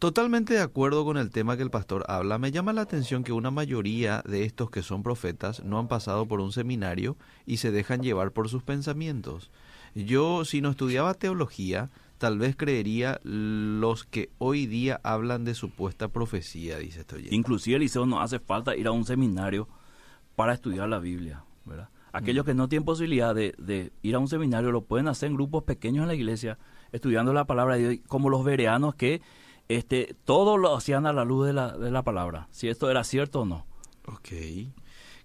Totalmente 0.02 0.54
de 0.54 0.60
acuerdo 0.60 1.04
con 1.04 1.16
el 1.16 1.30
tema 1.30 1.56
que 1.56 1.62
el 1.62 1.70
pastor 1.70 2.04
habla. 2.08 2.36
Me 2.36 2.50
llama 2.50 2.72
la 2.72 2.80
atención 2.80 3.22
que 3.22 3.32
una 3.32 3.52
mayoría 3.52 4.20
de 4.26 4.42
estos 4.42 4.68
que 4.68 4.82
son 4.82 5.04
profetas 5.04 5.62
no 5.62 5.78
han 5.78 5.86
pasado 5.86 6.26
por 6.26 6.40
un 6.40 6.50
seminario 6.50 7.16
y 7.46 7.58
se 7.58 7.70
dejan 7.70 8.02
llevar 8.02 8.32
por 8.32 8.48
sus 8.48 8.64
pensamientos. 8.64 9.52
Yo, 9.94 10.44
si 10.44 10.60
no 10.60 10.70
estudiaba 10.70 11.14
teología, 11.14 11.90
tal 12.18 12.36
vez 12.40 12.56
creería 12.56 13.20
los 13.22 14.02
que 14.02 14.30
hoy 14.38 14.66
día 14.66 15.00
hablan 15.04 15.44
de 15.44 15.54
supuesta 15.54 16.08
profecía, 16.08 16.78
dice 16.78 17.02
este 17.02 17.14
oyente. 17.14 17.36
Inclusive, 17.36 17.76
Eliseo, 17.76 18.04
no 18.04 18.20
hace 18.20 18.40
falta 18.40 18.74
ir 18.74 18.88
a 18.88 18.90
un 18.90 19.04
seminario 19.04 19.68
para 20.34 20.52
estudiar 20.52 20.88
la 20.88 20.98
Biblia, 20.98 21.44
¿verdad? 21.64 21.90
Aquellos 22.12 22.44
que 22.44 22.54
no 22.54 22.68
tienen 22.68 22.84
posibilidad 22.84 23.36
de, 23.36 23.54
de 23.56 23.92
ir 24.02 24.16
a 24.16 24.18
un 24.18 24.26
seminario 24.26 24.72
lo 24.72 24.82
pueden 24.82 25.06
hacer 25.06 25.28
en 25.28 25.34
grupos 25.34 25.62
pequeños 25.62 26.02
en 26.02 26.08
la 26.08 26.14
iglesia, 26.14 26.58
estudiando 26.90 27.32
la 27.32 27.44
palabra 27.44 27.76
de 27.76 27.88
Dios, 27.88 28.06
como 28.08 28.30
los 28.30 28.42
bereanos 28.42 28.96
que 28.96 29.22
este, 29.68 30.14
todo 30.24 30.56
lo 30.56 30.76
hacían 30.76 31.06
a 31.06 31.12
la 31.12 31.24
luz 31.24 31.46
de 31.46 31.52
la, 31.52 31.76
de 31.76 31.90
la 31.90 32.02
palabra, 32.02 32.48
si 32.50 32.68
esto 32.68 32.90
era 32.90 33.04
cierto 33.04 33.40
o 33.40 33.44
no. 33.44 33.66
Ok. 34.06 34.28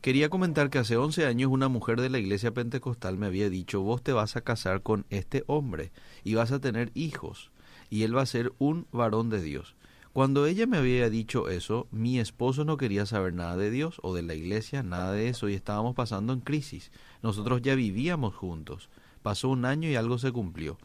Quería 0.02 0.30
comentar 0.30 0.70
que 0.70 0.78
hace 0.78 0.96
11 0.96 1.26
años 1.26 1.52
una 1.52 1.68
mujer 1.68 2.00
de 2.00 2.10
la 2.10 2.20
iglesia 2.20 2.54
pentecostal 2.54 3.18
me 3.18 3.26
había 3.26 3.50
dicho, 3.50 3.82
vos 3.82 4.04
te 4.04 4.14
vas 4.14 4.36
a 4.36 4.42
casar 4.42 4.82
con 4.82 5.06
este 5.10 5.44
hombre 5.48 5.92
y 6.24 6.36
vas 6.36 6.52
a 6.52 6.60
tener 6.60 6.92
hijos 6.94 7.52
y 7.90 8.04
él 8.04 8.16
va 8.16 8.22
a 8.22 8.28
ser 8.28 8.54
un 8.60 8.88
varón 8.92 9.30
de 9.30 9.42
Dios. 9.42 9.76
Cuando 10.14 10.48
ella 10.48 10.66
me 10.66 10.78
había 10.78 11.10
dicho 11.10 11.48
eso, 11.50 11.88
mi 11.92 12.20
esposo 12.20 12.66
no 12.66 12.78
quería 12.78 13.06
saber 13.06 13.34
nada 13.34 13.56
de 13.56 13.70
Dios 13.70 14.00
o 14.02 14.16
de 14.16 14.24
la 14.24 14.34
iglesia, 14.34 14.82
nada 14.82 15.12
de 15.12 15.30
eso 15.30 15.48
y 15.48 15.54
estábamos 15.54 15.96
pasando 15.96 16.34
en 16.34 16.40
crisis. 16.40 16.92
Nosotros 17.22 17.62
ya 17.62 17.76
vivíamos 17.76 18.34
juntos. 18.34 18.90
Pasó 19.22 19.50
un 19.50 19.66
año 19.66 19.90
y 19.90 19.96
algo 19.96 20.18
se 20.18 20.32
cumplió. 20.32 20.78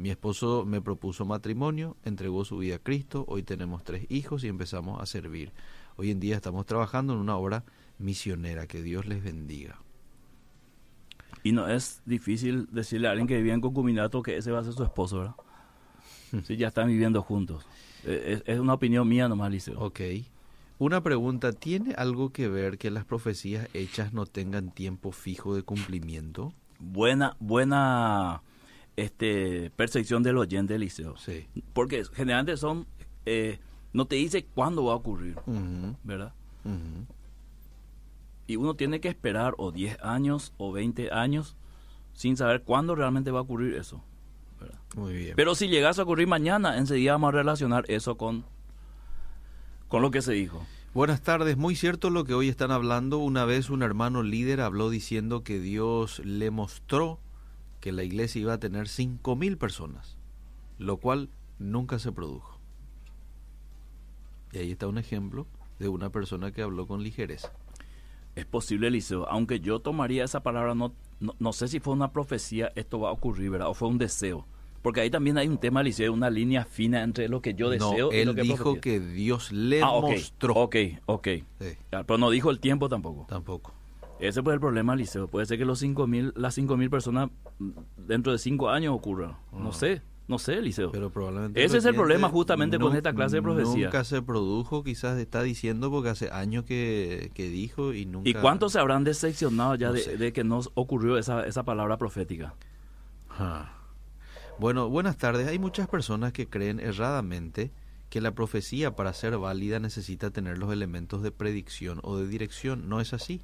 Mi 0.00 0.08
esposo 0.08 0.64
me 0.64 0.80
propuso 0.80 1.26
matrimonio, 1.26 1.94
entregó 2.06 2.46
su 2.46 2.56
vida 2.56 2.76
a 2.76 2.78
Cristo, 2.78 3.26
hoy 3.28 3.42
tenemos 3.42 3.84
tres 3.84 4.06
hijos 4.08 4.44
y 4.44 4.48
empezamos 4.48 4.98
a 4.98 5.04
servir. 5.04 5.52
Hoy 5.96 6.10
en 6.10 6.20
día 6.20 6.36
estamos 6.36 6.64
trabajando 6.64 7.12
en 7.12 7.18
una 7.18 7.36
obra 7.36 7.64
misionera, 7.98 8.66
que 8.66 8.82
Dios 8.82 9.04
les 9.04 9.22
bendiga. 9.22 9.78
Y 11.42 11.52
no 11.52 11.68
es 11.68 12.00
difícil 12.06 12.66
decirle 12.72 13.08
a 13.08 13.10
alguien 13.10 13.28
que 13.28 13.36
vivía 13.36 13.52
en 13.52 13.60
concubinato 13.60 14.22
que 14.22 14.38
ese 14.38 14.50
va 14.50 14.60
a 14.60 14.64
ser 14.64 14.72
su 14.72 14.84
esposo, 14.84 15.18
¿verdad? 15.18 15.34
Si 16.46 16.56
ya 16.56 16.68
están 16.68 16.88
viviendo 16.88 17.20
juntos. 17.20 17.66
Eh, 18.04 18.40
Es, 18.46 18.54
es 18.54 18.58
una 18.58 18.72
opinión 18.72 19.06
mía 19.06 19.28
nomás, 19.28 19.50
Liceo. 19.50 19.78
Ok. 19.78 20.00
Una 20.78 21.02
pregunta, 21.02 21.52
¿tiene 21.52 21.92
algo 21.92 22.32
que 22.32 22.48
ver 22.48 22.78
que 22.78 22.90
las 22.90 23.04
profecías 23.04 23.68
hechas 23.74 24.14
no 24.14 24.24
tengan 24.24 24.70
tiempo 24.70 25.12
fijo 25.12 25.54
de 25.54 25.62
cumplimiento? 25.62 26.54
Buena, 26.78 27.36
buena 27.38 28.40
este, 29.00 29.70
percepción 29.76 30.22
del 30.22 30.36
oyente, 30.36 30.78
Liceo. 30.78 31.16
Sí. 31.16 31.46
Porque 31.72 32.04
generalmente 32.12 32.56
son, 32.56 32.86
eh, 33.24 33.58
no 33.92 34.04
te 34.04 34.16
dice 34.16 34.44
cuándo 34.44 34.84
va 34.84 34.92
a 34.92 34.96
ocurrir, 34.96 35.36
¿verdad? 36.04 36.34
Y 38.46 38.56
uno 38.56 38.74
tiene 38.74 39.00
que 39.00 39.08
esperar 39.08 39.54
o 39.56 39.72
10 39.72 39.98
años 40.02 40.52
o 40.58 40.72
20 40.72 41.12
años 41.12 41.56
sin 42.12 42.36
saber 42.36 42.62
cuándo 42.62 42.94
realmente 42.94 43.30
va 43.30 43.38
a 43.38 43.42
ocurrir 43.42 43.74
eso. 43.74 44.02
¿verdad? 44.60 44.78
Muy 44.96 45.14
bien. 45.14 45.32
Pero 45.36 45.54
si 45.54 45.68
llegase 45.68 46.00
a 46.00 46.04
ocurrir 46.04 46.26
mañana, 46.26 46.76
enseguida 46.76 47.12
vamos 47.12 47.28
a 47.28 47.38
relacionar 47.38 47.84
eso 47.88 48.16
con, 48.16 48.44
con 49.88 50.02
lo 50.02 50.10
que 50.10 50.20
se 50.20 50.32
dijo. 50.32 50.66
Buenas 50.92 51.22
tardes, 51.22 51.56
muy 51.56 51.76
cierto 51.76 52.10
lo 52.10 52.24
que 52.24 52.34
hoy 52.34 52.48
están 52.48 52.72
hablando. 52.72 53.18
Una 53.18 53.44
vez 53.44 53.70
un 53.70 53.82
hermano 53.82 54.22
líder 54.22 54.60
habló 54.60 54.90
diciendo 54.90 55.44
que 55.44 55.60
Dios 55.60 56.20
le 56.24 56.50
mostró 56.50 57.20
que 57.80 57.92
la 57.92 58.02
iglesia 58.04 58.40
iba 58.40 58.52
a 58.54 58.60
tener 58.60 58.88
cinco 58.88 59.36
mil 59.36 59.56
personas, 59.58 60.16
lo 60.78 60.98
cual 60.98 61.30
nunca 61.58 61.98
se 61.98 62.12
produjo. 62.12 62.58
Y 64.52 64.58
ahí 64.58 64.72
está 64.72 64.86
un 64.86 64.98
ejemplo 64.98 65.46
de 65.78 65.88
una 65.88 66.10
persona 66.10 66.52
que 66.52 66.62
habló 66.62 66.86
con 66.86 67.02
ligereza. 67.02 67.52
Es 68.36 68.46
posible, 68.46 68.88
Eliseo, 68.88 69.26
aunque 69.28 69.60
yo 69.60 69.80
tomaría 69.80 70.24
esa 70.24 70.42
palabra, 70.42 70.74
no, 70.74 70.92
no, 71.20 71.34
no 71.38 71.52
sé 71.52 71.68
si 71.68 71.80
fue 71.80 71.94
una 71.94 72.12
profecía, 72.12 72.72
esto 72.76 73.00
va 73.00 73.08
a 73.10 73.12
ocurrir, 73.12 73.50
¿verdad? 73.50 73.68
O 73.68 73.74
fue 73.74 73.88
un 73.88 73.98
deseo. 73.98 74.46
Porque 74.82 75.00
ahí 75.02 75.10
también 75.10 75.36
hay 75.36 75.46
un 75.46 75.58
tema, 75.58 75.82
Eliseo, 75.82 76.12
una 76.12 76.30
línea 76.30 76.64
fina 76.64 77.02
entre 77.02 77.28
lo 77.28 77.42
que 77.42 77.52
yo 77.54 77.68
deseo 77.68 78.08
no, 78.10 78.12
y 78.12 78.20
él 78.20 78.28
lo 78.28 78.34
que 78.34 78.42
dijo 78.42 78.56
profetizo. 78.56 78.80
que 78.80 79.00
Dios 79.00 79.52
le 79.52 79.82
ah, 79.82 79.90
ok, 79.90 80.10
mostró. 80.10 80.54
Ok, 80.54 80.76
ok. 81.06 81.28
Sí, 81.60 81.66
Ya, 81.92 82.04
Pero 82.04 82.18
no 82.18 82.30
dijo 82.30 82.50
el 82.50 82.60
tiempo 82.60 82.88
tampoco. 82.88 83.26
tampoco. 83.28 83.74
Ese 84.20 84.42
puede 84.42 84.56
el 84.56 84.60
problema, 84.60 84.94
Liceo. 84.96 85.28
Puede 85.28 85.46
ser 85.46 85.58
que 85.58 85.64
los 85.64 85.82
5.000, 85.82 86.32
las 86.36 86.56
5.000 86.56 86.90
personas 86.90 87.30
dentro 87.96 88.32
de 88.32 88.38
5 88.38 88.68
años 88.68 88.94
ocurra. 88.94 89.38
No 89.52 89.72
sé, 89.72 90.02
no 90.30 90.38
sé, 90.38 90.62
Liceo. 90.62 90.92
Pero 90.92 91.10
probablemente 91.10 91.64
Ese 91.64 91.78
es 91.78 91.84
el 91.84 91.96
problema 91.96 92.28
justamente 92.28 92.78
con 92.78 92.94
esta 92.94 93.12
clase 93.12 93.36
de 93.36 93.42
profecía. 93.42 93.86
Nunca 93.86 94.04
se 94.04 94.22
produjo, 94.22 94.84
quizás 94.84 95.18
está 95.18 95.42
diciendo 95.42 95.90
porque 95.90 96.10
hace 96.10 96.30
años 96.30 96.64
que, 96.64 97.32
que 97.34 97.48
dijo 97.48 97.92
y 97.92 98.06
nunca... 98.06 98.30
¿Y 98.30 98.34
cuántos 98.34 98.72
se 98.72 98.78
habrán 98.78 99.02
decepcionado 99.02 99.74
ya 99.74 99.88
No 99.88 99.94
de, 99.94 100.32
que 100.32 100.44
no 100.44 100.60
ocurrió 100.74 101.18
esa, 101.18 101.44
esa 101.46 101.64
palabra 101.64 101.98
profética? 101.98 102.54
Ah. 103.30 103.72
Bueno, 104.60 104.88
buenas 104.88 105.16
tardes. 105.16 105.48
Hay 105.48 105.58
muchas 105.58 105.88
personas 105.88 106.32
que 106.32 106.48
creen 106.48 106.78
erradamente 106.78 107.72
que 108.08 108.20
la 108.20 108.32
profecía 108.32 108.94
para 108.94 109.12
ser 109.14 109.36
válida 109.36 109.80
necesita 109.80 110.30
tener 110.30 110.58
los 110.58 110.72
elementos 110.72 111.22
de 111.22 111.32
predicción 111.32 111.98
o 112.04 112.18
de 112.18 112.28
dirección. 112.28 112.88
No 112.88 113.00
es 113.00 113.14
así. 113.14 113.40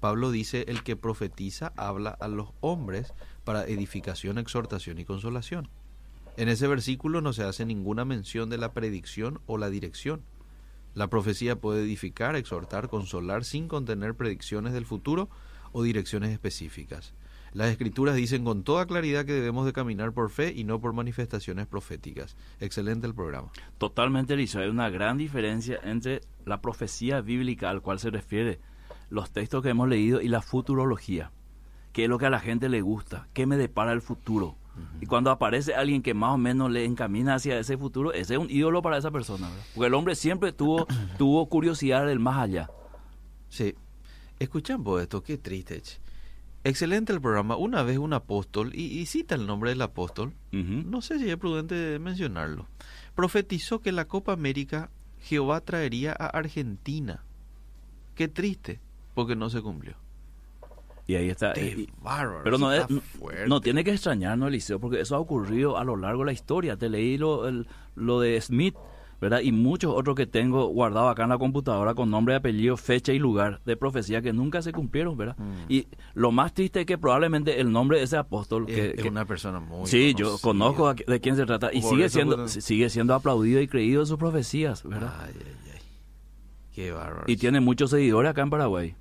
Pablo 0.00 0.30
dice, 0.30 0.64
el 0.68 0.82
que 0.82 0.96
profetiza 0.96 1.72
habla 1.76 2.10
a 2.10 2.28
los 2.28 2.50
hombres 2.60 3.14
para 3.44 3.64
edificación, 3.66 4.38
exhortación 4.38 4.98
y 4.98 5.04
consolación. 5.04 5.68
En 6.36 6.48
ese 6.48 6.68
versículo 6.68 7.20
no 7.20 7.32
se 7.32 7.42
hace 7.42 7.66
ninguna 7.66 8.04
mención 8.04 8.48
de 8.48 8.58
la 8.58 8.72
predicción 8.72 9.40
o 9.46 9.58
la 9.58 9.70
dirección. 9.70 10.22
La 10.94 11.08
profecía 11.08 11.56
puede 11.56 11.82
edificar, 11.82 12.36
exhortar, 12.36 12.88
consolar 12.88 13.44
sin 13.44 13.66
contener 13.66 14.14
predicciones 14.14 14.72
del 14.72 14.86
futuro 14.86 15.28
o 15.72 15.82
direcciones 15.82 16.30
específicas. 16.30 17.14
Las 17.52 17.70
escrituras 17.70 18.14
dicen 18.14 18.44
con 18.44 18.62
toda 18.62 18.86
claridad 18.86 19.24
que 19.24 19.32
debemos 19.32 19.66
de 19.66 19.72
caminar 19.72 20.12
por 20.12 20.30
fe 20.30 20.52
y 20.54 20.64
no 20.64 20.80
por 20.80 20.92
manifestaciones 20.92 21.66
proféticas. 21.66 22.36
Excelente 22.60 23.06
el 23.06 23.14
programa. 23.14 23.50
Totalmente, 23.78 24.36
Liceo. 24.36 24.62
Hay 24.62 24.68
una 24.68 24.90
gran 24.90 25.18
diferencia 25.18 25.80
entre 25.82 26.20
la 26.44 26.60
profecía 26.60 27.20
bíblica 27.20 27.70
al 27.70 27.82
cual 27.82 27.98
se 27.98 28.10
refiere 28.10 28.60
los 29.10 29.30
textos 29.30 29.62
que 29.62 29.70
hemos 29.70 29.88
leído 29.88 30.20
y 30.20 30.28
la 30.28 30.42
futurología. 30.42 31.32
¿Qué 31.92 32.04
es 32.04 32.08
lo 32.08 32.18
que 32.18 32.26
a 32.26 32.30
la 32.30 32.40
gente 32.40 32.68
le 32.68 32.80
gusta? 32.80 33.28
¿Qué 33.32 33.46
me 33.46 33.56
depara 33.56 33.92
el 33.92 34.02
futuro? 34.02 34.56
Y 35.00 35.06
cuando 35.06 35.30
aparece 35.30 35.74
alguien 35.74 36.02
que 36.02 36.14
más 36.14 36.34
o 36.34 36.38
menos 36.38 36.70
le 36.70 36.84
encamina 36.84 37.34
hacia 37.34 37.58
ese 37.58 37.76
futuro, 37.76 38.12
ese 38.12 38.34
es 38.34 38.40
un 38.40 38.50
ídolo 38.50 38.82
para 38.82 38.98
esa 38.98 39.10
persona. 39.10 39.48
¿verdad? 39.48 39.64
Porque 39.74 39.86
el 39.88 39.94
hombre 39.94 40.14
siempre 40.14 40.52
tuvo, 40.52 40.86
tuvo 41.18 41.48
curiosidad 41.48 42.06
del 42.06 42.20
más 42.20 42.38
allá. 42.38 42.70
Sí. 43.48 43.74
Escuchamos 44.38 45.02
esto, 45.02 45.22
qué 45.22 45.38
triste. 45.38 45.82
Excelente 46.62 47.12
el 47.12 47.20
programa. 47.20 47.56
Una 47.56 47.82
vez 47.82 47.98
un 47.98 48.12
apóstol, 48.12 48.72
y, 48.74 48.98
y 48.98 49.06
cita 49.06 49.34
el 49.34 49.46
nombre 49.46 49.70
del 49.70 49.82
apóstol, 49.82 50.34
no 50.52 51.02
sé 51.02 51.18
si 51.18 51.28
es 51.28 51.36
prudente 51.36 51.98
mencionarlo, 51.98 52.68
profetizó 53.14 53.80
que 53.80 53.90
la 53.90 54.06
Copa 54.06 54.32
América 54.32 54.90
Jehová 55.20 55.60
traería 55.60 56.12
a 56.12 56.26
Argentina. 56.26 57.24
Qué 58.14 58.28
triste, 58.28 58.80
porque 59.18 59.34
no 59.34 59.50
se 59.50 59.60
cumplió. 59.60 59.94
Y 61.08 61.16
ahí 61.16 61.28
está. 61.28 61.52
Y- 61.58 61.88
bárbaro, 62.00 62.42
Pero 62.44 62.56
no, 62.56 62.72
es, 62.72 62.86
fuerte. 63.18 63.48
no 63.48 63.60
tiene 63.60 63.82
que 63.82 63.90
extrañarnos, 63.90 64.46
Eliseo, 64.46 64.78
porque 64.78 65.00
eso 65.00 65.16
ha 65.16 65.18
ocurrido 65.18 65.76
a 65.76 65.82
lo 65.82 65.96
largo 65.96 66.20
de 66.20 66.26
la 66.26 66.32
historia. 66.32 66.76
Te 66.76 66.88
leí 66.88 67.18
lo, 67.18 67.48
el- 67.48 67.66
lo 67.96 68.20
de 68.20 68.40
Smith, 68.40 68.76
¿verdad? 69.20 69.40
Y 69.40 69.50
muchos 69.50 69.92
otros 69.92 70.14
que 70.14 70.26
tengo 70.28 70.66
guardados 70.68 71.10
acá 71.10 71.24
en 71.24 71.30
la 71.30 71.38
computadora 71.38 71.94
con 71.94 72.10
nombre, 72.12 72.36
apellido, 72.36 72.76
fecha 72.76 73.12
y 73.12 73.18
lugar 73.18 73.60
de 73.64 73.76
profecía 73.76 74.22
que 74.22 74.32
nunca 74.32 74.62
se 74.62 74.70
cumplieron, 74.70 75.16
¿verdad? 75.16 75.36
Mm. 75.38 75.52
Y 75.68 75.88
lo 76.14 76.30
más 76.30 76.54
triste 76.54 76.80
es 76.82 76.86
que 76.86 76.96
probablemente 76.96 77.58
el 77.60 77.72
nombre 77.72 77.98
de 77.98 78.04
ese 78.04 78.16
apóstol... 78.16 78.66
Es, 78.68 78.76
que, 78.94 79.00
es 79.00 79.04
una 79.10 79.24
persona 79.24 79.58
muy 79.58 79.88
Sí, 79.88 80.14
yo 80.16 80.36
conozco 80.40 80.86
a- 80.88 80.94
de 80.94 81.20
quién 81.20 81.34
se 81.34 81.44
trata 81.44 81.70
y 81.72 81.80
Por 81.80 81.90
sigue 81.90 82.08
siendo 82.10 82.46
sigue 82.46 82.88
siendo 82.90 83.14
aplaudido 83.14 83.60
y 83.60 83.66
creído 83.66 84.02
en 84.02 84.06
sus 84.06 84.18
profecías, 84.18 84.84
¿verdad? 84.84 85.12
Ay, 85.24 85.32
ay, 85.36 85.72
ay. 85.74 85.80
Qué 86.72 86.92
bárbaro. 86.92 87.24
Y 87.26 87.36
tiene 87.38 87.58
muchos 87.58 87.90
seguidores 87.90 88.30
acá 88.30 88.42
en 88.42 88.50
Paraguay. 88.50 88.94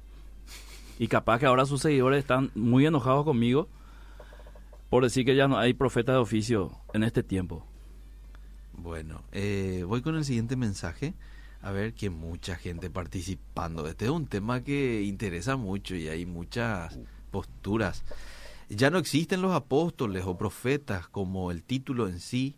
Y 1.00 1.08
capaz 1.08 1.40
que 1.40 1.46
ahora 1.46 1.66
sus 1.66 1.82
seguidores 1.82 2.20
están 2.20 2.52
muy 2.56 2.86
enojados 2.86 3.24
conmigo 3.24 3.68
por 4.90 5.04
decir 5.04 5.26
que 5.26 5.36
ya 5.36 5.48
no 5.48 5.58
hay 5.58 5.74
profeta 5.74 6.14
de 6.14 6.18
oficio 6.18 6.72
en 6.94 7.04
este 7.04 7.24
tiempo. 7.24 7.66
Bueno, 8.74 9.24
eh, 9.32 9.84
voy 9.88 10.02
con 10.02 10.16
el 10.16 10.26
siguiente 10.26 10.56
mensaje. 10.56 11.14
A 11.62 11.72
ver 11.72 11.94
que 11.94 12.10
mucha 12.10 12.56
gente 12.56 12.90
participando. 12.90 13.88
Este 13.88 14.06
es 14.06 14.12
un 14.12 14.28
tema 14.28 14.64
que 14.64 15.02
interesa 15.02 15.58
mucho 15.58 15.96
y 15.96 16.08
hay 16.08 16.26
muchas 16.26 16.98
posturas. 17.32 18.04
Ya 18.70 18.90
no 18.90 19.00
existen 19.00 19.42
los 19.42 19.54
apóstoles 19.54 20.24
o 20.26 20.38
profetas 20.38 21.08
como 21.08 21.52
el 21.52 21.64
título 21.64 22.08
en 22.08 22.20
sí. 22.20 22.56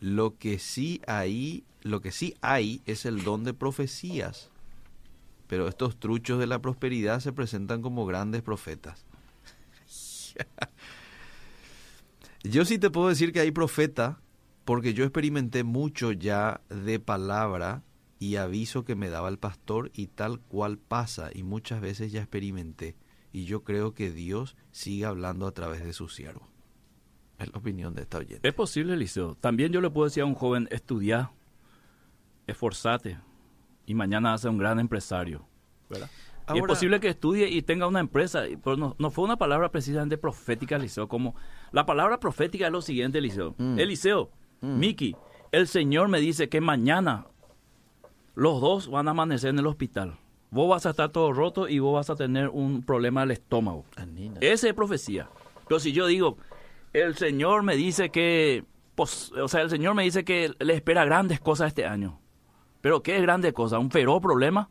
Lo 0.00 0.36
que 0.36 0.58
sí 0.58 1.00
hay, 1.06 1.64
lo 1.82 2.00
que 2.00 2.12
sí 2.12 2.34
hay 2.42 2.82
es 2.86 3.06
el 3.06 3.24
don 3.24 3.42
de 3.44 3.54
profecías. 3.54 4.51
Pero 5.52 5.68
estos 5.68 6.00
truchos 6.00 6.38
de 6.38 6.46
la 6.46 6.62
prosperidad 6.62 7.20
se 7.20 7.30
presentan 7.30 7.82
como 7.82 8.06
grandes 8.06 8.40
profetas. 8.40 9.04
Yo 12.42 12.64
sí 12.64 12.78
te 12.78 12.88
puedo 12.88 13.10
decir 13.10 13.34
que 13.34 13.40
hay 13.40 13.50
profeta, 13.50 14.22
porque 14.64 14.94
yo 14.94 15.04
experimenté 15.04 15.62
mucho 15.62 16.12
ya 16.12 16.62
de 16.70 16.98
palabra 17.00 17.82
y 18.18 18.36
aviso 18.36 18.86
que 18.86 18.94
me 18.94 19.10
daba 19.10 19.28
el 19.28 19.38
pastor 19.38 19.90
y 19.92 20.06
tal 20.06 20.40
cual 20.40 20.78
pasa, 20.78 21.28
y 21.34 21.42
muchas 21.42 21.82
veces 21.82 22.12
ya 22.12 22.22
experimenté. 22.22 22.96
Y 23.30 23.44
yo 23.44 23.62
creo 23.62 23.92
que 23.92 24.10
Dios 24.10 24.56
sigue 24.70 25.04
hablando 25.04 25.46
a 25.46 25.52
través 25.52 25.84
de 25.84 25.92
su 25.92 26.08
siervo. 26.08 26.48
Es 27.38 27.52
la 27.52 27.58
opinión 27.58 27.94
de 27.94 28.02
esta 28.02 28.16
oyente. 28.16 28.48
Es 28.48 28.54
posible, 28.54 28.94
Eliseo. 28.94 29.34
También 29.34 29.70
yo 29.70 29.82
le 29.82 29.90
puedo 29.90 30.06
decir 30.06 30.22
a 30.22 30.26
un 30.26 30.34
joven, 30.34 30.66
estudia, 30.70 31.30
esforzate 32.46 33.18
y 33.86 33.94
mañana 33.94 34.34
hace 34.34 34.48
un 34.48 34.58
gran 34.58 34.78
empresario. 34.78 35.46
¿verdad? 35.88 36.08
y 36.54 36.58
es 36.58 36.64
posible 36.64 37.00
que 37.00 37.08
estudie 37.08 37.48
y 37.48 37.62
tenga 37.62 37.86
una 37.86 38.00
empresa, 38.00 38.44
pero 38.62 38.76
no, 38.76 38.96
no 38.98 39.10
fue 39.10 39.24
una 39.24 39.36
palabra 39.36 39.70
precisamente 39.70 40.18
profética, 40.18 40.76
Eliseo, 40.76 41.08
como 41.08 41.34
la 41.70 41.86
palabra 41.86 42.18
profética 42.18 42.66
es 42.66 42.72
lo 42.72 42.82
siguiente, 42.82 43.18
Eliseo. 43.18 43.54
Mm. 43.58 43.78
Eliseo, 43.78 44.30
Miki, 44.60 45.16
el 45.50 45.68
Señor 45.68 46.08
me 46.08 46.20
dice 46.20 46.48
que 46.48 46.60
mañana 46.60 47.26
los 48.34 48.60
dos 48.60 48.90
van 48.90 49.08
a 49.08 49.12
amanecer 49.12 49.50
en 49.50 49.58
el 49.58 49.66
hospital. 49.66 50.18
Vos 50.50 50.68
vas 50.68 50.86
a 50.86 50.90
estar 50.90 51.10
todo 51.10 51.32
roto 51.32 51.68
y 51.68 51.78
vos 51.78 51.94
vas 51.94 52.10
a 52.10 52.16
tener 52.16 52.48
un 52.48 52.82
problema 52.82 53.22
del 53.22 53.32
estómago. 53.32 53.84
Anina. 53.96 54.38
Esa 54.40 54.68
es 54.68 54.74
profecía. 54.74 55.28
Pero 55.66 55.80
si 55.80 55.92
yo 55.92 56.06
digo, 56.06 56.36
el 56.92 57.16
Señor 57.16 57.62
me 57.62 57.76
dice 57.76 58.10
que, 58.10 58.64
pues, 58.94 59.32
o 59.32 59.48
sea, 59.48 59.62
el 59.62 59.70
Señor 59.70 59.94
me 59.94 60.02
dice 60.02 60.24
que 60.24 60.52
le 60.58 60.74
espera 60.74 61.04
grandes 61.04 61.40
cosas 61.40 61.68
este 61.68 61.86
año. 61.86 62.20
Pero 62.82 63.02
¿qué 63.02 63.18
grande 63.22 63.54
cosa? 63.54 63.78
¿Un 63.78 63.90
feroz 63.90 64.20
problema? 64.20 64.68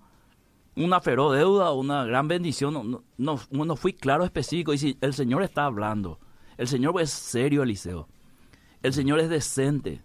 ¿Una 0.75 1.01
feroz 1.01 1.35
deuda? 1.35 1.71
¿Una 1.73 2.05
gran 2.05 2.27
bendición? 2.27 2.73
No, 2.73 3.03
no, 3.17 3.39
no, 3.49 3.75
fui 3.75 3.93
claro, 3.93 4.23
específico. 4.23 4.73
Y 4.73 4.77
si 4.77 4.97
el 5.01 5.13
Señor 5.15 5.41
está 5.41 5.65
hablando, 5.65 6.19
el 6.57 6.67
Señor 6.67 7.01
es 7.01 7.09
serio, 7.09 7.63
Eliseo. 7.63 8.07
El 8.83 8.93
Señor 8.93 9.19
es 9.19 9.29
decente, 9.29 10.03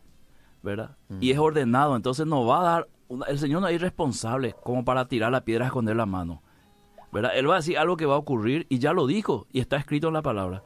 ¿verdad? 0.63 0.97
Y 1.21 1.31
es 1.33 1.39
ordenado. 1.39 1.95
Entonces 1.97 2.27
no 2.27 2.47
va 2.47 2.61
a 2.61 2.63
dar, 2.63 2.89
una- 3.09 3.27
el 3.27 3.39
Señor 3.39 3.61
no 3.61 3.69
es 3.69 3.75
irresponsable 3.75 4.55
como 4.65 4.85
para 4.85 5.07
tirar 5.09 5.31
la 5.33 5.45
piedra 5.45 5.67
y 5.67 5.69
esconder 5.69 5.97
la 5.97 6.07
mano. 6.07 6.43
¿verdad? 7.13 7.33
Él 7.37 7.49
va 7.49 7.55
a 7.55 7.59
decir 7.59 7.79
algo 7.79 7.97
que 7.97 8.05
va 8.05 8.15
a 8.15 8.19
ocurrir 8.19 8.67
y 8.69 8.79
ya 8.79 8.93
lo 8.93 9.07
dijo 9.07 9.47
y 9.51 9.61
está 9.61 9.77
escrito 9.77 10.09
en 10.09 10.15
la 10.15 10.23
palabra. 10.23 10.63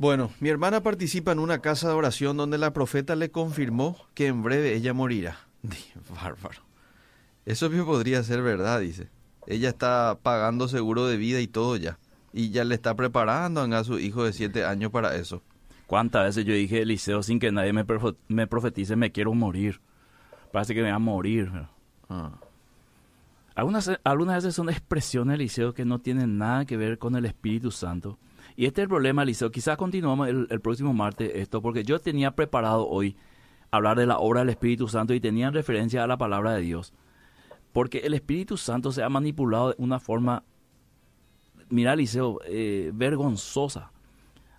Bueno, 0.00 0.30
mi 0.40 0.48
hermana 0.48 0.82
participa 0.82 1.32
en 1.32 1.38
una 1.38 1.58
casa 1.58 1.86
de 1.88 1.92
oración 1.92 2.38
donde 2.38 2.56
la 2.56 2.72
profeta 2.72 3.16
le 3.16 3.30
confirmó 3.30 3.98
que 4.14 4.28
en 4.28 4.42
breve 4.42 4.72
ella 4.72 4.94
morirá. 4.94 5.36
Bárbaro. 6.08 6.62
Eso 7.44 7.68
bien 7.68 7.84
podría 7.84 8.22
ser 8.22 8.40
verdad, 8.40 8.80
dice. 8.80 9.10
Ella 9.46 9.68
está 9.68 10.18
pagando 10.22 10.68
seguro 10.68 11.06
de 11.06 11.18
vida 11.18 11.42
y 11.42 11.48
todo 11.48 11.76
ya. 11.76 11.98
Y 12.32 12.48
ya 12.48 12.64
le 12.64 12.76
está 12.76 12.96
preparando 12.96 13.60
a 13.60 13.84
su 13.84 13.98
hijo 13.98 14.24
de 14.24 14.32
siete 14.32 14.64
años 14.64 14.90
para 14.90 15.16
eso. 15.16 15.42
¿Cuántas 15.86 16.24
veces 16.24 16.46
yo 16.46 16.54
dije, 16.54 16.80
Eliseo, 16.80 17.22
sin 17.22 17.38
que 17.38 17.52
nadie 17.52 17.74
me, 17.74 17.84
me 18.28 18.46
profetice, 18.46 18.96
me 18.96 19.12
quiero 19.12 19.34
morir? 19.34 19.82
Parece 20.50 20.74
que 20.74 20.82
me 20.82 20.88
va 20.88 20.96
a 20.96 20.98
morir. 20.98 21.52
Ah. 22.08 22.38
Algunas, 23.54 23.90
algunas 24.02 24.36
veces 24.36 24.54
son 24.54 24.70
expresiones, 24.70 25.34
Eliseo, 25.34 25.74
que 25.74 25.84
no 25.84 25.98
tienen 25.98 26.38
nada 26.38 26.64
que 26.64 26.78
ver 26.78 26.96
con 26.96 27.16
el 27.16 27.26
Espíritu 27.26 27.70
Santo. 27.70 28.18
Y 28.60 28.66
este 28.66 28.82
es 28.82 28.84
el 28.84 28.88
problema, 28.90 29.22
Eliseo. 29.22 29.50
Quizás 29.50 29.78
continuamos 29.78 30.28
el, 30.28 30.46
el 30.50 30.60
próximo 30.60 30.92
martes 30.92 31.32
esto, 31.34 31.62
porque 31.62 31.82
yo 31.82 31.98
tenía 31.98 32.32
preparado 32.32 32.86
hoy 32.86 33.16
hablar 33.70 33.96
de 33.96 34.04
la 34.04 34.18
obra 34.18 34.40
del 34.40 34.50
Espíritu 34.50 34.86
Santo 34.86 35.14
y 35.14 35.20
tenía 35.20 35.46
en 35.46 35.54
referencia 35.54 36.04
a 36.04 36.06
la 36.06 36.18
palabra 36.18 36.52
de 36.52 36.60
Dios. 36.60 36.92
Porque 37.72 38.00
el 38.00 38.12
Espíritu 38.12 38.58
Santo 38.58 38.92
se 38.92 39.02
ha 39.02 39.08
manipulado 39.08 39.70
de 39.70 39.76
una 39.78 39.98
forma, 39.98 40.42
mira, 41.70 41.94
Eliseo, 41.94 42.38
eh, 42.44 42.90
vergonzosa, 42.92 43.92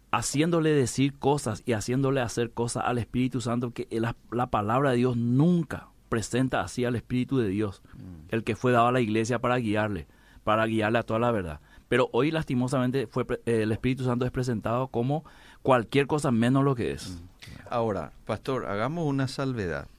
haciéndole 0.09 0.71
decir 0.71 1.19
cosas 1.19 1.61
y 1.67 1.73
haciéndole 1.73 2.21
hacer 2.21 2.49
cosas 2.49 2.85
al 2.87 2.97
Espíritu 2.97 3.39
Santo 3.39 3.69
que 3.69 3.87
la, 3.91 4.15
la 4.31 4.47
palabra 4.47 4.89
de 4.89 4.97
Dios 4.97 5.15
nunca 5.15 5.89
presenta 6.09 6.61
así 6.61 6.85
al 6.85 6.95
Espíritu 6.95 7.37
de 7.37 7.49
Dios, 7.49 7.83
el 8.29 8.43
que 8.43 8.55
fue 8.55 8.71
dado 8.71 8.87
a 8.87 8.91
la 8.91 9.01
iglesia 9.01 9.37
para 9.37 9.57
guiarle, 9.57 10.07
para 10.43 10.65
guiarle 10.65 10.97
a 10.97 11.03
toda 11.03 11.19
la 11.19 11.29
verdad. 11.29 11.61
Pero 11.91 12.07
hoy 12.13 12.31
lastimosamente 12.31 13.05
fue 13.05 13.25
eh, 13.45 13.63
el 13.63 13.73
Espíritu 13.73 14.05
Santo 14.05 14.23
es 14.23 14.31
presentado 14.31 14.87
como 14.87 15.25
cualquier 15.61 16.07
cosa 16.07 16.31
menos 16.31 16.63
lo 16.63 16.73
que 16.73 16.91
es. 16.91 17.21
Ahora, 17.69 18.13
pastor, 18.25 18.67
hagamos 18.67 19.05
una 19.05 19.27
salvedad. 19.27 19.89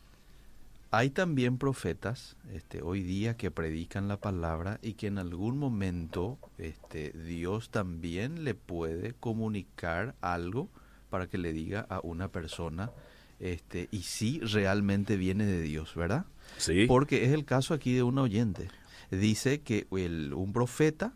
Hay 0.90 1.10
también 1.10 1.58
profetas 1.58 2.38
este, 2.50 2.80
hoy 2.80 3.02
día 3.02 3.36
que 3.36 3.50
predican 3.50 4.08
la 4.08 4.16
palabra 4.16 4.78
y 4.80 4.94
que 4.94 5.08
en 5.08 5.18
algún 5.18 5.58
momento 5.58 6.38
este, 6.56 7.10
Dios 7.10 7.68
también 7.68 8.42
le 8.42 8.54
puede 8.54 9.12
comunicar 9.12 10.14
algo 10.22 10.70
para 11.10 11.26
que 11.26 11.36
le 11.36 11.52
diga 11.52 11.84
a 11.90 12.00
una 12.02 12.28
persona 12.28 12.90
este, 13.38 13.90
y 13.90 14.04
si 14.04 14.40
realmente 14.40 15.18
viene 15.18 15.44
de 15.44 15.60
Dios, 15.60 15.94
¿verdad? 15.94 16.24
Sí. 16.56 16.86
Porque 16.86 17.26
es 17.26 17.32
el 17.32 17.44
caso 17.44 17.74
aquí 17.74 17.92
de 17.92 18.02
un 18.02 18.16
oyente. 18.16 18.68
Dice 19.10 19.60
que 19.60 19.86
el, 19.90 20.32
un 20.32 20.54
profeta 20.54 21.12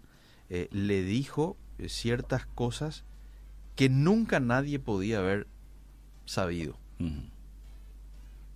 eh, 0.50 0.68
le 0.70 1.02
dijo 1.02 1.56
ciertas 1.88 2.46
cosas 2.46 3.04
que 3.74 3.88
nunca 3.88 4.40
nadie 4.40 4.78
podía 4.78 5.18
haber 5.18 5.46
sabido. 6.24 6.78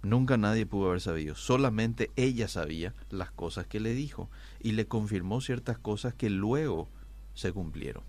Nunca 0.02 0.38
nadie 0.38 0.64
pudo 0.64 0.88
haber 0.88 1.00
sabido. 1.02 1.34
Solamente 1.34 2.10
ella 2.16 2.48
sabía 2.48 2.94
las 3.10 3.30
cosas 3.30 3.66
que 3.66 3.80
le 3.80 3.92
dijo 3.92 4.30
y 4.62 4.72
le 4.72 4.86
confirmó 4.86 5.40
ciertas 5.42 5.78
cosas 5.78 6.14
que 6.14 6.30
luego 6.30 6.88
se 7.34 7.52
cumplieron. 7.52 8.02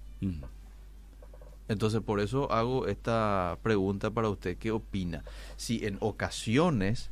Entonces 1.67 2.01
por 2.01 2.19
eso 2.21 2.51
hago 2.51 2.88
esta 2.88 3.57
pregunta 3.61 4.09
para 4.11 4.29
usted. 4.29 4.57
¿Qué 4.57 4.71
opina? 4.71 5.23
Si 5.57 5.86
en 5.86 5.97
ocasiones 5.99 7.11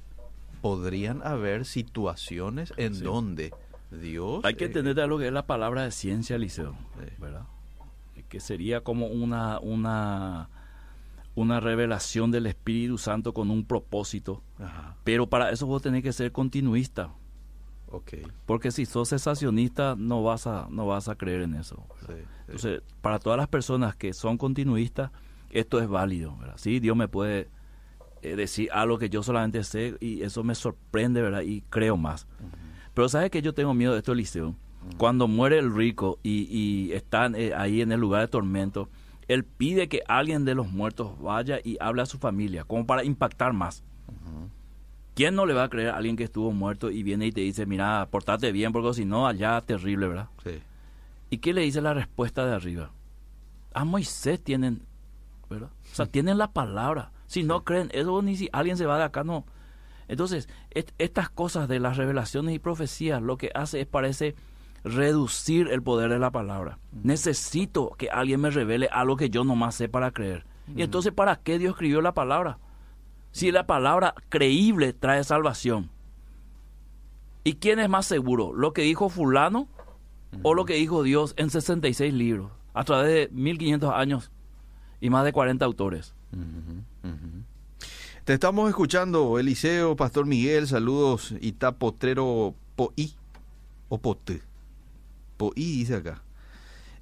podrían 0.61 1.22
haber 1.24 1.65
situaciones 1.65 2.74
en 2.78 2.95
Sí. 2.95 3.03
donde 3.03 3.53
Dios... 3.91 4.43
Hay 4.43 4.55
que 4.55 4.65
eh, 4.65 4.67
entender 4.67 5.07
lo 5.07 5.17
que 5.17 5.27
es 5.27 5.33
la 5.33 5.45
palabra 5.45 5.83
de 5.83 5.91
ciencia, 5.91 6.37
Liceo. 6.37 6.75
¿verdad? 7.17 7.45
Que 8.27 8.39
sería 8.39 8.81
como 8.81 9.07
una, 9.07 9.59
una, 9.59 10.49
una 11.35 11.59
revelación 11.59 12.29
del 12.31 12.45
Espíritu 12.45 12.97
Santo 12.97 13.33
con 13.33 13.49
un 13.49 13.65
propósito. 13.65 14.43
Ajá, 14.59 14.95
Pero 15.03 15.27
para 15.27 15.49
eso 15.51 15.65
vos 15.65 15.81
tenés 15.81 16.03
que 16.03 16.13
ser 16.13 16.31
continuista. 16.31 17.09
ok. 17.87 18.13
Porque 18.45 18.69
si 18.71 18.85
sos 18.85 19.09
cesacionista 19.09 19.95
no 19.97 20.21
vas 20.21 20.45
a, 20.45 20.67
no 20.69 20.85
vas 20.85 21.09
a 21.09 21.15
creer 21.15 21.41
en 21.41 21.55
eso. 21.55 21.83
¿verdad? 22.01 22.17
sí, 22.17 22.21
sí. 22.23 22.27
Entonces, 22.45 22.81
para 23.01 23.17
todas 23.19 23.37
las 23.37 23.47
personas 23.47 23.95
que 23.95 24.13
son 24.13 24.37
continuistas, 24.37 25.11
esto 25.49 25.79
es 25.79 25.87
válido, 25.87 26.35
¿verdad? 26.37 26.55
Sí, 26.57 26.79
Dios 26.79 26.95
me 26.95 27.07
puede 27.07 27.47
eh, 28.21 28.35
decir 28.35 28.69
algo 28.71 28.99
que 28.99 29.09
yo 29.09 29.23
solamente 29.23 29.63
sé 29.63 29.95
y 29.99 30.21
eso 30.21 30.43
me 30.43 30.53
sorprende, 30.53 31.21
¿verdad? 31.21 31.41
Y 31.41 31.61
creo 31.69 31.97
más. 31.97 32.27
Pero 32.93 33.09
¿sabes 33.09 33.31
que 33.31 33.41
yo 33.41 33.53
tengo 33.53 33.73
miedo 33.73 33.93
de 33.93 33.99
esto, 33.99 34.11
Eliseo? 34.11 34.55
Cuando 34.97 35.27
muere 35.27 35.59
el 35.59 35.73
rico 35.73 36.19
y, 36.23 36.47
y 36.49 36.93
están 36.93 37.35
eh, 37.35 37.53
ahí 37.55 37.81
en 37.81 37.91
el 37.91 37.99
lugar 37.99 38.21
de 38.21 38.27
tormento, 38.27 38.89
él 39.27 39.43
pide 39.43 39.87
que 39.87 40.01
alguien 40.07 40.43
de 40.43 40.55
los 40.55 40.71
muertos 40.71 41.19
vaya 41.21 41.59
y 41.63 41.77
hable 41.79 42.01
a 42.01 42.05
su 42.05 42.17
familia, 42.17 42.63
como 42.63 42.85
para 42.85 43.03
impactar 43.03 43.53
más. 43.53 43.83
¿Quién 45.13 45.35
no 45.35 45.45
le 45.45 45.53
va 45.53 45.65
a 45.65 45.69
creer 45.69 45.89
a 45.89 45.97
alguien 45.97 46.15
que 46.15 46.23
estuvo 46.23 46.51
muerto 46.51 46.89
y 46.89 47.03
viene 47.03 47.27
y 47.27 47.31
te 47.31 47.41
dice, 47.41 47.65
mira, 47.65 48.07
portate 48.09 48.51
bien, 48.51 48.71
porque 48.71 48.93
si 48.93 49.05
no, 49.05 49.27
allá 49.27 49.59
terrible, 49.61 50.07
¿verdad? 50.07 50.29
Sí. 50.43 50.61
¿Y 51.29 51.39
qué 51.39 51.53
le 51.53 51.61
dice 51.61 51.81
la 51.81 51.93
respuesta 51.93 52.45
de 52.45 52.55
arriba? 52.55 52.91
A 53.73 53.83
Moisés 53.83 54.41
tienen, 54.41 54.81
¿verdad? 55.49 55.69
O 55.91 55.95
sea, 55.95 56.05
tienen 56.05 56.37
la 56.37 56.51
palabra. 56.51 57.11
Si 57.27 57.43
no 57.43 57.63
creen, 57.63 57.89
eso 57.91 58.21
ni 58.21 58.35
si 58.35 58.49
alguien 58.51 58.77
se 58.77 58.85
va 58.85 58.97
de 58.97 59.03
acá, 59.03 59.23
no. 59.23 59.45
Entonces, 60.10 60.49
est- 60.72 60.91
estas 60.97 61.30
cosas 61.30 61.70
de 61.70 61.80
las 61.80 61.95
revelaciones 61.95 62.53
y 62.53 62.60
profecías, 62.60 63.22
lo 63.22 63.38
que 63.38 63.51
hace 63.55 63.80
es 63.80 63.88
parece 63.88 64.36
reducir 64.84 65.68
el 65.70 65.82
poder 65.82 66.10
de 66.10 66.20
la 66.20 66.32
palabra. 66.32 66.80
Necesito 67.03 67.91
que 67.97 68.10
alguien 68.10 68.41
me 68.41 68.49
revele 68.49 68.89
algo 68.91 69.16
que 69.16 69.30
yo 69.30 69.43
nomás 69.45 69.76
sé 69.76 69.88
para 69.88 70.12
creer. 70.12 70.45
Y 70.76 70.82
entonces, 70.84 71.12
¿para 71.14 71.38
qué 71.38 71.57
Dios 71.60 71.72
escribió 71.72 72.01
la 72.01 72.14
palabra? 72.14 72.57
Si 73.32 73.51
la 73.51 73.66
palabra 73.66 74.14
creíble 74.30 74.93
trae 74.93 75.24
salvación. 75.24 75.89
¿Y 77.43 77.53
quién 77.53 77.80
es 77.80 77.89
más 77.89 78.05
seguro? 78.05 78.53
¿Lo 78.53 78.74
que 78.74 78.82
dijo 78.84 79.10
fulano 79.10 79.68
o 80.43 80.53
lo 80.53 80.66
que 80.66 80.76
dijo 80.76 81.01
Dios 81.03 81.34
en 81.38 81.49
66 81.49 82.14
libros, 82.14 82.51
a 82.74 82.84
través 82.84 83.07
de 83.14 83.30
1500 83.36 83.91
años 83.93 84.32
y 85.01 85.10
más 85.10 85.26
de 85.26 85.34
40 85.34 85.66
autores. 85.66 86.14
Te 88.30 88.36
estamos 88.36 88.69
escuchando, 88.69 89.39
Eliseo, 89.39 89.95
Pastor 89.95 90.27
Miguel, 90.27 90.67
saludos, 90.67 91.34
Itapotrero 91.41 92.53
Poí, 92.75 93.15
o 93.88 93.97
Poté. 93.97 94.43
Poí 95.36 95.55
dice 95.55 95.95
acá. 95.95 96.21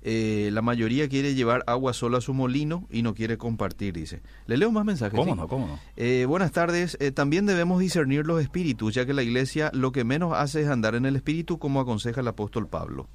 Eh, 0.03 0.51
la 0.53 0.61
mayoría 0.61 1.09
quiere 1.09 1.35
llevar 1.35 1.65
agua 1.67 1.91
sola 1.91 2.19
a 2.19 2.21
su 2.21 2.33
molino 2.33 2.87
y 2.89 3.01
no 3.01 3.13
quiere 3.13 3.37
compartir, 3.37 3.95
dice. 3.95 4.21
Le 4.45 4.55
leo 4.55 4.71
más 4.71 4.85
mensajes. 4.85 5.19
¿Cómo 5.19 5.33
¿sí? 5.33 5.37
no? 5.37 5.49
¿Cómo 5.49 5.67
no? 5.67 5.79
Eh, 5.97 6.23
buenas 6.29 6.53
tardes. 6.53 6.95
Eh, 7.01 7.11
también 7.11 7.45
debemos 7.45 7.81
discernir 7.81 8.25
los 8.25 8.41
espíritus, 8.41 8.93
ya 8.93 9.05
que 9.05 9.13
la 9.13 9.21
iglesia 9.21 9.69
lo 9.73 9.91
que 9.91 10.05
menos 10.05 10.31
hace 10.33 10.61
es 10.61 10.69
andar 10.69 10.95
en 10.95 11.05
el 11.05 11.17
espíritu, 11.17 11.59
como 11.59 11.81
aconseja 11.81 12.21
el 12.21 12.29
apóstol 12.29 12.69
Pablo. 12.69 13.09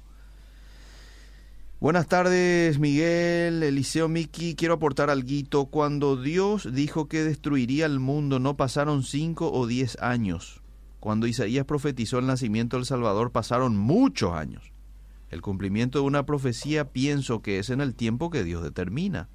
Buenas 1.83 2.07
tardes, 2.07 2.79
Miguel, 2.79 3.61
Eliseo, 3.61 4.07
Miki. 4.07 4.55
Quiero 4.55 4.75
aportar 4.75 5.09
algo. 5.09 5.65
Cuando 5.69 6.15
Dios 6.15 6.73
dijo 6.73 7.09
que 7.09 7.25
destruiría 7.25 7.85
el 7.85 7.99
mundo, 7.99 8.39
no 8.39 8.55
pasaron 8.55 9.03
cinco 9.03 9.51
o 9.51 9.67
diez 9.67 9.97
años. 9.99 10.61
Cuando 11.01 11.27
Isaías 11.27 11.65
profetizó 11.65 12.19
el 12.19 12.25
nacimiento 12.25 12.77
del 12.77 12.85
Salvador, 12.85 13.33
pasaron 13.33 13.75
muchos 13.75 14.31
años. 14.31 14.71
El 15.29 15.41
cumplimiento 15.41 15.99
de 15.99 16.05
una 16.05 16.25
profecía 16.25 16.87
pienso 16.87 17.41
que 17.41 17.59
es 17.59 17.69
en 17.69 17.81
el 17.81 17.95
tiempo 17.95 18.29
que 18.29 18.45
Dios 18.45 18.63
determina. 18.63 19.27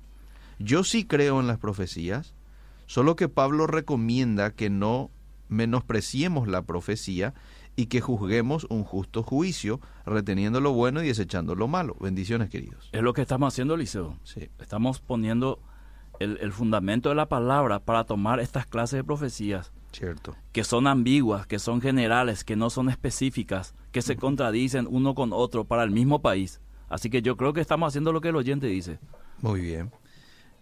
Yo 0.59 0.85
sí 0.85 1.05
creo 1.05 1.41
en 1.41 1.49
las 1.49 1.59
profecías, 1.59 2.33
solo 2.87 3.15
que 3.15 3.29
Pablo 3.29 3.67
recomienda 3.67 4.55
que 4.55 4.71
no 4.71 5.11
menospreciemos 5.51 6.49
la 6.49 6.63
profecía 6.63 7.35
y 7.79 7.87
que 7.87 8.01
juzguemos 8.01 8.67
un 8.71 8.83
justo 8.83 9.23
juicio, 9.23 9.81
reteniendo 10.05 10.61
lo 10.61 10.73
bueno 10.73 11.01
y 11.01 11.07
desechando 11.07 11.55
lo 11.55 11.69
malo. 11.69 11.95
Bendiciones, 12.01 12.51
queridos. 12.51 12.89
Es 12.91 13.03
lo 13.03 13.13
que 13.13 13.23
estamos 13.23 13.55
haciendo, 13.55 13.77
Liceo. 13.77 14.19
Sí, 14.25 14.49
Estamos 14.59 14.99
poniendo 14.99 15.61
el, 16.19 16.39
el 16.41 16.51
fundamento 16.51 17.09
de 17.09 17.15
la 17.15 17.29
palabra 17.29 17.79
para 17.79 18.03
tomar 18.03 18.41
estas 18.41 18.67
clases 18.67 18.97
de 18.97 19.05
profecías 19.05 19.71
cierto. 19.93 20.35
que 20.51 20.65
son 20.65 20.89
ambiguas, 20.89 21.47
que 21.47 21.61
son 21.61 21.81
generales, 21.81 22.43
que 22.43 22.57
no 22.57 22.69
son 22.69 22.89
específicas, 22.89 23.77
que 23.93 24.03
se 24.03 24.17
contradicen 24.17 24.89
uno 24.91 25.15
con 25.15 25.33
otro 25.33 25.63
para 25.65 25.85
el 25.85 25.93
mismo 25.93 26.21
país. 26.21 26.61
Así 26.89 27.11
que 27.11 27.23
yo 27.23 27.37
creo 27.37 27.53
que 27.53 27.61
estamos 27.61 27.87
haciendo 27.87 28.13
lo 28.13 28.21
que 28.21 28.31
el 28.31 28.37
oyente 28.37 28.67
dice. 28.67 28.99
Muy 29.41 29.61
bien. 29.61 29.93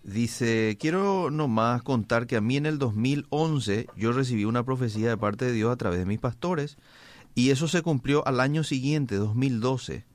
Dice, 0.03 0.77
quiero 0.79 1.31
nomás 1.31 1.83
contar 1.83 2.27
que 2.27 2.37
a 2.37 2.41
mí 2.43 2.59
en 2.59 2.67
el 2.67 2.79
2011 2.79 3.89
yo 3.97 4.13
recibí 4.13 4.45
una 4.45 4.65
profecía 4.65 5.09
de 5.09 5.17
parte 5.17 5.47
de 5.47 5.53
Dios 5.53 5.73
a 5.73 5.77
través 5.77 5.99
de 5.99 6.07
mis 6.07 6.21
pastores 6.21 6.77
y 7.37 7.51
eso 7.51 7.69
se 7.69 7.83
cumplió 7.83 8.27
al 8.27 8.41
año 8.41 8.65
siguiente, 8.65 9.17
2012. 9.17 10.07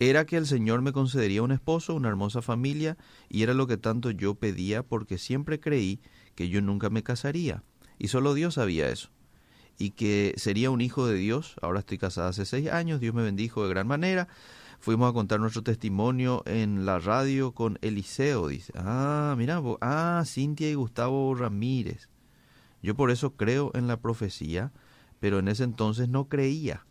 Era 0.00 0.24
que 0.24 0.38
el 0.38 0.46
Señor 0.46 0.80
me 0.80 0.92
concedería 0.92 1.42
un 1.42 1.52
esposo, 1.52 1.94
una 1.94 2.08
hermosa 2.08 2.40
familia 2.40 2.96
y 3.28 3.42
era 3.42 3.52
lo 3.52 3.66
que 3.66 3.76
tanto 3.76 4.10
yo 4.10 4.34
pedía 4.34 4.82
porque 4.82 5.18
siempre 5.18 5.60
creí 5.60 6.00
que 6.34 6.48
yo 6.48 6.62
nunca 6.62 6.88
me 6.88 7.02
casaría 7.02 7.62
y 7.98 8.08
solo 8.08 8.32
Dios 8.32 8.54
sabía 8.54 8.88
eso 8.88 9.10
y 9.78 9.90
que 9.90 10.32
sería 10.38 10.70
un 10.70 10.80
hijo 10.80 11.06
de 11.06 11.16
Dios. 11.16 11.56
Ahora 11.60 11.80
estoy 11.80 11.98
casada 11.98 12.30
hace 12.30 12.46
seis 12.46 12.70
años, 12.70 12.98
Dios 12.98 13.14
me 13.14 13.22
bendijo 13.22 13.62
de 13.62 13.68
gran 13.68 13.86
manera. 13.86 14.26
Fuimos 14.80 15.10
a 15.10 15.12
contar 15.12 15.40
nuestro 15.40 15.62
testimonio 15.62 16.42
en 16.46 16.86
la 16.86 16.98
radio 16.98 17.52
con 17.52 17.78
Eliseo, 17.82 18.48
dice. 18.48 18.72
Ah, 18.76 19.34
mira, 19.36 19.62
ah, 19.82 20.22
Cintia 20.24 20.70
y 20.70 20.74
Gustavo 20.74 21.34
Ramírez. 21.34 22.08
Yo 22.82 22.94
por 22.94 23.10
eso 23.10 23.34
creo 23.34 23.70
en 23.74 23.86
la 23.86 23.98
profecía, 23.98 24.72
pero 25.24 25.38
en 25.38 25.48
ese 25.48 25.64
entonces 25.64 26.10
no 26.10 26.28
creía. 26.28 26.84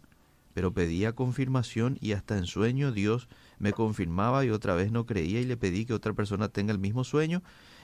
Pero 0.56 0.74
pedía 0.74 1.14
confirmación 1.14 2.00
y 2.02 2.14
hasta 2.14 2.36
en 2.36 2.48
sueño 2.48 2.92
Dios 2.92 3.28
me 3.60 3.74
confirmaba 3.74 4.44
y 4.44 4.50
otra 4.50 4.74
vez 4.74 4.92
no 4.92 5.06
creía 5.06 5.40
y 5.40 5.46
le 5.46 5.56
pedí 5.56 5.86
que 5.86 5.94
otra 5.94 6.14
persona 6.14 6.50
tenga 6.50 6.72
el 6.72 6.80
mismo 6.80 7.04
sueño 7.04 7.44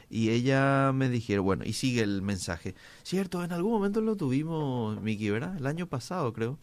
y 0.10 0.32
ella 0.32 0.92
me 0.92 1.08
dijeron, 1.08 1.46
bueno, 1.46 1.66
y 1.66 1.74
sigue 1.74 2.02
el 2.02 2.24
mensaje. 2.24 2.74
Cierto, 3.04 3.44
en 3.44 3.52
algún 3.52 3.74
momento 3.74 4.02
lo 4.02 4.16
tuvimos, 4.16 5.00
Miki, 5.04 5.30
¿verdad? 5.30 5.56
El 5.56 5.68
año 5.68 5.86
pasado, 5.86 6.34
creo. 6.34 6.58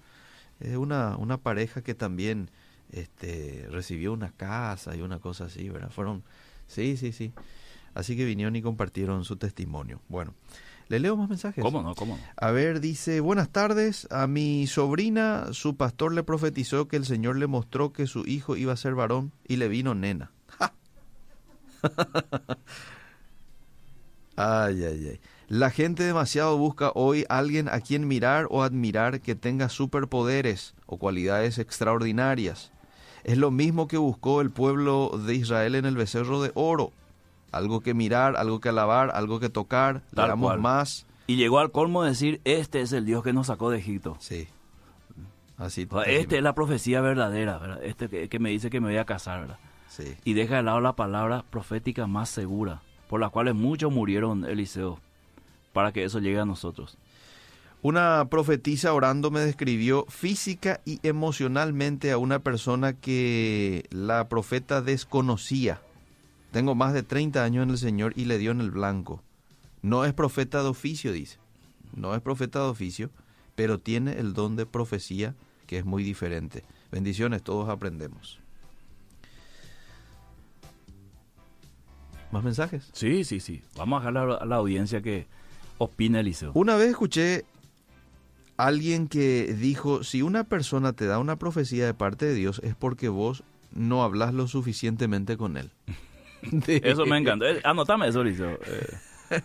Es 0.59 0.77
una, 0.77 1.17
una 1.17 1.39
pareja 1.39 1.81
que 1.81 1.95
también 1.95 2.51
este, 2.91 3.69
recibió 3.71 4.13
una 4.13 4.33
casa 4.33 4.97
y 4.97 5.01
una 5.01 5.21
cosa 5.21 5.45
así, 5.45 5.69
¿verdad? 5.69 5.91
Fueron, 5.91 6.25
sí, 6.67 6.97
sí, 6.97 7.13
sí. 7.13 7.33
Así 7.95 8.17
que 8.17 8.25
vinieron 8.25 8.57
y 8.57 8.63
compartieron 8.63 9.25
su 9.25 9.37
testimonio. 9.37 10.01
Bueno, 10.09 10.35
le 10.89 11.01
leo 11.01 11.17
más 11.17 11.29
mensajes. 11.29 11.63
¿Cómo 11.63 11.83
no? 11.83 11.95
¿Cómo 11.95 12.17
no? 12.17 12.23
A 12.37 12.51
ver, 12.51 12.81
dice, 12.81 13.21
buenas 13.21 13.51
tardes. 13.51 14.07
A 14.11 14.27
mi 14.27 14.67
sobrina, 14.67 15.49
su 15.53 15.77
pastor 15.77 16.13
le 16.13 16.23
profetizó 16.23 16.89
que 16.89 16.97
el 16.97 17.05
Señor 17.05 17.37
le 17.37 17.47
mostró 17.47 17.93
que 17.93 18.07
su 18.07 18.27
hijo 18.27 18.57
iba 18.57 18.73
a 18.73 18.77
ser 18.77 18.95
varón 18.95 19.33
y 19.47 19.57
le 19.57 19.69
vino 19.69 19.95
nena. 19.95 20.33
¡Ja! 20.47 20.75
ay, 24.37 24.85
ay, 24.85 25.09
ay. 25.09 25.21
La 25.49 25.71
gente 25.71 26.03
demasiado 26.03 26.59
busca 26.59 26.91
hoy 26.97 27.25
alguien 27.29 27.69
a 27.69 27.81
quien 27.81 28.09
mirar 28.09 28.49
o 28.51 28.65
admirar 28.65 29.21
que 29.21 29.37
tenga 29.37 29.69
superpoderes 29.69 30.75
o 30.87 30.99
cualidades 30.99 31.59
extraordinarias. 31.59 32.73
Es 33.23 33.39
lo 33.39 33.53
mismo 33.53 33.87
que 33.87 33.97
buscó 33.97 34.41
el 34.41 34.51
pueblo 34.51 35.21
de 35.25 35.35
Israel 35.35 35.77
en 35.77 35.85
el 35.85 35.97
becerro 35.97 36.43
de 36.43 36.51
oro. 36.55 36.93
Algo 37.57 37.81
que 37.81 37.95
mirar, 37.95 38.37
algo 38.37 38.61
que 38.61 38.69
alabar, 38.69 39.11
algo 39.15 39.41
que 39.41 39.49
tocar. 39.49 40.03
Tal 40.15 40.27
Leamos 40.27 40.49
cual. 40.49 40.61
más 40.61 41.07
Y 41.27 41.37
llegó 41.37 41.59
al 41.59 41.71
colmo 41.71 42.03
de 42.03 42.11
decir, 42.11 42.41
este 42.45 42.81
es 42.81 42.93
el 42.93 43.05
Dios 43.05 43.23
que 43.23 43.33
nos 43.33 43.49
sacó 43.49 43.71
de 43.71 43.79
Egipto. 43.79 44.17
Sí. 44.21 44.49
Así. 45.59 45.87
O 45.91 46.03
sea, 46.03 46.13
Este 46.13 46.37
es 46.37 46.43
la 46.43 46.55
profecía 46.55 47.01
verdadera, 47.01 47.59
¿verdad? 47.59 47.83
Este 47.83 48.09
que, 48.09 48.29
que 48.29 48.39
me 48.39 48.51
dice 48.51 48.71
que 48.71 48.81
me 48.81 48.89
voy 48.89 48.99
a 48.99 49.05
casar, 49.05 49.41
¿verdad? 49.41 49.59
Sí. 49.89 50.15
Y 50.25 50.35
deja 50.35 50.57
de 50.57 50.63
lado 50.63 50.81
la 50.81 50.95
palabra 50.95 51.45
profética 51.49 52.07
más 52.07 52.29
segura, 52.29 52.83
por 53.09 53.21
la 53.21 53.31
cual 53.31 53.53
muchos 53.55 53.93
murieron, 53.93 54.45
Eliseo, 54.45 55.01
para 55.73 55.93
que 55.93 56.05
eso 56.05 56.19
llegue 56.19 56.39
a 56.39 56.45
nosotros. 56.45 56.99
Una 57.83 58.27
profetisa 58.29 58.93
orando 58.93 59.31
me 59.31 59.41
describió 59.41 60.07
física 60.09 60.81
y 60.85 60.99
emocionalmente 61.03 62.11
a 62.11 62.19
una 62.19 62.41
persona 62.41 62.95
que 62.95 63.87
la 63.91 64.29
profeta 64.29 64.83
desconocía. 64.83 65.81
Tengo 66.53 66.75
más 66.75 66.93
de 66.93 67.03
30 67.03 67.43
años 67.43 67.63
en 67.65 67.71
el 67.71 67.79
Señor 67.79 68.13
y 68.17 68.25
le 68.25 68.39
dio 68.39 68.51
en 68.51 68.61
el 68.61 68.71
blanco. 68.71 69.23
No 69.83 70.05
es 70.05 70.13
profeta 70.13 70.63
de 70.63 70.69
oficio, 70.69 71.13
dice. 71.13 71.39
No 71.95 72.15
es 72.15 72.21
profeta 72.21 72.61
de 72.61 72.67
oficio, 72.67 73.11
pero 73.55 73.79
tiene 73.79 74.19
el 74.19 74.33
don 74.33 74.57
de 74.57 74.67
profecía 74.67 75.35
que 75.67 75.79
es 75.79 75.85
muy 75.85 76.03
diferente. 76.03 76.63
Bendiciones, 76.91 77.43
todos 77.43 77.69
aprendemos. 77.69 78.39
¿Más 82.33 82.43
mensajes? 82.43 82.89
Sí, 82.93 83.25
sí, 83.25 83.41
sí. 83.41 83.63
Vamos 83.77 84.03
a 84.03 84.11
dejar 84.11 84.43
a 84.43 84.45
la 84.45 84.57
audiencia 84.57 85.01
que 85.01 85.27
opine 85.79 86.21
Eliseo. 86.21 86.53
Una 86.55 86.77
vez 86.77 86.91
escuché 86.91 87.45
a 88.57 88.67
alguien 88.67 89.09
que 89.09 89.55
dijo, 89.55 90.03
si 90.05 90.23
una 90.23 90.45
persona 90.45 90.93
te 90.93 91.07
da 91.07 91.19
una 91.19 91.37
profecía 91.37 91.87
de 91.87 91.95
parte 91.95 92.27
de 92.27 92.35
Dios 92.35 92.61
es 92.65 92.75
porque 92.75 93.09
vos 93.09 93.43
no 93.73 94.03
hablas 94.03 94.35
lo 94.35 94.49
suficientemente 94.49 95.37
con 95.37 95.57
él. 95.57 95.71
Eso 96.83 97.07
me 97.07 97.19
encanta. 97.19 97.49
Eh, 97.51 97.61
Anotame 97.65 98.09
eso. 98.09 98.25
Eh, 98.25 98.37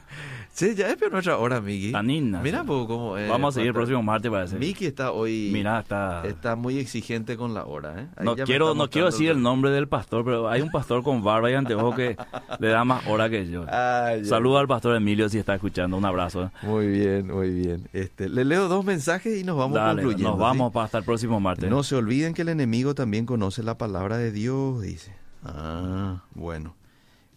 Sí, 0.54 0.76
ya 0.76 0.89
es 0.89 0.97
nuestra 1.12 1.38
hora, 1.38 1.62
Miki. 1.62 1.93
Tanina. 1.93 2.41
Mira 2.41 2.62
sí. 2.62 2.68
poco 2.68 2.88
cómo 2.88 3.18
es. 3.18 3.30
Vamos 3.30 3.54
a 3.54 3.56
seguir 3.56 3.70
el 3.70 3.74
próximo 3.74 4.04
martes, 4.04 4.30
parece. 4.30 4.58
Miki 4.58 4.86
está 4.86 5.12
hoy. 5.12 5.49
Mira, 5.54 5.80
está... 5.80 6.24
Está 6.28 6.58
muy 6.58 6.78
exigente 6.78 7.38
con 7.38 7.54
la 7.54 7.66
hora, 7.66 8.02
¿eh? 8.02 8.08
Ahí 8.18 8.26
No 8.26 8.36
quiero, 8.36 8.76
no 8.76 8.89
quiero 8.89 9.08
decir 9.08 9.30
el 9.32 9.41
nombre 9.41 9.72
del 9.72 9.88
pastor, 9.88 10.26
pero 10.26 10.49
hay 10.49 10.62
un 10.62 10.70
pastor 10.70 11.04
con 11.04 11.24
barba 11.24 11.49
y 11.49 11.54
anteojo 11.54 11.95
que 11.95 12.18
le 12.60 12.68
da 12.68 12.84
más 12.84 13.08
hora 13.08 13.30
que 13.30 13.49
yo. 13.49 13.66
Ah, 13.74 14.16
ya. 14.18 14.26
Saludo 14.26 14.58
al 14.58 14.68
pastor 14.68 14.95
Emilio 14.95 15.30
si 15.30 15.39
está 15.39 15.56
escuchando. 15.56 15.95
Un 15.95 16.04
abrazo. 16.06 16.52
Muy 16.64 16.88
bien, 16.88 17.28
muy 17.28 17.49
bien. 17.49 17.88
Este, 17.93 18.28
le 18.28 18.43
leo 18.43 18.68
dos 18.68 18.84
mensajes 18.84 19.39
y 19.39 19.43
nos 19.45 19.58
vamos 19.58 19.76
Dale, 19.76 20.02
concluyendo. 20.02 20.30
nos 20.32 20.38
¿sí? 20.38 20.41
vamos 20.41 20.74
para 20.74 20.86
hasta 20.86 20.97
el 20.97 21.04
próximo 21.06 21.39
martes. 21.39 21.70
No 21.70 21.84
se 21.84 21.95
olviden 21.95 22.34
que 22.34 22.41
el 22.41 22.49
enemigo 22.49 22.93
también 22.93 23.26
conoce 23.26 23.64
la 23.64 23.78
palabra 23.78 24.18
de 24.18 24.32
Dios, 24.32 24.82
dice. 24.82 25.16
Ah, 25.43 26.24
bueno. 26.36 26.76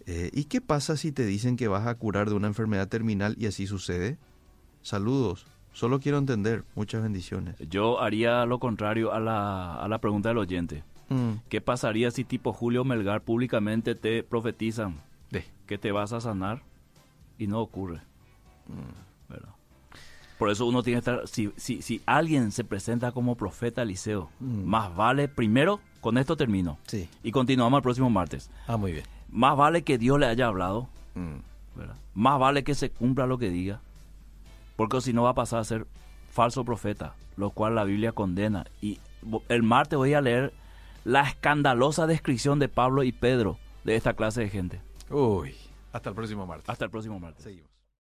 Eh, 0.07 0.31
¿Y 0.33 0.45
qué 0.45 0.61
pasa 0.61 0.97
si 0.97 1.13
te 1.13 1.25
dicen 1.25 1.57
que 1.57 1.69
vas 1.69 1.87
a 1.87 1.95
curar 1.95 2.29
de 2.29 2.35
una 2.35 2.47
enfermedad 2.49 2.89
terminal 2.89 3.37
y 3.39 3.47
así 3.47 3.67
sucede? 3.67 4.19
Saludos. 4.83 5.47
Solo 5.73 5.99
quiero 6.01 6.19
entender. 6.19 6.65
Muchas 6.75 7.03
bendiciones. 7.03 7.57
Yo 7.71 8.01
haría 8.01 8.45
lo 8.47 8.59
contrario 8.59 9.13
a 9.13 9.21
la, 9.21 9.75
a 9.77 9.89
la 9.89 9.99
pregunta 9.99 10.29
del 10.29 10.39
oyente. 10.39 10.85
Mm, 11.09 11.33
¿Qué 11.49 11.61
pasaría 11.61 12.11
si 12.11 12.25
tipo 12.25 12.53
Julio 12.53 12.85
Melgar 12.85 13.23
públicamente 13.23 13.95
te 13.95 14.23
profetizan 14.23 15.01
de. 15.31 15.45
que 15.67 15.79
te 15.79 15.91
vas 15.93 16.13
a 16.13 16.21
sanar 16.21 16.63
y 17.39 17.47
no 17.47 17.61
ocurre? 17.61 18.01
Mm. 18.69 19.31
¿Verdad? 19.33 19.49
Por 20.39 20.51
eso 20.51 20.67
uno 20.67 20.83
tiene 20.83 20.97
que 20.97 21.11
estar, 21.11 21.29
si, 21.29 21.53
si, 21.57 21.81
si 21.83 22.03
alguien 22.07 22.51
se 22.53 22.65
presenta 22.65 23.13
como 23.13 23.37
profeta 23.37 23.83
Eliseo, 23.83 24.31
Mm. 24.41 24.65
más 24.65 24.95
vale, 24.95 25.29
primero, 25.29 25.81
con 26.01 26.19
esto 26.19 26.37
termino, 26.37 26.79
Sí. 26.87 27.09
y 27.23 27.31
continuamos 27.33 27.79
el 27.79 27.83
próximo 27.83 28.11
martes, 28.11 28.51
Ah, 28.67 28.77
muy 28.77 28.93
bien. 28.93 29.05
Más 29.35 29.57
vale 29.57 29.83
que 29.83 29.99
Dios 29.99 30.19
le 30.19 30.27
haya 30.27 30.47
hablado, 30.47 30.89
Mm, 31.15 31.37
¿verdad? 31.77 31.97
más 32.15 32.39
vale 32.39 32.65
que 32.65 32.75
se 32.75 32.91
cumpla 32.91 33.27
lo 33.27 33.37
que 33.37 33.51
diga, 33.51 33.81
porque 34.77 35.01
si 35.03 35.13
no 35.13 35.25
va 35.25 35.31
a 35.31 35.35
pasar 35.35 35.59
a 35.61 35.65
ser 35.65 35.87
falso 36.33 36.65
profeta, 36.65 37.15
lo 37.37 37.51
cual 37.51 37.75
la 37.75 37.85
Biblia 37.85 38.13
condena. 38.13 38.65
Y 38.81 38.99
el 39.49 39.63
martes 39.63 39.97
voy 39.99 40.15
a 40.15 40.21
leer 40.21 40.53
la 41.05 41.23
escandalosa 41.23 42.07
descripción 42.07 42.59
de 42.59 42.69
Pablo 42.69 43.03
y 43.03 43.13
Pedro 43.13 43.59
de 43.85 43.97
esta 43.97 44.15
clase 44.15 44.41
de 44.43 44.49
gente. 44.51 44.81
Uy. 45.11 45.55
Hasta 45.93 46.09
el 46.11 46.15
próximo 46.15 46.47
martes. 46.47 46.69
Hasta 46.71 46.85
el 46.87 46.91
próximo 46.91 47.21
martes. 47.21 47.43
Seguimos. 47.45 47.74